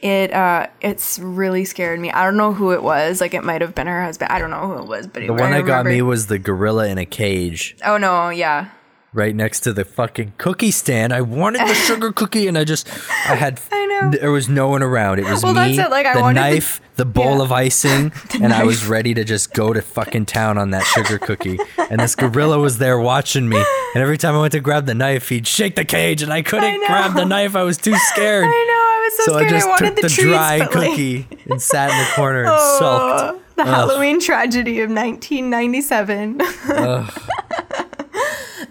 it 0.00 0.32
uh 0.32 0.66
it's 0.80 1.18
really 1.18 1.64
scared 1.64 2.00
me. 2.00 2.10
I 2.10 2.24
don't 2.24 2.36
know 2.36 2.52
who 2.52 2.72
it 2.72 2.82
was. 2.82 3.20
Like 3.20 3.34
it 3.34 3.44
might 3.44 3.60
have 3.60 3.74
been 3.74 3.86
her 3.86 4.02
husband. 4.04 4.32
I 4.32 4.38
don't 4.38 4.50
know 4.50 4.66
who 4.66 4.78
it 4.82 4.86
was, 4.88 5.06
but 5.06 5.20
The 5.26 5.32
one 5.32 5.50
that 5.52 5.64
got 5.66 5.86
me 5.86 6.02
was 6.02 6.26
the 6.26 6.38
gorilla 6.38 6.88
in 6.88 6.98
a 6.98 7.06
cage 7.06 7.76
Oh 7.84 7.96
no, 7.98 8.28
yeah. 8.30 8.70
right 9.12 9.34
next 9.34 9.60
to 9.60 9.72
the 9.72 9.84
fucking 9.84 10.32
cookie 10.38 10.70
stand. 10.70 11.12
I 11.12 11.20
wanted 11.20 11.60
the 11.68 11.74
sugar 11.86 12.12
cookie 12.12 12.48
and 12.48 12.58
I 12.58 12.64
just 12.64 12.88
I 13.28 13.36
had 13.36 13.58
I 14.08 14.16
there 14.16 14.30
was 14.32 14.48
no 14.48 14.68
one 14.68 14.82
around. 14.82 15.18
It 15.18 15.24
was 15.26 15.42
Well, 15.42 15.54
me, 15.54 15.76
that's 15.76 15.88
it, 15.88 15.90
like, 15.90 16.06
I 16.06 16.14
the 16.14 16.32
knife, 16.32 16.80
the, 16.96 17.04
bowl 17.04 17.38
Yeah. 17.38 17.42
of 17.42 17.52
icing, 17.66 18.12
and 18.40 18.52
I 18.52 18.64
was 18.64 18.86
ready 18.86 19.14
to 19.14 19.24
just 19.24 19.52
go 19.54 19.72
to 19.72 19.80
fucking 19.82 20.26
town 20.26 20.58
on 20.58 20.70
that 20.70 20.84
sugar 20.84 21.18
cookie. 21.18 21.58
And 21.90 22.00
this 22.00 22.14
gorilla 22.14 22.58
was 22.58 22.78
there 22.78 22.98
watching 22.98 23.48
me. 23.48 23.56
And 23.94 24.02
every 24.02 24.18
time 24.18 24.34
I 24.34 24.40
went 24.40 24.52
to 24.52 24.60
grab 24.60 24.86
the 24.86 24.94
knife, 24.94 25.28
he'd 25.28 25.46
shake 25.46 25.76
the 25.76 25.84
cage 25.84 26.22
and 26.22 26.32
I 26.32 26.42
couldn't 26.42 26.80
know. 26.80 26.86
grab 26.86 27.14
the 27.14 27.24
knife. 27.24 27.54
I 27.56 27.62
was 27.62 27.76
too 27.78 27.94
scared. 28.12 28.44
I 28.44 28.48
know, 28.48 28.52
I 28.52 29.08
was 29.10 29.24
so, 29.26 29.32
So 29.32 29.38
I 29.38 29.40
scared. 29.46 29.50
just 29.52 29.66
I 29.66 29.70
wanted 29.70 29.86
took 29.86 29.96
the, 29.96 30.02
the, 30.02 30.08
treats, 30.08 30.28
dry 30.30 30.58
but, 30.58 30.74
like- 30.74 30.88
cookie 30.90 31.28
and 31.50 31.62
sat 31.62 31.90
in 31.90 31.98
the 31.98 32.10
corner 32.14 32.40
and 32.44 32.48
Oh, 32.52 32.78
sulked. 32.78 33.56
the 33.56 33.62
Ugh. 33.62 33.68
Halloween 33.68 34.20
tragedy 34.20 34.80
of 34.80 34.90
1997. 34.90 36.40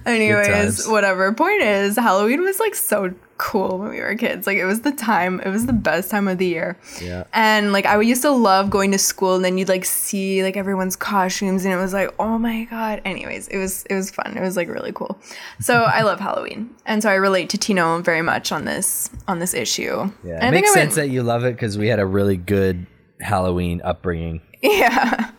Anyways, 0.06 0.88
whatever. 0.88 1.32
Point 1.34 1.62
is, 1.62 1.96
Halloween 1.96 2.42
was 2.42 2.60
like 2.60 2.76
so 2.76 3.14
cool 3.38 3.80
when 3.80 3.90
we 3.90 4.00
were 4.00 4.14
kids. 4.16 4.46
Like 4.46 4.58
it 4.58 4.66
was 4.66 4.82
the 4.82 4.92
time, 4.92 5.40
it 5.42 5.50
was 5.50 5.66
the 5.66 5.74
best 5.74 6.12
time 6.12 6.28
of 6.28 6.38
the 6.38 6.46
year. 6.46 6.78
Yeah. 7.02 7.24
And 7.34 7.72
like 7.74 7.86
I 7.86 8.00
used 8.02 8.22
to 8.22 8.30
love 8.32 8.70
going 8.70 8.92
to 8.92 8.98
school 9.00 9.36
and 9.36 9.44
then 9.44 9.58
you'd 9.58 9.68
like 9.70 9.84
see 9.86 10.44
like 10.44 10.56
everyone's 10.58 10.96
costumes 10.96 11.66
and 11.66 11.74
it 11.74 11.78
was 11.78 11.92
like, 11.94 12.14
oh 12.20 12.38
my 12.38 12.66
god. 12.66 13.02
Anyways, 13.06 13.48
it 13.48 13.58
was 13.58 13.84
it 13.90 13.96
was 13.96 14.12
fun. 14.12 14.38
It 14.38 14.42
was 14.42 14.56
like 14.58 14.68
really 14.70 14.92
cool. 14.92 15.20
So 15.60 15.76
I 15.84 16.02
love 16.04 16.20
Halloween. 16.20 16.70
And 16.86 17.02
so 17.02 17.10
I 17.10 17.16
relate 17.16 17.50
to 17.52 17.58
Tino 17.58 18.02
very 18.02 18.22
much 18.22 18.52
on 18.52 18.66
this 18.66 19.10
on 19.28 19.40
this 19.40 19.54
issue. 19.54 20.12
Yeah, 20.24 20.38
And 20.42 20.56
it 20.56 20.60
makes 20.62 20.70
I 20.76 20.80
went- 20.80 20.92
sense 20.92 20.96
that 20.96 21.10
you 21.10 21.24
love 21.24 21.44
it 21.44 21.54
because 21.54 21.78
we 21.78 21.88
had 21.88 22.00
a 22.00 22.06
really 22.06 22.38
good 22.38 22.86
Halloween 23.20 23.82
upbringing. 23.84 24.42
Yeah. 24.64 25.32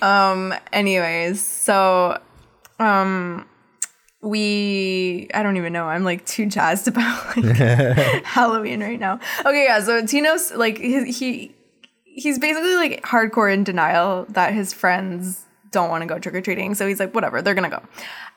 Um 0.00 0.52
anyways, 0.72 1.40
so 1.40 2.20
um 2.80 3.46
we 4.22 5.28
I 5.34 5.42
don't 5.42 5.56
even 5.56 5.72
know. 5.72 5.84
I'm 5.84 6.04
like 6.04 6.24
too 6.24 6.46
jazzed 6.46 6.88
about 6.88 7.36
like 7.36 7.56
Halloween 8.24 8.80
right 8.80 8.98
now. 8.98 9.18
Okay, 9.40 9.64
yeah, 9.64 9.80
so 9.80 10.02
Tino's 10.02 10.52
like 10.52 10.78
he, 10.78 11.10
he 11.12 11.54
he's 12.04 12.38
basically 12.38 12.76
like 12.76 13.02
hardcore 13.02 13.52
in 13.52 13.64
denial 13.64 14.26
that 14.30 14.54
his 14.54 14.72
friends 14.72 15.44
don't 15.70 15.90
want 15.90 16.02
to 16.02 16.06
go 16.06 16.18
trick 16.18 16.34
or 16.34 16.40
treating. 16.40 16.74
So 16.74 16.86
he's 16.86 17.00
like 17.00 17.14
whatever, 17.14 17.42
they're 17.42 17.54
going 17.54 17.70
to 17.70 17.76
go. 17.76 17.82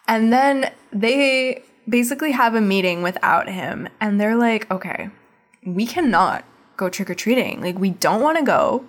And 0.07 0.33
then 0.33 0.71
they 0.91 1.63
basically 1.87 2.31
have 2.31 2.55
a 2.55 2.61
meeting 2.61 3.03
without 3.03 3.47
him 3.47 3.87
and 4.01 4.19
they're 4.19 4.35
like, 4.35 4.69
"Okay, 4.71 5.09
we 5.65 5.85
cannot 5.85 6.45
go 6.77 6.89
trick 6.89 7.09
or 7.09 7.15
treating. 7.15 7.61
Like 7.61 7.77
we 7.77 7.91
don't 7.91 8.21
want 8.21 8.39
to 8.39 8.43
go." 8.43 8.85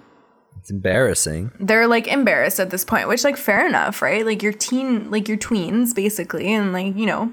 It's 0.66 0.70
embarrassing. 0.72 1.52
they're 1.60 1.86
like 1.86 2.08
embarrassed 2.08 2.58
at 2.58 2.70
this 2.70 2.84
point, 2.84 3.06
which 3.06 3.22
like 3.22 3.36
fair 3.36 3.68
enough, 3.68 4.02
right? 4.02 4.26
Like 4.26 4.42
you're 4.42 4.52
teen, 4.52 5.12
like 5.12 5.28
you're 5.28 5.38
tweens 5.38 5.94
basically, 5.94 6.48
and 6.52 6.72
like 6.72 6.96
you 6.96 7.06
know, 7.06 7.32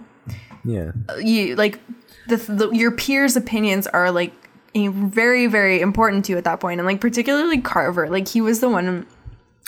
Yeah. 0.63 0.91
you 1.17 1.55
like 1.55 1.79
the, 2.27 2.37
the 2.37 2.69
your 2.69 2.91
peers' 2.91 3.35
opinions 3.35 3.87
are 3.87 4.11
like 4.11 4.33
very 4.75 5.47
very 5.47 5.81
important 5.81 6.25
to 6.25 6.33
you 6.33 6.37
at 6.37 6.43
that 6.43 6.59
point, 6.59 6.79
and 6.79 6.85
like 6.85 7.01
particularly 7.01 7.59
Carver, 7.59 8.07
like 8.07 8.27
he 8.27 8.39
was 8.39 8.59
the 8.59 8.69
one 8.69 9.07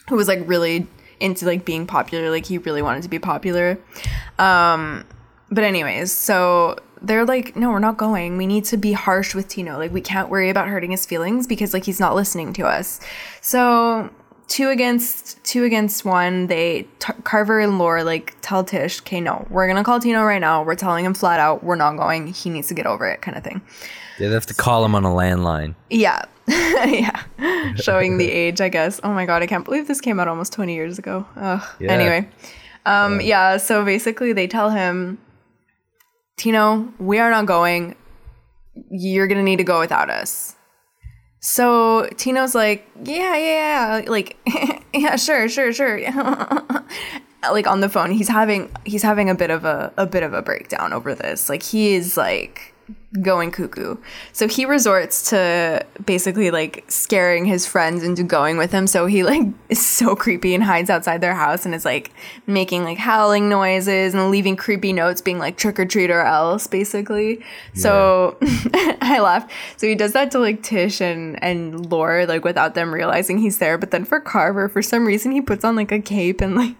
who 0.09 0.15
was 0.15 0.27
like 0.27 0.41
really 0.45 0.85
into 1.19 1.47
like 1.47 1.65
being 1.65 1.87
popular, 1.87 2.29
like 2.29 2.45
he 2.45 2.59
really 2.59 2.83
wanted 2.83 3.01
to 3.01 3.09
be 3.09 3.17
popular. 3.17 3.79
Um, 4.37 5.05
but 5.49 5.63
anyways, 5.63 6.11
so 6.11 6.77
they're 7.01 7.25
like, 7.25 7.55
no, 7.55 7.71
we're 7.71 7.79
not 7.79 7.97
going. 7.97 8.37
We 8.37 8.47
need 8.47 8.65
to 8.65 8.77
be 8.77 8.93
harsh 8.93 9.35
with 9.35 9.47
Tino. 9.47 9.77
Like 9.77 9.91
we 9.91 10.01
can't 10.01 10.29
worry 10.29 10.49
about 10.49 10.67
hurting 10.67 10.91
his 10.91 11.05
feelings 11.05 11.47
because 11.47 11.73
like 11.73 11.85
he's 11.85 11.99
not 11.99 12.15
listening 12.15 12.53
to 12.53 12.65
us. 12.65 12.99
So 13.41 14.09
two 14.47 14.69
against 14.69 15.43
two 15.43 15.63
against 15.63 16.05
one. 16.05 16.47
They 16.47 16.87
T- 16.99 17.13
Carver 17.23 17.59
and 17.59 17.77
Lor 17.77 18.03
like 18.03 18.35
tell 18.41 18.63
Tish, 18.63 19.01
okay, 19.01 19.21
no, 19.21 19.45
we're 19.49 19.67
gonna 19.67 19.83
call 19.83 19.99
Tino 19.99 20.23
right 20.23 20.39
now. 20.39 20.63
We're 20.63 20.75
telling 20.75 21.05
him 21.05 21.13
flat 21.13 21.39
out, 21.39 21.63
we're 21.63 21.75
not 21.75 21.97
going. 21.97 22.27
He 22.27 22.49
needs 22.49 22.67
to 22.69 22.73
get 22.73 22.85
over 22.85 23.07
it, 23.07 23.21
kind 23.21 23.37
of 23.37 23.43
thing. 23.43 23.61
They 24.19 24.29
have 24.29 24.45
to 24.47 24.53
call 24.53 24.85
him 24.85 24.95
on 24.95 25.03
a 25.03 25.09
landline. 25.09 25.75
Yeah. 25.89 26.23
yeah. 26.47 27.23
Showing 27.75 28.17
the 28.17 28.31
age, 28.31 28.61
I 28.61 28.69
guess. 28.69 28.99
Oh 29.03 29.11
my 29.11 29.25
god, 29.25 29.41
I 29.41 29.47
can't 29.47 29.65
believe 29.65 29.87
this 29.87 29.99
came 29.99 30.19
out 30.19 30.27
almost 30.27 30.53
20 30.53 30.73
years 30.73 30.99
ago. 30.99 31.25
Ugh. 31.35 31.63
Yeah. 31.79 31.91
Anyway. 31.91 32.29
Um 32.85 33.19
yeah, 33.19 33.57
so 33.57 33.83
basically 33.83 34.31
they 34.31 34.47
tell 34.47 34.69
him 34.69 35.17
Tino, 36.37 36.93
we 36.99 37.19
are 37.19 37.31
not 37.31 37.45
going. 37.45 37.95
You're 38.89 39.27
going 39.27 39.37
to 39.37 39.43
need 39.43 39.57
to 39.57 39.63
go 39.63 39.79
without 39.79 40.09
us. 40.09 40.55
So 41.39 42.09
Tino's 42.17 42.55
like, 42.55 42.89
yeah, 43.03 43.37
yeah, 43.37 43.99
yeah, 43.99 44.09
like, 44.09 44.37
yeah, 44.93 45.15
sure, 45.15 45.47
sure, 45.47 45.71
sure. 45.71 46.01
like 47.51 47.67
on 47.67 47.81
the 47.81 47.89
phone, 47.89 48.11
he's 48.11 48.27
having 48.27 48.71
he's 48.85 49.03
having 49.03 49.29
a 49.29 49.35
bit 49.35 49.49
of 49.49 49.65
a 49.65 49.93
a 49.97 50.05
bit 50.05 50.23
of 50.23 50.33
a 50.33 50.41
breakdown 50.41 50.93
over 50.93 51.13
this. 51.15 51.49
Like 51.49 51.63
he 51.63 51.93
is 51.93 52.17
like 52.17 52.74
going 53.21 53.51
cuckoo. 53.51 53.97
So 54.33 54.47
he 54.47 54.65
resorts 54.65 55.29
to 55.29 55.85
basically 56.05 56.51
like 56.51 56.83
scaring 56.87 57.45
his 57.45 57.65
friends 57.65 58.03
into 58.03 58.23
going 58.23 58.57
with 58.57 58.71
him. 58.71 58.87
So 58.87 59.05
he 59.05 59.23
like 59.23 59.47
is 59.69 59.85
so 59.85 60.15
creepy 60.15 60.53
and 60.53 60.63
hides 60.63 60.89
outside 60.89 61.21
their 61.21 61.35
house 61.35 61.65
and 61.65 61.73
is 61.73 61.85
like 61.85 62.11
making 62.45 62.83
like 62.83 62.97
howling 62.97 63.49
noises 63.49 64.13
and 64.13 64.29
leaving 64.29 64.55
creepy 64.55 64.93
notes 64.93 65.21
being 65.21 65.39
like 65.39 65.57
trick 65.57 65.79
or 65.79 65.85
treat 65.85 66.11
or 66.11 66.21
else 66.21 66.67
basically. 66.67 67.43
So 67.73 68.37
I 69.01 69.19
laughed. 69.19 69.51
So 69.77 69.87
he 69.87 69.95
does 69.95 70.13
that 70.13 70.31
to 70.31 70.39
like 70.39 70.61
Tish 70.63 71.01
and 71.01 71.41
and 71.43 71.89
Lor 71.91 72.25
like 72.25 72.43
without 72.43 72.75
them 72.75 72.93
realizing 72.93 73.37
he's 73.37 73.59
there. 73.59 73.77
But 73.77 73.91
then 73.91 74.05
for 74.05 74.19
Carver, 74.19 74.69
for 74.69 74.81
some 74.81 75.05
reason 75.05 75.31
he 75.31 75.41
puts 75.41 75.63
on 75.63 75.75
like 75.75 75.91
a 75.91 75.99
cape 75.99 76.41
and 76.41 76.55
like 76.55 76.75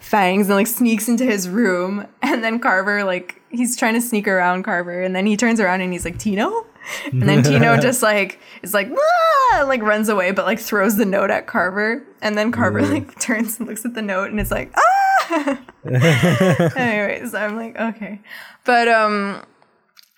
fangs 0.00 0.48
and 0.48 0.56
like 0.56 0.66
sneaks 0.66 1.08
into 1.08 1.24
his 1.24 1.48
room. 1.48 2.06
And 2.22 2.42
then 2.42 2.58
carver 2.58 3.04
like 3.04 3.40
he's 3.50 3.76
trying 3.76 3.94
to 3.94 4.00
sneak 4.00 4.26
around 4.26 4.64
carver. 4.64 5.02
And 5.02 5.14
then 5.14 5.26
he 5.26 5.36
turns 5.36 5.60
around 5.60 5.80
and 5.80 5.92
he's 5.92 6.04
like 6.04 6.18
tino? 6.18 6.66
And 7.04 7.22
then 7.22 7.42
tino 7.42 7.76
just 7.80 8.02
like 8.02 8.40
is 8.62 8.74
like 8.74 8.90
ah! 8.90 9.60
and, 9.60 9.68
like 9.68 9.82
runs 9.82 10.08
away 10.08 10.32
but 10.32 10.44
like 10.44 10.58
throws 10.58 10.96
the 10.96 11.06
note 11.06 11.30
at 11.30 11.46
carver. 11.46 12.04
And 12.22 12.36
then 12.36 12.52
carver 12.52 12.82
like 12.82 13.18
turns 13.20 13.58
and 13.58 13.68
looks 13.68 13.84
at 13.84 13.94
the 13.94 14.02
note 14.02 14.30
and 14.30 14.40
it's 14.40 14.50
like 14.50 14.72
ah! 14.76 15.60
Anyways 16.76 17.34
i'm 17.34 17.56
like 17.56 17.76
okay. 17.76 18.20
But 18.64 18.88
um 18.88 19.44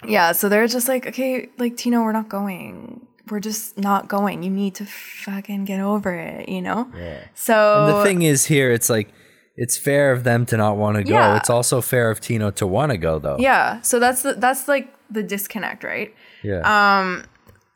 yeah 0.07 0.33
so 0.33 0.49
they're 0.49 0.67
just 0.67 0.89
like 0.89 1.07
okay 1.07 1.49
like 1.59 1.77
tino 1.77 2.03
we're 2.03 2.13
not 2.13 2.29
going. 2.29 3.07
We're 3.29 3.41
just 3.41 3.77
not 3.77 4.07
going. 4.07 4.45
You 4.45 4.51
need 4.51 4.77
to 4.77 4.87
fucking 4.87 5.65
get 5.65 5.81
over 5.81 6.15
it 6.15 6.49
you 6.49 6.63
know? 6.63 6.91
Yeah. 6.97 7.25
so 7.35 7.87
And 7.87 7.97
the 7.97 8.05
thing 8.05 8.23
is 8.23 8.45
here, 8.47 8.73
it's 8.73 8.89
like 8.89 9.13
it's 9.57 9.77
fair 9.77 10.13
of 10.13 10.25
them 10.25 10.45
to 10.47 10.57
not 10.57 10.77
want 10.77 10.97
to 10.97 11.05
go. 11.05 11.15
Yeah. 11.15 11.37
It's 11.37 11.51
also 11.51 11.81
fair 11.81 12.11
of 12.11 12.21
Tino 12.21 12.51
to 12.53 12.67
want 12.67 12.93
to 12.93 12.99
go 12.99 13.19
though. 13.19 13.37
Yeah, 13.39 13.81
so 13.83 13.99
that's 13.99 14.23
the, 14.23 14.35
that's 14.35 14.69
like 14.69 14.93
the 15.11 15.23
disconnect, 15.23 15.83
right? 15.83 16.15
Yeah. 16.43 16.61
Um 17.01 17.25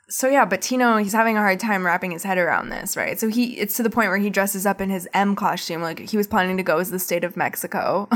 so 0.09 0.29
yeah, 0.29 0.45
but 0.45 0.61
Tino, 0.61 0.97
he's 0.97 1.13
having 1.13 1.37
a 1.37 1.41
hard 1.41 1.61
time 1.61 1.87
wrapping 1.87 2.11
his 2.11 2.25
head 2.25 2.37
around 2.37 2.71
this, 2.71 2.97
right? 2.97 3.19
So 3.19 3.29
he 3.29 3.59
it's 3.59 3.77
to 3.77 3.83
the 3.83 3.91
point 3.91 4.09
where 4.09 4.19
he 4.19 4.29
dresses 4.29 4.67
up 4.67 4.81
in 4.81 4.91
his 4.91 5.09
M 5.15 5.37
costume, 5.37 5.83
like 5.83 6.01
he 6.01 6.17
was 6.17 6.27
planning 6.27 6.57
to 6.57 6.63
go 6.63 6.79
as 6.79 6.91
the 6.91 6.99
state 6.99 7.25
of 7.25 7.37
Mexico. 7.37 8.09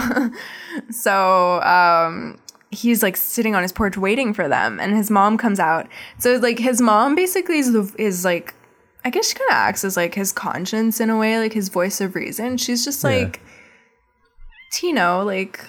so 0.91 1.63
um 1.63 2.39
he's 2.71 3.03
like 3.03 3.17
sitting 3.17 3.55
on 3.55 3.63
his 3.63 3.73
porch 3.73 3.97
waiting 3.97 4.35
for 4.35 4.49
them 4.49 4.81
and 4.81 4.95
his 4.97 5.11
mom 5.11 5.39
comes 5.39 5.61
out. 5.61 5.87
So 6.19 6.37
like 6.37 6.59
his 6.59 6.81
mom 6.81 7.15
basically 7.15 7.59
is 7.59 7.73
the 7.73 7.95
is 7.97 8.25
like 8.25 8.55
I 9.05 9.11
guess 9.11 9.29
she 9.29 9.35
kind 9.35 9.51
of 9.51 9.55
acts 9.55 9.85
as 9.85 9.97
like 9.97 10.15
his 10.15 10.33
conscience 10.33 11.01
in 11.01 11.11
a 11.11 11.17
way, 11.17 11.39
like 11.39 11.53
his 11.53 11.69
voice 11.69 12.01
of 12.01 12.15
reason. 12.15 12.57
She's 12.57 12.85
just 12.85 13.05
Yeah. 13.05 13.11
Tino, 14.75 15.23
like 15.23 15.65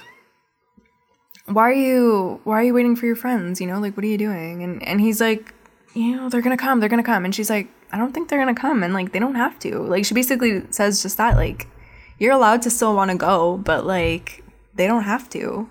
why 1.45 1.69
are 1.69 1.73
you 1.73 2.41
why 2.43 2.59
are 2.59 2.63
you 2.63 2.73
waiting 2.73 2.95
for 2.95 3.05
your 3.05 3.15
friends 3.15 3.61
you 3.61 3.67
know? 3.67 3.79
Like 3.79 3.95
what 3.95 4.03
are 4.03 4.07
you 4.07 4.17
doing? 4.17 4.63
And 4.63 4.81
and 4.81 4.99
he's 4.99 5.21
like 5.21 5.53
you 5.93 6.15
know 6.15 6.27
they're 6.27 6.41
gonna 6.41 6.57
come 6.57 6.79
they're 6.79 6.89
gonna 6.89 7.03
come. 7.03 7.23
And 7.23 7.33
she's 7.33 7.49
like 7.49 7.67
i 7.91 7.97
don't 7.99 8.13
think 8.13 8.29
they're 8.29 8.39
gonna 8.39 8.55
come. 8.55 8.81
And 8.81 8.93
like 8.95 9.11
they 9.11 9.19
don't 9.19 9.35
have 9.35 9.59
to. 9.59 9.79
Like 9.79 10.05
she 10.05 10.15
basically 10.15 10.63
says 10.71 11.03
just 11.03 11.17
that 11.17 11.37
like 11.37 11.67
you're 12.17 12.33
allowed 12.33 12.63
to 12.63 12.71
still 12.71 12.95
want 12.95 13.11
to 13.11 13.17
go 13.17 13.57
but 13.57 13.85
like 13.85 14.43
they 14.73 14.87
don't 14.87 15.03
have 15.03 15.29
to. 15.29 15.69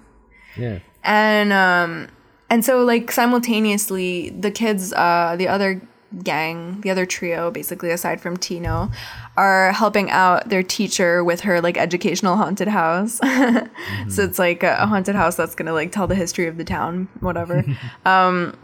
Yeah. 0.56 0.78
and 1.02 1.52
um 1.52 2.08
and 2.48 2.64
so 2.64 2.84
like 2.84 3.10
simultaneously 3.10 4.30
the 4.30 4.52
kids 4.52 4.92
uh 4.92 5.34
the 5.36 5.48
other 5.48 5.82
gang 6.22 6.80
the 6.82 6.90
other 6.90 7.04
trio 7.06 7.50
basically 7.50 7.90
aside 7.90 8.20
from 8.20 8.36
tino 8.36 8.90
are 9.36 9.72
helping 9.72 10.10
out 10.10 10.48
their 10.48 10.62
teacher 10.62 11.24
with 11.24 11.40
her 11.40 11.60
like 11.60 11.76
educational 11.76 12.36
haunted 12.36 12.68
house 12.68 13.14
so 14.08 14.22
it's 14.22 14.38
like 14.38 14.62
a, 14.62 14.86
haunted 14.86 15.14
house 15.14 15.36
that's 15.36 15.54
gonna 15.54 15.72
like 15.72 15.90
tell 15.90 16.06
the 16.06 16.14
history 16.14 16.46
of 16.46 16.56
the 16.56 16.64
town 16.64 17.08
whatever 17.20 17.64
um 18.04 18.56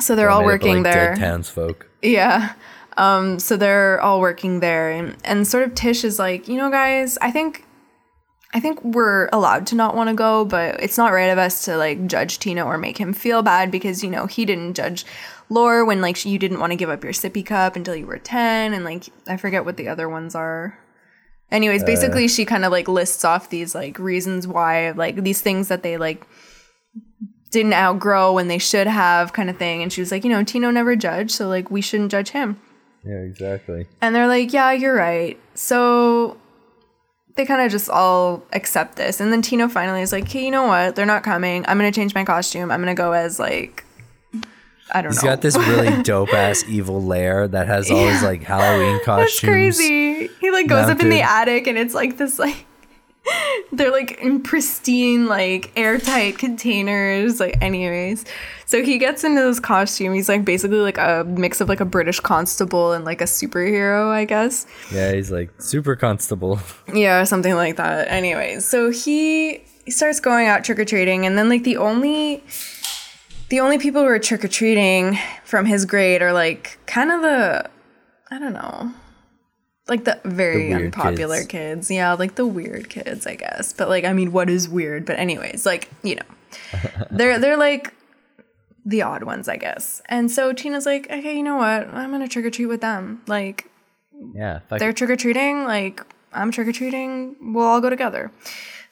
so 0.00 0.14
they're 0.14 0.30
all 0.30 0.38
up 0.38 0.44
of, 0.44 0.46
working 0.46 0.82
like, 0.82 0.92
there 0.92 1.16
townsfolk. 1.16 1.88
yeah. 2.02 2.54
Um, 2.96 3.38
so 3.38 3.56
they're 3.56 4.00
all 4.00 4.20
working 4.20 4.60
there 4.60 4.90
and, 4.90 5.16
and 5.24 5.46
sort 5.46 5.64
of 5.64 5.74
Tish 5.74 6.04
is 6.04 6.18
like, 6.18 6.46
you 6.46 6.56
know, 6.56 6.70
guys, 6.70 7.16
I 7.22 7.30
think 7.30 7.64
I 8.54 8.60
think 8.60 8.84
we're 8.84 9.30
allowed 9.32 9.66
to 9.68 9.74
not 9.74 9.96
want 9.96 10.10
to 10.10 10.14
go, 10.14 10.44
but 10.44 10.82
it's 10.82 10.98
not 10.98 11.12
right 11.12 11.30
of 11.30 11.38
us 11.38 11.64
to 11.64 11.76
like 11.78 12.06
judge 12.06 12.38
Tino 12.38 12.66
or 12.66 12.76
make 12.76 12.98
him 12.98 13.14
feel 13.14 13.40
bad 13.42 13.70
because, 13.70 14.04
you 14.04 14.10
know, 14.10 14.26
he 14.26 14.44
didn't 14.44 14.74
judge 14.74 15.06
Lor 15.52 15.84
when 15.84 16.00
like 16.00 16.24
you 16.24 16.38
didn't 16.38 16.60
want 16.60 16.72
to 16.72 16.76
give 16.76 16.90
up 16.90 17.04
your 17.04 17.12
sippy 17.12 17.44
cup 17.44 17.76
until 17.76 17.94
you 17.94 18.06
were 18.06 18.18
10 18.18 18.72
and 18.72 18.84
like 18.84 19.08
I 19.26 19.36
forget 19.36 19.64
what 19.64 19.76
the 19.76 19.88
other 19.88 20.08
ones 20.08 20.34
are. 20.34 20.78
Anyways, 21.50 21.84
basically 21.84 22.24
uh. 22.24 22.28
she 22.28 22.44
kind 22.44 22.64
of 22.64 22.72
like 22.72 22.88
lists 22.88 23.24
off 23.24 23.50
these 23.50 23.74
like 23.74 23.98
reasons 23.98 24.46
why 24.46 24.90
like 24.92 25.22
these 25.22 25.40
things 25.40 25.68
that 25.68 25.82
they 25.82 25.96
like 25.96 26.26
didn't 27.50 27.74
outgrow 27.74 28.32
when 28.32 28.48
they 28.48 28.58
should 28.58 28.86
have 28.86 29.34
kind 29.34 29.50
of 29.50 29.58
thing 29.58 29.82
and 29.82 29.92
she 29.92 30.00
was 30.00 30.10
like, 30.10 30.24
you 30.24 30.30
know, 30.30 30.42
Tino 30.42 30.70
never 30.70 30.96
judged, 30.96 31.32
so 31.32 31.48
like 31.48 31.70
we 31.70 31.82
shouldn't 31.82 32.10
judge 32.10 32.30
him. 32.30 32.60
Yeah, 33.04 33.18
exactly. 33.18 33.86
And 34.00 34.14
they're 34.14 34.28
like, 34.28 34.52
yeah, 34.52 34.72
you're 34.72 34.94
right. 34.94 35.38
So 35.54 36.38
they 37.36 37.46
kind 37.46 37.62
of 37.62 37.70
just 37.70 37.88
all 37.88 38.42
accept 38.52 38.96
this. 38.96 39.20
And 39.20 39.32
then 39.32 39.42
Tino 39.42 39.68
finally 39.68 40.02
is 40.02 40.12
like, 40.12 40.28
hey, 40.28 40.44
you 40.44 40.50
know 40.50 40.66
what? 40.66 40.96
They're 40.96 41.06
not 41.06 41.22
coming. 41.22 41.64
I'm 41.66 41.78
going 41.78 41.90
to 41.90 41.94
change 41.94 42.14
my 42.14 42.24
costume. 42.24 42.70
I'm 42.70 42.82
going 42.82 42.94
to 42.94 43.00
go 43.00 43.12
as 43.12 43.38
like, 43.38 43.84
I 44.92 45.02
don't 45.02 45.12
He's 45.12 45.22
know. 45.22 45.30
got 45.30 45.40
this 45.40 45.56
really 45.56 46.02
dope 46.04 46.32
ass 46.34 46.64
evil 46.68 47.02
lair 47.02 47.48
that 47.48 47.66
has 47.66 47.90
all 47.90 48.06
his 48.06 48.22
like 48.22 48.42
Halloween 48.42 49.00
costumes. 49.04 49.30
That's 49.30 49.40
crazy. 49.40 50.28
He 50.40 50.50
like 50.50 50.68
goes 50.68 50.88
up 50.88 51.00
in 51.00 51.08
the 51.08 51.22
attic 51.22 51.66
and 51.66 51.78
it's 51.78 51.94
like 51.94 52.18
this 52.18 52.38
like 52.38 52.66
they're 53.72 53.92
like 53.92 54.18
in 54.20 54.42
pristine 54.42 55.26
like 55.26 55.72
airtight 55.76 56.38
containers 56.38 57.40
like 57.40 57.56
anyways. 57.62 58.24
So 58.66 58.82
he 58.82 58.98
gets 58.98 59.22
into 59.22 59.40
this 59.42 59.60
costume. 59.60 60.14
He's 60.14 60.28
like 60.28 60.44
basically 60.44 60.78
like 60.78 60.98
a 60.98 61.24
mix 61.26 61.60
of 61.60 61.68
like 61.68 61.80
a 61.80 61.84
British 61.84 62.20
constable 62.20 62.92
and 62.92 63.04
like 63.04 63.20
a 63.20 63.24
superhero, 63.24 64.08
I 64.08 64.24
guess. 64.24 64.66
Yeah, 64.92 65.12
he's 65.12 65.30
like 65.30 65.50
super 65.60 65.94
constable. 65.94 66.58
Yeah, 66.92 67.24
something 67.24 67.54
like 67.54 67.76
that. 67.76 68.08
Anyways, 68.08 68.64
so 68.64 68.90
he, 68.90 69.62
he 69.84 69.90
starts 69.90 70.20
going 70.20 70.46
out 70.48 70.64
trick 70.64 70.78
or 70.78 70.84
treating, 70.84 71.26
and 71.26 71.36
then 71.36 71.48
like 71.48 71.64
the 71.64 71.76
only 71.76 72.42
the 73.52 73.60
only 73.60 73.76
people 73.76 74.00
who 74.00 74.08
are 74.08 74.18
trick 74.18 74.42
or 74.42 74.48
treating 74.48 75.18
from 75.44 75.66
his 75.66 75.84
grade 75.84 76.22
are 76.22 76.32
like 76.32 76.78
kind 76.86 77.12
of 77.12 77.20
the 77.20 77.68
I 78.30 78.38
don't 78.38 78.54
know. 78.54 78.94
Like 79.88 80.04
the 80.04 80.18
very 80.24 80.68
The 80.68 80.84
unpopular 80.86 81.40
kids. 81.40 81.48
kids. 81.48 81.90
Yeah, 81.90 82.14
like 82.14 82.36
the 82.36 82.46
weird 82.46 82.88
kids, 82.88 83.26
I 83.26 83.34
guess. 83.34 83.74
But 83.74 83.90
like 83.90 84.06
I 84.06 84.14
mean, 84.14 84.32
what 84.32 84.48
is 84.48 84.70
weird? 84.70 85.04
But 85.04 85.18
anyways, 85.18 85.66
like, 85.66 85.90
you 86.02 86.14
know. 86.14 86.22
they're 87.10 87.38
they're 87.38 87.58
like 87.58 87.92
the 88.86 89.02
odd 89.02 89.24
ones, 89.24 89.50
I 89.50 89.58
guess. 89.58 90.00
And 90.06 90.30
so 90.30 90.54
Tino's 90.54 90.86
like, 90.86 91.10
"Okay, 91.10 91.36
you 91.36 91.42
know 91.42 91.56
what? 91.56 91.92
I'm 91.92 92.08
going 92.08 92.22
to 92.22 92.28
trick 92.28 92.46
or 92.46 92.50
treat 92.50 92.66
with 92.66 92.80
them." 92.80 93.20
Like 93.26 93.66
Yeah, 94.34 94.60
they're 94.70 94.94
trick 94.94 95.10
or 95.10 95.16
treating, 95.16 95.64
like 95.64 96.00
I'm 96.32 96.52
trick 96.52 96.68
or 96.68 96.72
treating, 96.72 97.36
we'll 97.52 97.66
all 97.66 97.82
go 97.82 97.90
together. 97.90 98.32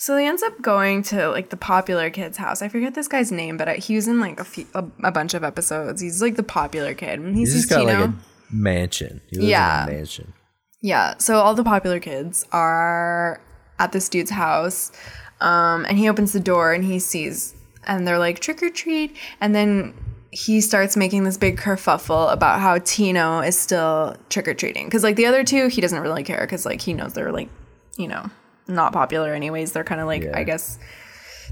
So 0.00 0.16
he 0.16 0.24
ends 0.24 0.42
up 0.42 0.62
going 0.62 1.02
to 1.04 1.28
like 1.28 1.50
the 1.50 1.58
popular 1.58 2.08
kid's 2.08 2.38
house. 2.38 2.62
I 2.62 2.68
forget 2.68 2.94
this 2.94 3.06
guy's 3.06 3.30
name, 3.30 3.58
but 3.58 3.68
he 3.80 3.94
was 3.96 4.08
in 4.08 4.18
like 4.18 4.40
a, 4.40 4.44
few, 4.44 4.66
a, 4.74 4.82
a 5.04 5.12
bunch 5.12 5.34
of 5.34 5.44
episodes. 5.44 6.00
He's 6.00 6.22
like 6.22 6.36
the 6.36 6.42
popular 6.42 6.94
kid. 6.94 7.20
And 7.20 7.36
he's, 7.36 7.52
He's 7.52 7.66
got 7.66 7.84
like 7.84 7.98
a 7.98 8.14
mansion. 8.50 9.20
He 9.28 9.36
lives 9.36 9.48
Yeah. 9.50 9.82
in 9.82 9.88
a 9.90 9.92
mansion. 9.92 10.32
Yeah. 10.80 11.18
So 11.18 11.36
all 11.40 11.54
the 11.54 11.62
popular 11.64 12.00
kids 12.00 12.46
are 12.50 13.42
at 13.78 13.92
this 13.92 14.08
dude's 14.08 14.30
house. 14.30 14.90
Um, 15.42 15.84
and 15.84 15.98
he 15.98 16.08
opens 16.08 16.32
the 16.32 16.40
door 16.40 16.72
and 16.72 16.82
he 16.82 16.98
sees, 16.98 17.54
and 17.86 18.08
they're 18.08 18.18
like, 18.18 18.40
trick 18.40 18.62
or 18.62 18.70
treat. 18.70 19.14
And 19.42 19.54
then 19.54 19.92
he 20.30 20.62
starts 20.62 20.96
making 20.96 21.24
this 21.24 21.36
big 21.36 21.58
kerfuffle 21.58 22.32
about 22.32 22.60
how 22.60 22.78
Tino 22.78 23.40
is 23.40 23.58
still 23.58 24.16
trick 24.30 24.48
or 24.48 24.54
treating. 24.54 24.88
Cause 24.88 25.02
like 25.02 25.16
the 25.16 25.26
other 25.26 25.44
two, 25.44 25.68
he 25.68 25.82
doesn't 25.82 26.00
really 26.00 26.24
care. 26.24 26.46
Cause 26.46 26.64
like 26.64 26.80
he 26.80 26.94
knows 26.94 27.12
they're 27.12 27.32
like, 27.32 27.50
you 27.98 28.08
know, 28.08 28.30
not 28.70 28.92
popular 28.92 29.34
anyways. 29.34 29.72
They're 29.72 29.84
kind 29.84 30.00
of 30.00 30.06
like, 30.06 30.22
Yeah. 30.22 30.36
I 30.38 30.44
guess. 30.44 30.78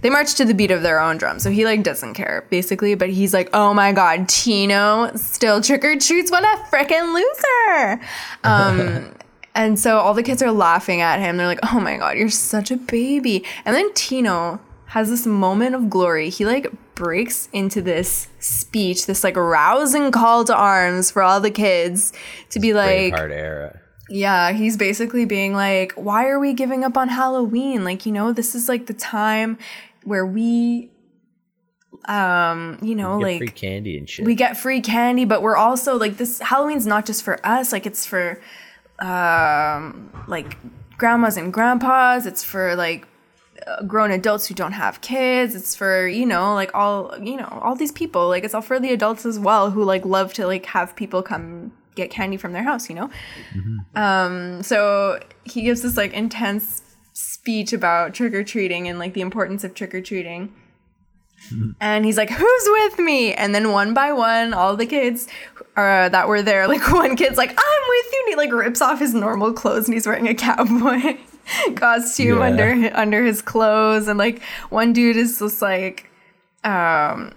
They 0.01 0.11
march 0.11 0.35
to 0.37 0.45
the 0.45 0.55
beat 0.55 0.71
of 0.71 0.83
their 0.83 1.01
own 1.01 1.17
drum, 1.17 1.41
so 1.41 1.51
he 1.51 1.65
like 1.65 1.83
doesn't 1.83 2.15
care 2.15 2.47
basically. 2.51 2.95
But 2.95 3.11
he's 3.11 3.35
like, 3.35 3.51
"Oh 3.53 3.75
my 3.75 3.91
god, 3.91 4.29
Tino 4.29 5.11
still 5.17 5.61
trick 5.61 5.85
or 5.85 5.99
treats! 5.99 6.31
What 6.31 6.45
a 6.45 6.63
freaking 6.71 7.13
loser!" 7.15 8.01
Um, 8.45 9.13
and 9.57 9.77
so 9.77 9.99
all 9.99 10.15
the 10.15 10.23
kids 10.23 10.41
are 10.41 10.53
laughing 10.53 11.01
at 11.01 11.19
him. 11.19 11.37
They're 11.37 11.49
like, 11.49 11.59
"Oh 11.73 11.81
my 11.81 11.97
god, 11.97 12.17
you're 12.17 12.31
such 12.31 12.71
a 12.71 12.77
baby!" 12.77 13.45
And 13.65 13.75
then 13.75 13.93
Tino 13.95 14.61
has 14.87 15.11
this 15.11 15.27
moment 15.27 15.75
of 15.75 15.91
glory. 15.91 16.31
He 16.31 16.47
like 16.47 16.71
breaks 16.95 17.49
into 17.53 17.83
this 17.83 18.29
speech, 18.39 19.07
this 19.07 19.25
like 19.25 19.37
rousing 19.37 20.13
call 20.13 20.45
to 20.45 20.55
arms 20.55 21.11
for 21.11 21.23
all 21.23 21.41
the 21.41 21.51
kids 21.51 22.13
to 22.51 22.61
be 22.61 22.73
like, 22.73 23.13
Braveheart 23.15 23.31
era. 23.33 23.81
Yeah, 24.09 24.53
he's 24.53 24.77
basically 24.77 25.25
being 25.25 25.55
like, 25.55 25.93
why 25.93 26.29
are 26.29 26.39
we 26.39 26.55
giving 26.55 26.85
up 26.85 26.97
on 26.97 27.09
Halloween? 27.09 27.85
Like, 27.85 28.07
you 28.07 28.13
know, 28.13 28.33
this 28.33 28.55
is 28.55 28.69
like 28.69 28.87
the 28.87 28.95
time 28.95 29.59
where 30.05 30.25
we 30.27 30.91
um, 32.05 32.79
you 32.81 32.95
know, 32.95 33.19
Get 33.19 33.25
like 33.25 33.39
free 33.39 33.49
candy 33.49 33.99
and 33.99 34.09
shit. 34.09 34.25
we 34.25 34.35
get 34.35 34.57
free 34.57 34.81
candy, 34.81 35.25
but 35.25 35.43
we're 35.43 35.57
also 35.57 35.97
like 35.97 36.17
this 36.17 36.39
Halloween's 36.41 36.87
not 36.87 37.05
just 37.07 37.23
for 37.23 37.45
us, 37.45 37.73
like 37.73 37.87
it's 37.87 38.07
for 38.07 38.41
um 38.99 40.11
like 40.27 40.57
grandmas 40.97 41.37
and 41.37 41.53
grandpas, 41.53 42.27
it's 42.27 42.43
for 42.43 42.75
like 42.77 43.07
uh, 43.67 43.83
grown 43.83 44.11
adults 44.11 44.47
who 44.47 44.55
don't 44.55 44.73
have 44.73 45.01
kids. 45.01 45.55
It's 45.55 45.75
for, 45.75 46.07
you 46.07 46.27
know, 46.27 46.55
like 46.55 46.75
all, 46.75 47.15
you 47.21 47.37
know, 47.37 47.59
all 47.63 47.75
these 47.75 47.93
people. 47.93 48.29
Like 48.29 48.45
it's 48.45 48.55
all 48.55 48.63
for 48.63 48.81
the 48.81 48.93
adults 48.93 49.27
as 49.27 49.39
well 49.39 49.71
who 49.71 49.85
like 49.85 50.05
love 50.05 50.33
to 50.35 50.47
like 50.47 50.67
have 50.67 50.97
people 50.97 51.23
come 51.23 51.73
get 51.99 52.11
candy 52.11 52.37
from 52.39 52.53
their 52.53 52.63
house, 52.65 52.89
you 52.89 52.95
know? 52.97 53.11
Um, 53.95 54.63
so 54.63 55.21
he 55.45 55.63
gives 55.63 55.83
this 55.83 55.97
like 55.97 56.13
intense 56.15 56.83
speech 57.13 57.73
about 57.73 58.15
trick 58.15 58.33
or 58.35 58.45
treating 58.45 58.89
and 58.89 58.99
like 58.99 59.13
the 59.15 59.21
importance 59.21 59.65
of 59.65 59.75
trick 59.75 59.95
or 59.95 60.01
treating. 60.01 60.53
And 61.81 62.05
he's 62.05 62.17
like, 62.19 62.31
"Who's 62.31 62.65
with 62.67 62.99
me?" 62.99 63.33
And 63.33 63.55
then 63.55 63.71
one 63.71 63.95
by 63.95 64.13
one, 64.13 64.53
all 64.53 64.77
the 64.77 64.85
kids 64.87 65.29
uh, 65.77 66.09
that 66.11 66.27
were 66.29 66.43
there, 66.43 66.67
like 66.69 66.91
one 67.03 67.15
kid's 67.17 67.39
like, 67.39 67.51
"I'm 67.51 67.83
with 67.89 68.07
you." 68.13 68.23
And 68.25 68.29
he 68.31 68.37
like 68.37 68.53
rips 68.53 68.83
off 68.83 68.99
his 68.99 69.15
normal 69.15 69.53
clothes 69.53 69.87
and 69.87 69.95
he's 69.95 70.07
wearing 70.07 70.27
a 70.29 70.35
cowboy 70.35 71.17
costume 71.77 72.39
Yeah. 72.39 72.45
under 72.45 72.91
under 72.95 73.25
his 73.25 73.41
clothes. 73.41 74.09
And 74.09 74.19
like 74.19 74.43
one 74.71 74.93
dude 74.93 75.17
is 75.17 75.39
just 75.39 75.63
like, 75.63 76.11
um, 76.65 77.33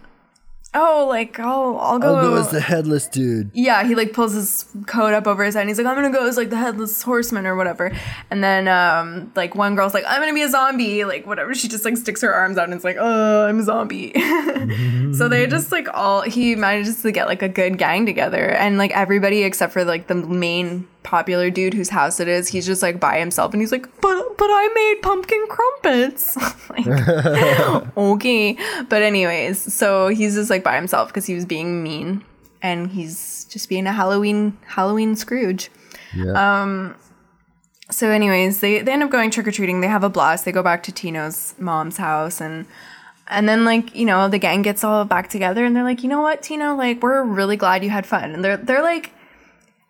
"Oh, 0.73 1.05
like 1.09 1.39
I'll 1.39 1.77
I'll 1.79 1.99
go." 1.99 2.15
I'll 2.15 2.29
go 2.29 2.35
as 2.35 2.49
the 2.49 2.61
headless 2.61 3.07
dude. 3.07 3.51
yeah, 3.53 3.83
he 3.83 3.95
like 3.95 4.13
pulls 4.13 4.33
his 4.33 4.65
coat 4.87 5.13
up 5.13 5.27
over 5.27 5.43
his 5.43 5.55
head 5.55 5.61
and 5.61 5.69
he's 5.69 5.77
like, 5.77 5.87
I'm 5.87 5.95
gonna 5.95 6.11
go 6.11 6.27
as 6.27 6.37
like 6.37 6.49
the 6.49 6.57
headless 6.57 7.01
horseman 7.01 7.45
or 7.45 7.55
whatever. 7.55 7.91
And 8.29 8.43
then 8.43 8.67
um 8.67 9.31
like 9.35 9.55
one 9.55 9.75
girl's 9.75 9.93
like, 9.93 10.05
I'm 10.07 10.21
gonna 10.21 10.33
be 10.33 10.43
a 10.43 10.49
zombie, 10.49 11.03
like 11.05 11.25
whatever. 11.25 11.53
She 11.53 11.67
just 11.67 11.83
like 11.85 11.97
sticks 11.97 12.21
her 12.21 12.33
arms 12.33 12.57
out 12.57 12.65
and 12.65 12.73
it's 12.73 12.83
like, 12.83 12.97
oh, 12.99 13.47
I'm 13.47 13.59
a 13.59 13.63
zombie. 13.63 14.13
so 15.13 15.27
they 15.27 15.47
just 15.47 15.71
like 15.71 15.87
all 15.93 16.21
he 16.21 16.55
manages 16.55 17.01
to 17.01 17.11
get 17.11 17.27
like 17.27 17.41
a 17.41 17.49
good 17.49 17.77
gang 17.77 18.05
together 18.05 18.49
and 18.51 18.77
like 18.77 18.91
everybody 18.91 19.43
except 19.43 19.73
for 19.73 19.83
like 19.83 20.07
the 20.07 20.15
main 20.15 20.87
popular 21.03 21.49
dude 21.49 21.73
whose 21.73 21.89
house 21.89 22.19
it 22.19 22.27
is, 22.27 22.47
he's 22.47 22.65
just 22.65 22.81
like 22.81 22.99
by 22.99 23.19
himself 23.19 23.53
and 23.53 23.61
he's 23.61 23.71
like, 23.71 23.87
But 24.01 24.37
but 24.37 24.49
I 24.49 24.69
made 24.73 25.01
pumpkin 25.01 25.45
crumpets. 25.49 26.37
like 26.69 26.87
okay. 27.97 28.57
But 28.89 29.01
anyways, 29.01 29.73
so 29.73 30.07
he's 30.09 30.35
just 30.35 30.49
like 30.49 30.63
by 30.63 30.75
himself 30.75 31.09
because 31.09 31.25
he 31.25 31.35
was 31.35 31.45
being 31.45 31.83
mean 31.83 32.23
and 32.61 32.91
he's 32.91 33.45
just 33.45 33.69
being 33.69 33.87
a 33.87 33.93
Halloween 33.93 34.57
Halloween 34.65 35.15
Scrooge. 35.15 35.69
Yeah. 36.15 36.61
Um 36.61 36.95
So 37.89 38.09
anyways, 38.09 38.61
they, 38.61 38.81
they 38.81 38.91
end 38.91 39.03
up 39.03 39.09
going 39.09 39.31
trick 39.31 39.47
or 39.47 39.51
treating. 39.51 39.81
They 39.81 39.87
have 39.87 40.03
a 40.03 40.09
blast. 40.09 40.45
They 40.45 40.51
go 40.51 40.63
back 40.63 40.83
to 40.83 40.91
Tino's 40.91 41.55
mom's 41.57 41.97
house 41.97 42.39
and 42.41 42.65
and 43.27 43.47
then 43.47 43.63
like, 43.63 43.95
you 43.95 44.05
know, 44.05 44.27
the 44.27 44.37
gang 44.37 44.61
gets 44.61 44.83
all 44.83 45.05
back 45.05 45.29
together 45.29 45.63
and 45.63 45.73
they're 45.75 45.85
like, 45.85 46.03
you 46.03 46.09
know 46.09 46.21
what, 46.21 46.41
Tino, 46.41 46.75
like 46.75 47.01
we're 47.01 47.23
really 47.23 47.55
glad 47.55 47.83
you 47.83 47.89
had 47.89 48.05
fun. 48.05 48.31
And 48.31 48.43
they're 48.43 48.57
they're 48.57 48.83
like 48.83 49.13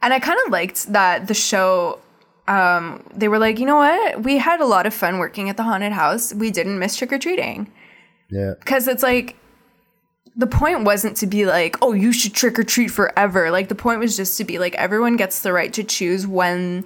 and 0.01 0.13
I 0.13 0.19
kind 0.19 0.39
of 0.45 0.51
liked 0.51 0.91
that 0.93 1.27
the 1.27 1.33
show 1.33 1.99
um 2.47 3.03
they 3.15 3.27
were 3.27 3.39
like, 3.39 3.59
you 3.59 3.65
know 3.65 3.77
what? 3.77 4.23
We 4.23 4.37
had 4.37 4.59
a 4.61 4.65
lot 4.65 4.85
of 4.85 4.93
fun 4.93 5.19
working 5.19 5.49
at 5.49 5.57
the 5.57 5.63
haunted 5.63 5.91
house. 5.93 6.33
We 6.33 6.51
didn't 6.51 6.79
miss 6.79 6.95
trick 6.95 7.13
or 7.13 7.19
treating. 7.19 7.71
yeah. 8.29 8.53
because 8.59 8.87
it's 8.87 9.03
like 9.03 9.35
the 10.35 10.47
point 10.47 10.83
wasn't 10.85 11.17
to 11.17 11.27
be 11.27 11.45
like 11.45 11.75
oh 11.81 11.91
you 11.91 12.13
should 12.13 12.33
trick 12.33 12.57
or 12.57 12.63
treat 12.63 12.87
forever 12.89 13.51
like 13.51 13.67
the 13.67 13.75
point 13.75 13.99
was 13.99 14.15
just 14.15 14.37
to 14.37 14.45
be 14.45 14.57
like 14.59 14.73
everyone 14.75 15.17
gets 15.17 15.41
the 15.41 15.51
right 15.51 15.73
to 15.73 15.83
choose 15.83 16.25
when 16.25 16.85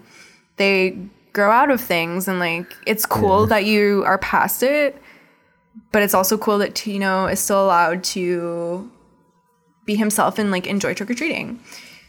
they 0.58 0.98
grow 1.32 1.52
out 1.52 1.70
of 1.70 1.80
things 1.80 2.28
and 2.28 2.40
like 2.40 2.76
it's 2.88 3.06
cool 3.06 3.46
that 3.46 3.64
you 3.66 4.04
are 4.06 4.18
past 4.18 4.64
it 4.64 5.00
but 5.92 6.02
it's 6.02 6.16
also 6.16 6.38
cool 6.40 6.58
that 6.58 6.74
tino 6.74 7.28
is 7.28 7.40
still 7.40 7.64
allowed 7.64 8.04
to 8.04 8.90
be 9.86 9.96
himself 9.96 10.40
and 10.40 10.50
like 10.50 10.66
enjoy 10.66 10.94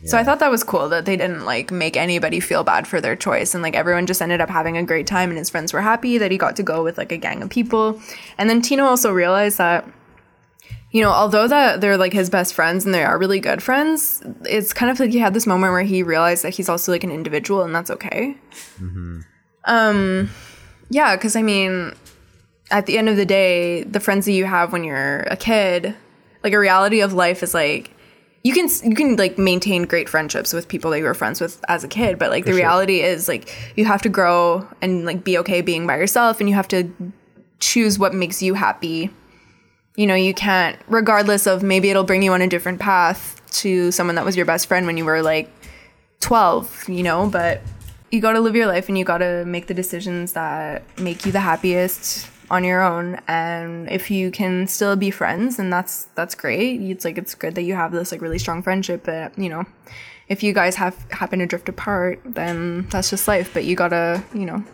so 0.04 0.18
i 0.18 0.22
thought 0.22 0.38
that 0.38 0.50
was 0.50 0.62
cool 0.62 0.88
that 0.88 1.04
they 1.06 1.16
didn't 1.16 1.44
like 1.44 1.70
make 1.70 1.96
anybody 1.96 2.38
feel 2.38 2.62
bad 2.62 2.86
for 2.86 3.00
their 3.00 3.16
choice 3.16 3.54
and 3.54 3.62
like 3.62 3.74
everyone 3.74 4.06
just 4.06 4.22
ended 4.22 4.40
up 4.40 4.50
having 4.50 4.76
a 4.76 4.82
great 4.82 5.06
time 5.06 5.30
and 5.30 5.38
his 5.38 5.50
friends 5.50 5.72
were 5.72 5.80
happy 5.80 6.18
that 6.18 6.30
he 6.30 6.38
got 6.38 6.56
to 6.56 6.62
go 6.62 6.82
with 6.82 6.98
like 6.98 7.12
a 7.12 7.16
gang 7.16 7.42
of 7.42 7.50
people. 7.50 8.00
And 8.38 8.48
then 8.48 8.62
tino 8.62 8.84
also 8.84 9.12
realized 9.12 9.58
that 9.58 9.88
you 10.92 11.02
know, 11.02 11.10
although 11.10 11.48
that 11.48 11.80
they're 11.80 11.96
like 11.96 12.12
his 12.12 12.30
best 12.30 12.54
friends 12.54 12.86
and 12.86 12.94
they 12.94 13.04
are 13.04 13.18
really 13.18 13.40
good 13.40 13.62
friends, 13.62 14.22
it's 14.44 14.72
kind 14.72 14.90
of 14.90 14.98
like 14.98 15.10
he 15.10 15.18
had 15.18 15.34
this 15.34 15.46
moment 15.46 15.72
where 15.72 15.82
he 15.82 16.02
realized 16.02 16.44
that 16.44 16.54
he's 16.54 16.68
also 16.68 16.92
like 16.92 17.04
an 17.04 17.10
individual 17.10 17.62
and 17.62 17.74
that's 17.74 17.90
okay. 17.90 18.36
Um, 19.64 20.30
yeah, 20.88 21.16
because 21.16 21.36
I 21.36 21.42
mean, 21.42 21.94
at 22.70 22.86
the 22.86 22.96
end 22.96 23.08
of 23.08 23.16
the 23.16 23.26
day, 23.26 23.82
the 23.82 24.00
friends 24.00 24.24
that 24.26 24.32
you 24.32 24.44
have 24.44 24.72
when 24.72 24.84
you're 24.84 25.20
a 25.22 25.36
kid, 25.36 25.94
like 26.42 26.52
a 26.52 26.58
reality 26.58 27.00
of 27.00 27.12
life 27.12 27.42
is 27.42 27.52
like 27.52 27.90
you 28.46 28.54
can 28.54 28.68
you 28.88 28.94
can 28.94 29.16
like 29.16 29.38
maintain 29.38 29.82
great 29.82 30.08
friendships 30.08 30.52
with 30.52 30.68
people 30.68 30.92
that 30.92 30.98
you 30.98 31.04
were 31.04 31.14
friends 31.14 31.40
with 31.40 31.64
as 31.66 31.82
a 31.82 31.88
kid, 31.88 32.16
but 32.16 32.30
like 32.30 32.44
the 32.44 32.54
reality 32.54 33.00
is 33.00 33.26
like 33.26 33.52
you 33.74 33.84
have 33.84 34.00
to 34.02 34.08
grow 34.08 34.64
and 34.80 35.04
like 35.04 35.24
be 35.24 35.36
okay 35.38 35.62
being 35.62 35.84
by 35.84 35.96
yourself, 35.96 36.38
and 36.38 36.48
you 36.48 36.54
have 36.54 36.68
to 36.68 36.88
choose 37.58 37.98
what 37.98 38.14
makes 38.14 38.40
you 38.40 38.54
happy. 38.54 39.10
You 39.96 40.06
know, 40.06 40.14
you 40.14 40.32
can't, 40.32 40.78
regardless 40.86 41.48
of 41.48 41.64
maybe 41.64 41.90
it'll 41.90 42.04
bring 42.04 42.22
you 42.22 42.32
on 42.34 42.40
a 42.40 42.46
different 42.46 42.78
path 42.78 43.40
to 43.62 43.90
someone 43.90 44.14
that 44.14 44.24
was 44.24 44.36
your 44.36 44.46
best 44.46 44.68
friend 44.68 44.86
when 44.86 44.96
you 44.96 45.04
were 45.04 45.22
like 45.22 45.50
12, 46.20 46.88
you 46.88 47.02
know, 47.02 47.28
but 47.28 47.62
you 48.12 48.20
got 48.20 48.34
to 48.34 48.40
live 48.40 48.54
your 48.54 48.66
life 48.66 48.88
and 48.88 48.96
you 48.96 49.04
got 49.04 49.18
to 49.18 49.44
make 49.44 49.66
the 49.66 49.74
decisions 49.74 50.34
that 50.34 50.84
make 51.00 51.26
you 51.26 51.32
the 51.32 51.40
happiest 51.40 52.30
on 52.50 52.64
your 52.64 52.82
own 52.82 53.20
and 53.26 53.90
if 53.90 54.10
you 54.10 54.30
can 54.30 54.66
still 54.66 54.96
be 54.96 55.10
friends 55.10 55.58
and 55.58 55.72
that's 55.72 56.04
that's 56.14 56.34
great. 56.34 56.80
It's 56.80 57.04
like 57.04 57.18
it's 57.18 57.34
good 57.34 57.54
that 57.54 57.62
you 57.62 57.74
have 57.74 57.92
this 57.92 58.12
like 58.12 58.20
really 58.20 58.38
strong 58.38 58.62
friendship 58.62 59.04
but 59.04 59.36
you 59.38 59.48
know 59.48 59.64
if 60.28 60.42
you 60.42 60.52
guys 60.52 60.76
have 60.76 60.96
happen 61.10 61.38
to 61.40 61.46
drift 61.46 61.68
apart 61.68 62.20
then 62.24 62.86
that's 62.90 63.10
just 63.10 63.26
life. 63.28 63.50
But 63.52 63.64
you 63.64 63.76
gotta 63.76 64.22
you 64.34 64.46
know 64.46 64.64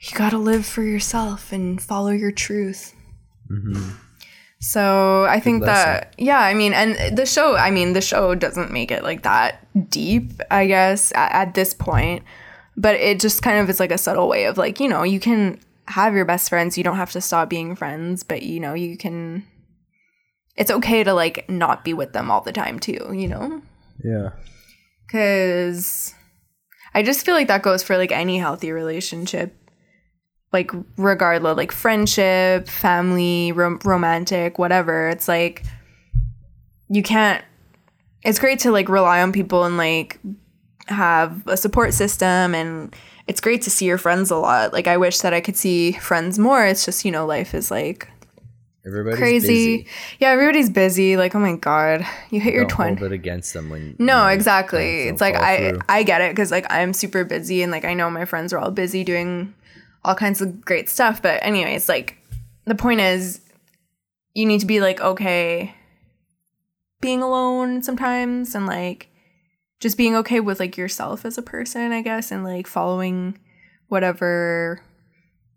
you 0.00 0.16
gotta 0.16 0.38
live 0.38 0.66
for 0.66 0.82
yourself 0.82 1.52
and 1.52 1.80
follow 1.80 2.10
your 2.10 2.32
truth. 2.32 2.94
Mm-hmm. 3.50 3.90
So 4.58 5.26
I 5.26 5.38
think 5.38 5.64
that 5.64 6.14
yeah, 6.18 6.40
I 6.40 6.54
mean, 6.54 6.72
and 6.72 7.16
the 7.16 7.26
show, 7.26 7.56
I 7.56 7.70
mean, 7.70 7.92
the 7.92 8.00
show 8.00 8.34
doesn't 8.34 8.72
make 8.72 8.90
it 8.90 9.02
like 9.02 9.22
that 9.22 9.66
deep, 9.90 10.40
I 10.50 10.66
guess, 10.66 11.12
at, 11.14 11.32
at 11.32 11.54
this 11.54 11.74
point, 11.74 12.24
but 12.76 12.94
it 12.96 13.20
just 13.20 13.42
kind 13.42 13.58
of 13.58 13.68
is 13.68 13.78
like 13.78 13.92
a 13.92 13.98
subtle 13.98 14.28
way 14.28 14.46
of 14.46 14.56
like, 14.56 14.80
you 14.80 14.88
know, 14.88 15.02
you 15.02 15.20
can 15.20 15.60
have 15.88 16.14
your 16.14 16.24
best 16.24 16.48
friends, 16.48 16.76
you 16.76 16.84
don't 16.84 16.96
have 16.96 17.12
to 17.12 17.20
stop 17.20 17.48
being 17.48 17.76
friends, 17.76 18.22
but 18.22 18.42
you 18.42 18.60
know, 18.60 18.74
you 18.74 18.96
can. 18.96 19.44
It's 20.56 20.70
okay 20.70 21.04
to 21.04 21.12
like 21.12 21.48
not 21.50 21.84
be 21.84 21.92
with 21.92 22.12
them 22.12 22.30
all 22.30 22.40
the 22.40 22.52
time 22.52 22.78
too, 22.78 23.12
you 23.12 23.28
know, 23.28 23.60
Yeah. 24.02 24.30
because 25.06 26.14
I 26.94 27.02
just 27.02 27.24
feel 27.26 27.34
like 27.34 27.48
that 27.48 27.62
goes 27.62 27.82
for 27.82 27.96
like 27.98 28.10
any 28.12 28.38
healthy 28.38 28.72
relationship 28.72 29.54
like 30.52 30.70
regardless 30.96 31.56
like 31.56 31.72
friendship 31.72 32.68
family 32.68 33.52
rom- 33.52 33.80
romantic 33.84 34.58
whatever 34.58 35.08
it's 35.08 35.26
like 35.28 35.64
you 36.88 37.02
can't 37.02 37.44
it's 38.22 38.38
great 38.38 38.60
to 38.60 38.70
like 38.70 38.88
rely 38.88 39.20
on 39.20 39.32
people 39.32 39.64
and 39.64 39.76
like 39.76 40.18
have 40.86 41.42
a 41.48 41.56
support 41.56 41.92
system 41.92 42.54
and 42.54 42.94
it's 43.28 43.40
great 43.40 43.62
to 43.62 43.70
see 43.70 43.84
your 43.86 43.98
friends 43.98 44.30
a 44.30 44.36
lot 44.36 44.72
like 44.72 44.86
i 44.86 44.96
wish 44.96 45.20
that 45.20 45.32
i 45.34 45.40
could 45.40 45.56
see 45.56 45.92
friends 45.92 46.38
more 46.38 46.64
it's 46.64 46.84
just 46.84 47.04
you 47.04 47.10
know 47.10 47.26
life 47.26 47.54
is 47.54 47.70
like 47.70 48.08
Everybody's 48.86 49.18
crazy 49.18 49.46
busy. 49.78 49.86
yeah 50.20 50.28
everybody's 50.28 50.70
busy 50.70 51.16
like 51.16 51.34
oh 51.34 51.40
my 51.40 51.56
god 51.56 52.06
you 52.30 52.40
hit 52.40 52.54
your 52.54 52.66
Don't 52.66 52.76
20 52.94 53.00
hold 53.00 53.12
it 53.12 53.14
against 53.14 53.52
them 53.52 53.68
when. 53.68 53.96
no, 53.98 54.24
when 54.26 54.32
exactly. 54.32 55.08
It's 55.08 55.20
like 55.20 55.34
I 55.34 55.70
through. 55.70 55.80
I 55.88 56.04
get 56.04 56.20
it 56.20 56.30
because 56.30 56.52
like 56.52 56.66
I'm 56.70 56.92
super 56.92 57.24
busy 57.24 57.62
and 57.62 57.72
like 57.72 57.84
I 57.84 57.94
know 57.94 58.08
my 58.10 58.24
friends 58.24 58.52
are 58.52 58.58
all 58.58 58.70
busy 58.70 59.02
doing 59.02 59.52
all 60.04 60.14
kinds 60.14 60.40
of 60.40 60.64
great 60.64 60.88
stuff. 60.88 61.20
But 61.20 61.42
anyways, 61.44 61.88
like 61.88 62.16
the 62.64 62.76
point 62.76 63.00
is, 63.00 63.40
you 64.34 64.46
need 64.46 64.60
to 64.60 64.66
be 64.66 64.80
like 64.80 65.00
okay, 65.00 65.74
being 67.00 67.22
alone 67.22 67.82
sometimes 67.82 68.54
and 68.54 68.66
like 68.68 69.08
just 69.80 69.96
being 69.96 70.16
okay 70.16 70.40
with 70.40 70.60
like 70.60 70.76
yourself 70.76 71.24
as 71.24 71.36
a 71.38 71.42
person, 71.42 71.92
I 71.92 72.02
guess, 72.02 72.30
and 72.30 72.44
like 72.44 72.66
following 72.66 73.38
whatever 73.88 74.80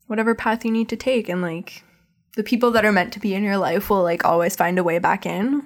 whatever 0.07 0.33
path 0.35 0.65
you 0.65 0.71
need 0.71 0.89
to 0.89 0.95
take 0.95 1.29
and 1.29 1.41
like 1.41 1.83
the 2.35 2.43
people 2.43 2.71
that 2.71 2.85
are 2.85 2.91
meant 2.91 3.13
to 3.13 3.19
be 3.19 3.33
in 3.33 3.43
your 3.43 3.57
life 3.57 3.89
will 3.89 4.03
like 4.03 4.25
always 4.25 4.55
find 4.55 4.79
a 4.79 4.83
way 4.83 4.99
back 4.99 5.25
in. 5.25 5.61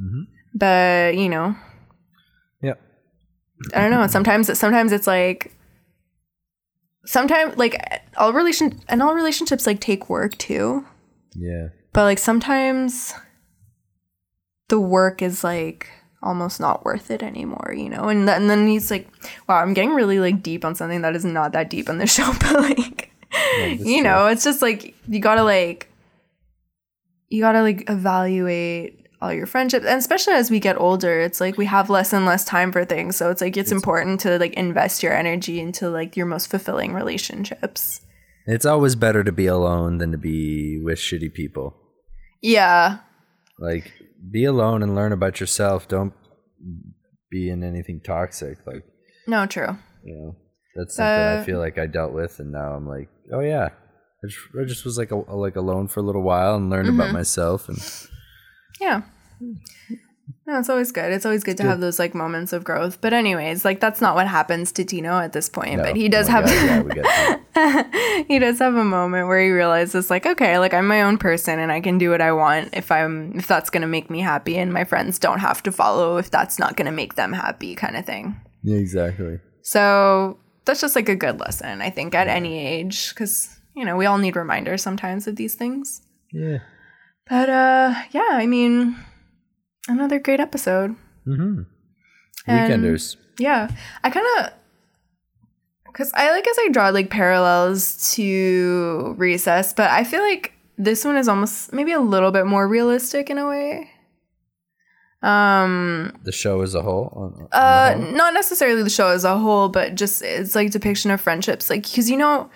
Mm-hmm. 0.00 0.22
But 0.54 1.16
you 1.16 1.28
know, 1.28 1.54
Yeah. 2.62 2.74
I 3.74 3.80
don't 3.80 3.90
know. 3.90 4.06
Sometimes 4.08 4.58
sometimes 4.58 4.92
it's 4.92 5.06
like 5.06 5.52
sometimes 7.04 7.56
like 7.56 7.80
all 8.16 8.32
relation 8.32 8.80
and 8.88 9.02
all 9.02 9.14
relationships 9.14 9.66
like 9.66 9.80
take 9.80 10.08
work 10.10 10.36
too. 10.38 10.84
Yeah. 11.34 11.68
But 11.92 12.04
like 12.04 12.18
sometimes 12.18 13.14
the 14.68 14.80
work 14.80 15.22
is 15.22 15.44
like 15.44 15.88
almost 16.26 16.60
not 16.60 16.84
worth 16.84 17.10
it 17.10 17.22
anymore, 17.22 17.72
you 17.76 17.88
know? 17.88 18.08
And, 18.08 18.26
th- 18.26 18.36
and 18.36 18.50
then 18.50 18.66
he's 18.66 18.90
like, 18.90 19.08
wow, 19.48 19.56
I'm 19.56 19.74
getting 19.74 19.94
really 19.94 20.18
like 20.18 20.42
deep 20.42 20.64
on 20.64 20.74
something 20.74 21.02
that 21.02 21.16
is 21.16 21.24
not 21.24 21.52
that 21.52 21.70
deep 21.70 21.88
on 21.88 21.98
the 21.98 22.06
show, 22.16 22.30
but 22.40 22.54
like, 22.54 23.10
you 23.78 24.02
know, 24.02 24.26
it's 24.26 24.44
just 24.44 24.62
like, 24.62 24.94
you 25.08 25.20
gotta 25.20 25.42
like, 25.44 25.88
you 27.28 27.40
gotta 27.40 27.62
like 27.62 27.88
evaluate 27.88 29.06
all 29.22 29.32
your 29.32 29.46
friendships. 29.46 29.86
And 29.86 29.98
especially 29.98 30.34
as 30.34 30.50
we 30.50 30.60
get 30.60 30.78
older, 30.78 31.20
it's 31.20 31.40
like 31.40 31.56
we 31.56 31.66
have 31.66 31.88
less 31.88 32.12
and 32.12 32.26
less 32.26 32.44
time 32.44 32.72
for 32.72 32.84
things. 32.84 33.16
So 33.16 33.30
it's 33.30 33.40
like, 33.40 33.56
it's 33.56 33.72
important 33.72 34.20
to 34.20 34.38
like 34.38 34.54
invest 34.54 35.02
your 35.02 35.14
energy 35.14 35.60
into 35.60 35.88
like 35.88 36.16
your 36.16 36.26
most 36.26 36.48
fulfilling 36.50 36.92
relationships. 36.92 38.00
It's 38.46 38.66
always 38.66 38.94
better 38.94 39.24
to 39.24 39.32
be 39.32 39.46
alone 39.46 39.98
than 39.98 40.12
to 40.12 40.18
be 40.18 40.80
with 40.80 40.98
shitty 40.98 41.34
people. 41.34 41.76
Yeah. 42.42 42.98
Like, 43.58 43.92
be 44.30 44.44
alone 44.44 44.82
and 44.82 44.94
learn 44.94 45.12
about 45.12 45.40
yourself. 45.40 45.86
Don't 45.88 46.12
be 47.30 47.48
in 47.50 47.62
anything 47.64 48.00
toxic. 48.04 48.58
Like, 48.66 48.84
No, 49.26 49.46
true. 49.46 49.78
you 50.04 50.14
know, 50.16 50.36
that's 50.74 50.94
something 50.96 51.12
I 51.12 51.36
Uh, 51.38 51.44
feel 51.44 51.58
like 51.58 51.78
I 51.78 51.86
dealt 51.86 52.12
with, 52.12 52.38
and 52.40 52.52
now 52.52 52.72
I'm 52.74 52.86
like, 52.88 53.08
oh 53.32 53.40
yeah, 53.40 53.68
I 54.24 54.26
just, 54.26 54.40
I 54.60 54.64
just 54.64 54.84
was 54.84 54.96
like 54.98 55.10
a, 55.10 55.16
like 55.16 55.56
alone 55.56 55.88
for 55.88 56.00
a 56.00 56.02
little 56.02 56.22
while 56.22 56.54
and 56.56 56.70
learned 56.70 56.88
Mm-hmm. 56.88 57.00
about 57.00 57.12
myself, 57.12 57.68
and 57.68 57.78
Yeah. 58.80 59.02
No, 60.46 60.58
it's 60.58 60.68
always 60.68 60.92
good. 60.92 61.12
It's 61.12 61.26
always 61.26 61.44
good 61.44 61.56
to 61.58 61.62
have 61.64 61.80
those 61.80 61.98
like 61.98 62.14
moments 62.14 62.52
of 62.52 62.62
growth. 62.64 63.00
But 63.00 63.12
anyways, 63.12 63.64
like 63.64 63.80
that's 63.80 64.00
not 64.00 64.14
what 64.14 64.26
happens 64.28 64.70
to 64.72 64.84
Tino 64.84 65.18
at 65.18 65.32
this 65.32 65.48
point. 65.48 65.78
but 65.82 65.96
he 65.96 66.06
Oh 66.06 66.08
does 66.08 66.26
my 66.28 66.32
have 66.32 66.44
God, 66.46 66.54
yeah, 66.66 66.82
we 66.82 66.94
got 66.94 67.02
to- 67.04 67.40
he 68.28 68.38
does 68.38 68.58
have 68.58 68.74
a 68.74 68.84
moment 68.84 69.28
where 69.28 69.40
he 69.40 69.50
realizes 69.50 70.10
like, 70.10 70.26
okay, 70.26 70.58
like 70.58 70.74
I'm 70.74 70.86
my 70.86 71.02
own 71.02 71.18
person 71.18 71.58
and 71.58 71.72
I 71.72 71.80
can 71.80 71.98
do 71.98 72.10
what 72.10 72.20
I 72.20 72.32
want 72.32 72.70
if 72.74 72.90
I'm 72.92 73.32
if 73.36 73.46
that's 73.46 73.70
gonna 73.70 73.86
make 73.86 74.10
me 74.10 74.20
happy 74.20 74.56
and 74.58 74.72
my 74.72 74.84
friends 74.84 75.18
don't 75.18 75.38
have 75.40 75.62
to 75.64 75.72
follow 75.72 76.16
if 76.18 76.30
that's 76.30 76.58
not 76.58 76.76
gonna 76.76 76.92
make 76.92 77.14
them 77.14 77.32
happy 77.32 77.74
kind 77.74 77.96
of 77.96 78.04
thing. 78.04 78.36
yeah, 78.62 78.76
exactly. 78.76 79.38
So 79.62 80.38
that's 80.64 80.80
just 80.80 80.96
like 80.96 81.08
a 81.08 81.16
good 81.16 81.40
lesson, 81.40 81.80
I 81.80 81.90
think, 81.90 82.14
at 82.14 82.28
any 82.28 82.58
age, 82.58 83.10
because 83.10 83.48
you 83.74 83.84
know 83.84 83.96
we 83.96 84.06
all 84.06 84.18
need 84.18 84.36
reminders 84.36 84.82
sometimes 84.82 85.26
of 85.26 85.36
these 85.36 85.54
things. 85.54 86.02
Yeah. 86.32 86.58
But 87.28 87.48
uh, 87.48 87.94
yeah, 88.12 88.28
I 88.32 88.46
mean, 88.46 88.96
another 89.88 90.18
great 90.20 90.40
episode. 90.40 90.94
And- 91.26 91.66
Weekenders. 92.48 93.16
Yeah, 93.38 93.68
I 94.04 94.10
kind 94.10 94.26
of 94.38 94.52
because 95.96 96.12
I 96.12 96.30
like 96.30 96.46
as 96.46 96.56
I 96.60 96.68
draw 96.68 96.90
like 96.90 97.08
parallels 97.08 98.12
to 98.16 99.14
Recess, 99.16 99.72
but 99.72 99.90
I 99.90 100.04
feel 100.04 100.20
like 100.20 100.52
this 100.76 101.06
one 101.06 101.16
is 101.16 101.26
almost 101.26 101.72
maybe 101.72 101.92
a 101.92 102.00
little 102.00 102.30
bit 102.30 102.44
more 102.44 102.68
realistic 102.68 103.30
in 103.30 103.38
a 103.38 103.48
way. 103.48 103.90
Um, 105.22 106.12
The 106.22 106.32
show 106.32 106.60
as 106.60 106.74
a 106.74 106.82
whole. 106.82 107.10
on- 107.16 107.40
on 107.40 107.48
uh, 107.50 107.92
whole? 107.94 108.12
not 108.12 108.34
necessarily 108.34 108.82
the 108.82 108.90
show 108.90 109.08
as 109.08 109.24
a 109.24 109.38
whole, 109.38 109.70
but 109.70 109.94
just 109.94 110.20
it's 110.20 110.54
like 110.54 110.70
depiction 110.70 111.10
of 111.10 111.18
friendships, 111.18 111.70
like 111.70 111.84
because 111.84 112.10
you 112.10 112.18
know, 112.18 112.50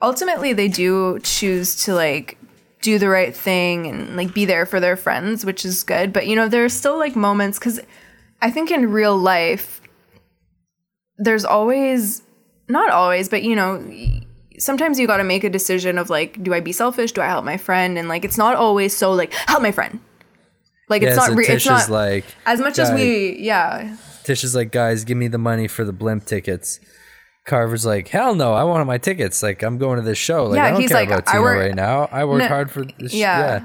ultimately 0.00 0.52
they 0.52 0.68
do 0.68 1.18
choose 1.24 1.74
to 1.86 1.92
like 1.92 2.38
do 2.82 3.00
the 3.00 3.08
right 3.08 3.34
thing 3.34 3.86
and 3.88 4.16
like 4.16 4.32
be 4.32 4.44
there 4.44 4.64
for 4.64 4.78
their 4.78 4.96
friends, 4.96 5.44
which 5.44 5.64
is 5.64 5.82
good. 5.82 6.12
But 6.12 6.28
you 6.28 6.36
know, 6.36 6.48
there's 6.48 6.72
still 6.72 6.98
like 6.98 7.16
moments 7.16 7.58
because 7.58 7.80
I 8.40 8.52
think 8.52 8.70
in 8.70 8.92
real 8.92 9.16
life, 9.18 9.80
there's 11.18 11.44
always 11.44 12.22
not 12.68 12.90
always, 12.90 13.28
but 13.28 13.42
you 13.42 13.56
know. 13.56 13.82
Sometimes 14.58 14.98
you 14.98 15.06
got 15.06 15.18
to 15.18 15.24
make 15.24 15.44
a 15.44 15.50
decision 15.50 15.98
of 15.98 16.08
like, 16.08 16.42
do 16.42 16.54
I 16.54 16.60
be 16.60 16.72
selfish? 16.72 17.12
Do 17.12 17.20
I 17.20 17.26
help 17.26 17.44
my 17.44 17.58
friend? 17.58 17.98
And 17.98 18.08
like, 18.08 18.24
it's 18.24 18.38
not 18.38 18.56
always 18.56 18.96
so 18.96 19.12
like 19.12 19.34
help 19.34 19.60
my 19.60 19.70
friend. 19.70 20.00
Like 20.88 21.02
yeah, 21.02 21.08
it's 21.08 21.16
not. 21.18 21.26
so 21.28 21.34
Re- 21.34 21.44
Tish 21.44 21.56
it's 21.56 21.66
not 21.66 21.82
is 21.82 21.90
like 21.90 22.24
as 22.46 22.58
much 22.60 22.78
as 22.78 22.90
we. 22.90 23.36
Yeah, 23.38 23.96
Tish 24.24 24.44
is 24.44 24.54
like, 24.54 24.72
guys, 24.72 25.04
give 25.04 25.18
me 25.18 25.28
the 25.28 25.36
money 25.36 25.68
for 25.68 25.84
the 25.84 25.92
blimp 25.92 26.24
tickets. 26.24 26.80
Carver's 27.44 27.84
like, 27.84 28.08
hell 28.08 28.34
no, 28.34 28.54
I 28.54 28.64
wanted 28.64 28.86
my 28.86 28.96
tickets. 28.96 29.42
Like, 29.42 29.62
I'm 29.62 29.76
going 29.76 29.96
to 29.98 30.02
this 30.02 30.16
show. 30.16 30.46
Like, 30.46 30.56
Yeah, 30.56 30.64
I 30.64 30.70
don't 30.70 30.80
he's 30.80 30.90
care 30.90 31.00
like, 31.00 31.10
about 31.10 31.28
I 31.28 31.38
work- 31.38 31.58
right 31.60 31.74
now. 31.74 32.08
I 32.10 32.24
worked 32.24 32.38
No, 32.44 32.48
hard 32.48 32.70
for 32.70 32.84
this. 32.98 33.12
yeah. 33.14 33.38
yeah. 33.38 33.64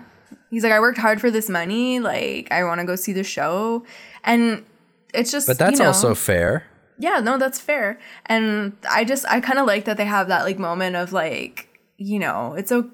He's 0.50 0.64
like, 0.64 0.74
I 0.74 0.80
worked 0.82 0.98
hard 1.00 1.22
for 1.22 1.32
this 1.32 1.48
money. 1.50 2.00
Like, 2.02 2.52
I 2.52 2.64
want 2.66 2.80
to 2.82 2.86
go 2.86 2.96
see 2.98 3.14
the 3.14 3.24
show. 3.24 3.86
And 4.26 4.66
it's 5.14 5.32
just, 5.32 5.48
But 5.48 5.58
that's 5.58 5.80
you 5.80 5.84
know, 5.86 5.88
also 5.88 6.14
fair. 6.16 6.68
Yeah, 7.02 7.20
no, 7.20 7.38
that's 7.38 7.60
fair. 7.60 8.00
And 8.28 8.78
I 8.90 9.04
just, 9.04 9.26
I 9.28 9.40
kind 9.42 9.60
of 9.60 9.66
like 9.66 9.86
that 9.86 9.98
they 9.98 10.06
have 10.06 10.28
that 10.28 10.44
like 10.44 10.60
moment 10.60 10.96
of 10.96 11.12
like, 11.12 11.68
you 11.98 12.20
know, 12.20 12.54
it's 12.54 12.72
a, 12.72 12.88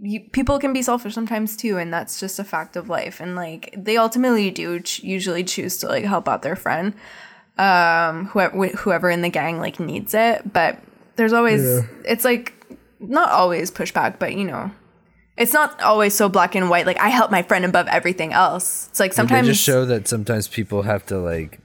you, 0.00 0.20
people 0.30 0.58
can 0.58 0.72
be 0.72 0.82
selfish 0.82 1.14
sometimes 1.14 1.56
too. 1.56 1.78
And 1.78 1.92
that's 1.92 2.20
just 2.20 2.38
a 2.38 2.44
fact 2.44 2.76
of 2.76 2.88
life. 2.88 3.20
And 3.20 3.34
like, 3.34 3.74
they 3.76 3.96
ultimately 3.96 4.50
do 4.50 4.80
ch- 4.80 5.02
usually 5.02 5.42
choose 5.42 5.78
to 5.78 5.88
like 5.88 6.04
help 6.04 6.28
out 6.28 6.42
their 6.42 6.56
friend, 6.56 6.94
um, 7.58 8.26
whoever, 8.26 8.68
whoever 8.68 9.10
in 9.10 9.22
the 9.22 9.30
gang 9.30 9.58
like 9.58 9.80
needs 9.80 10.14
it. 10.14 10.52
But 10.52 10.78
there's 11.16 11.32
always, 11.32 11.62
it's 12.04 12.24
like, 12.24 12.52
not 13.00 13.30
always 13.30 13.70
pushback, 13.70 14.18
but 14.18 14.34
you 14.34 14.44
know, 14.44 14.70
it's 15.36 15.52
not 15.52 15.82
always 15.82 16.14
so 16.14 16.28
black 16.28 16.54
and 16.54 16.70
white. 16.70 16.86
Like 16.86 16.98
I 16.98 17.08
help 17.08 17.30
my 17.30 17.42
friend 17.42 17.64
above 17.64 17.88
everything 17.88 18.32
else. 18.32 18.88
It's 18.88 19.00
like 19.00 19.12
sometimes 19.12 19.46
they 19.46 19.52
just 19.52 19.64
show 19.64 19.84
that 19.84 20.08
sometimes 20.08 20.48
people 20.48 20.82
have 20.82 21.04
to 21.06 21.18
like 21.18 21.60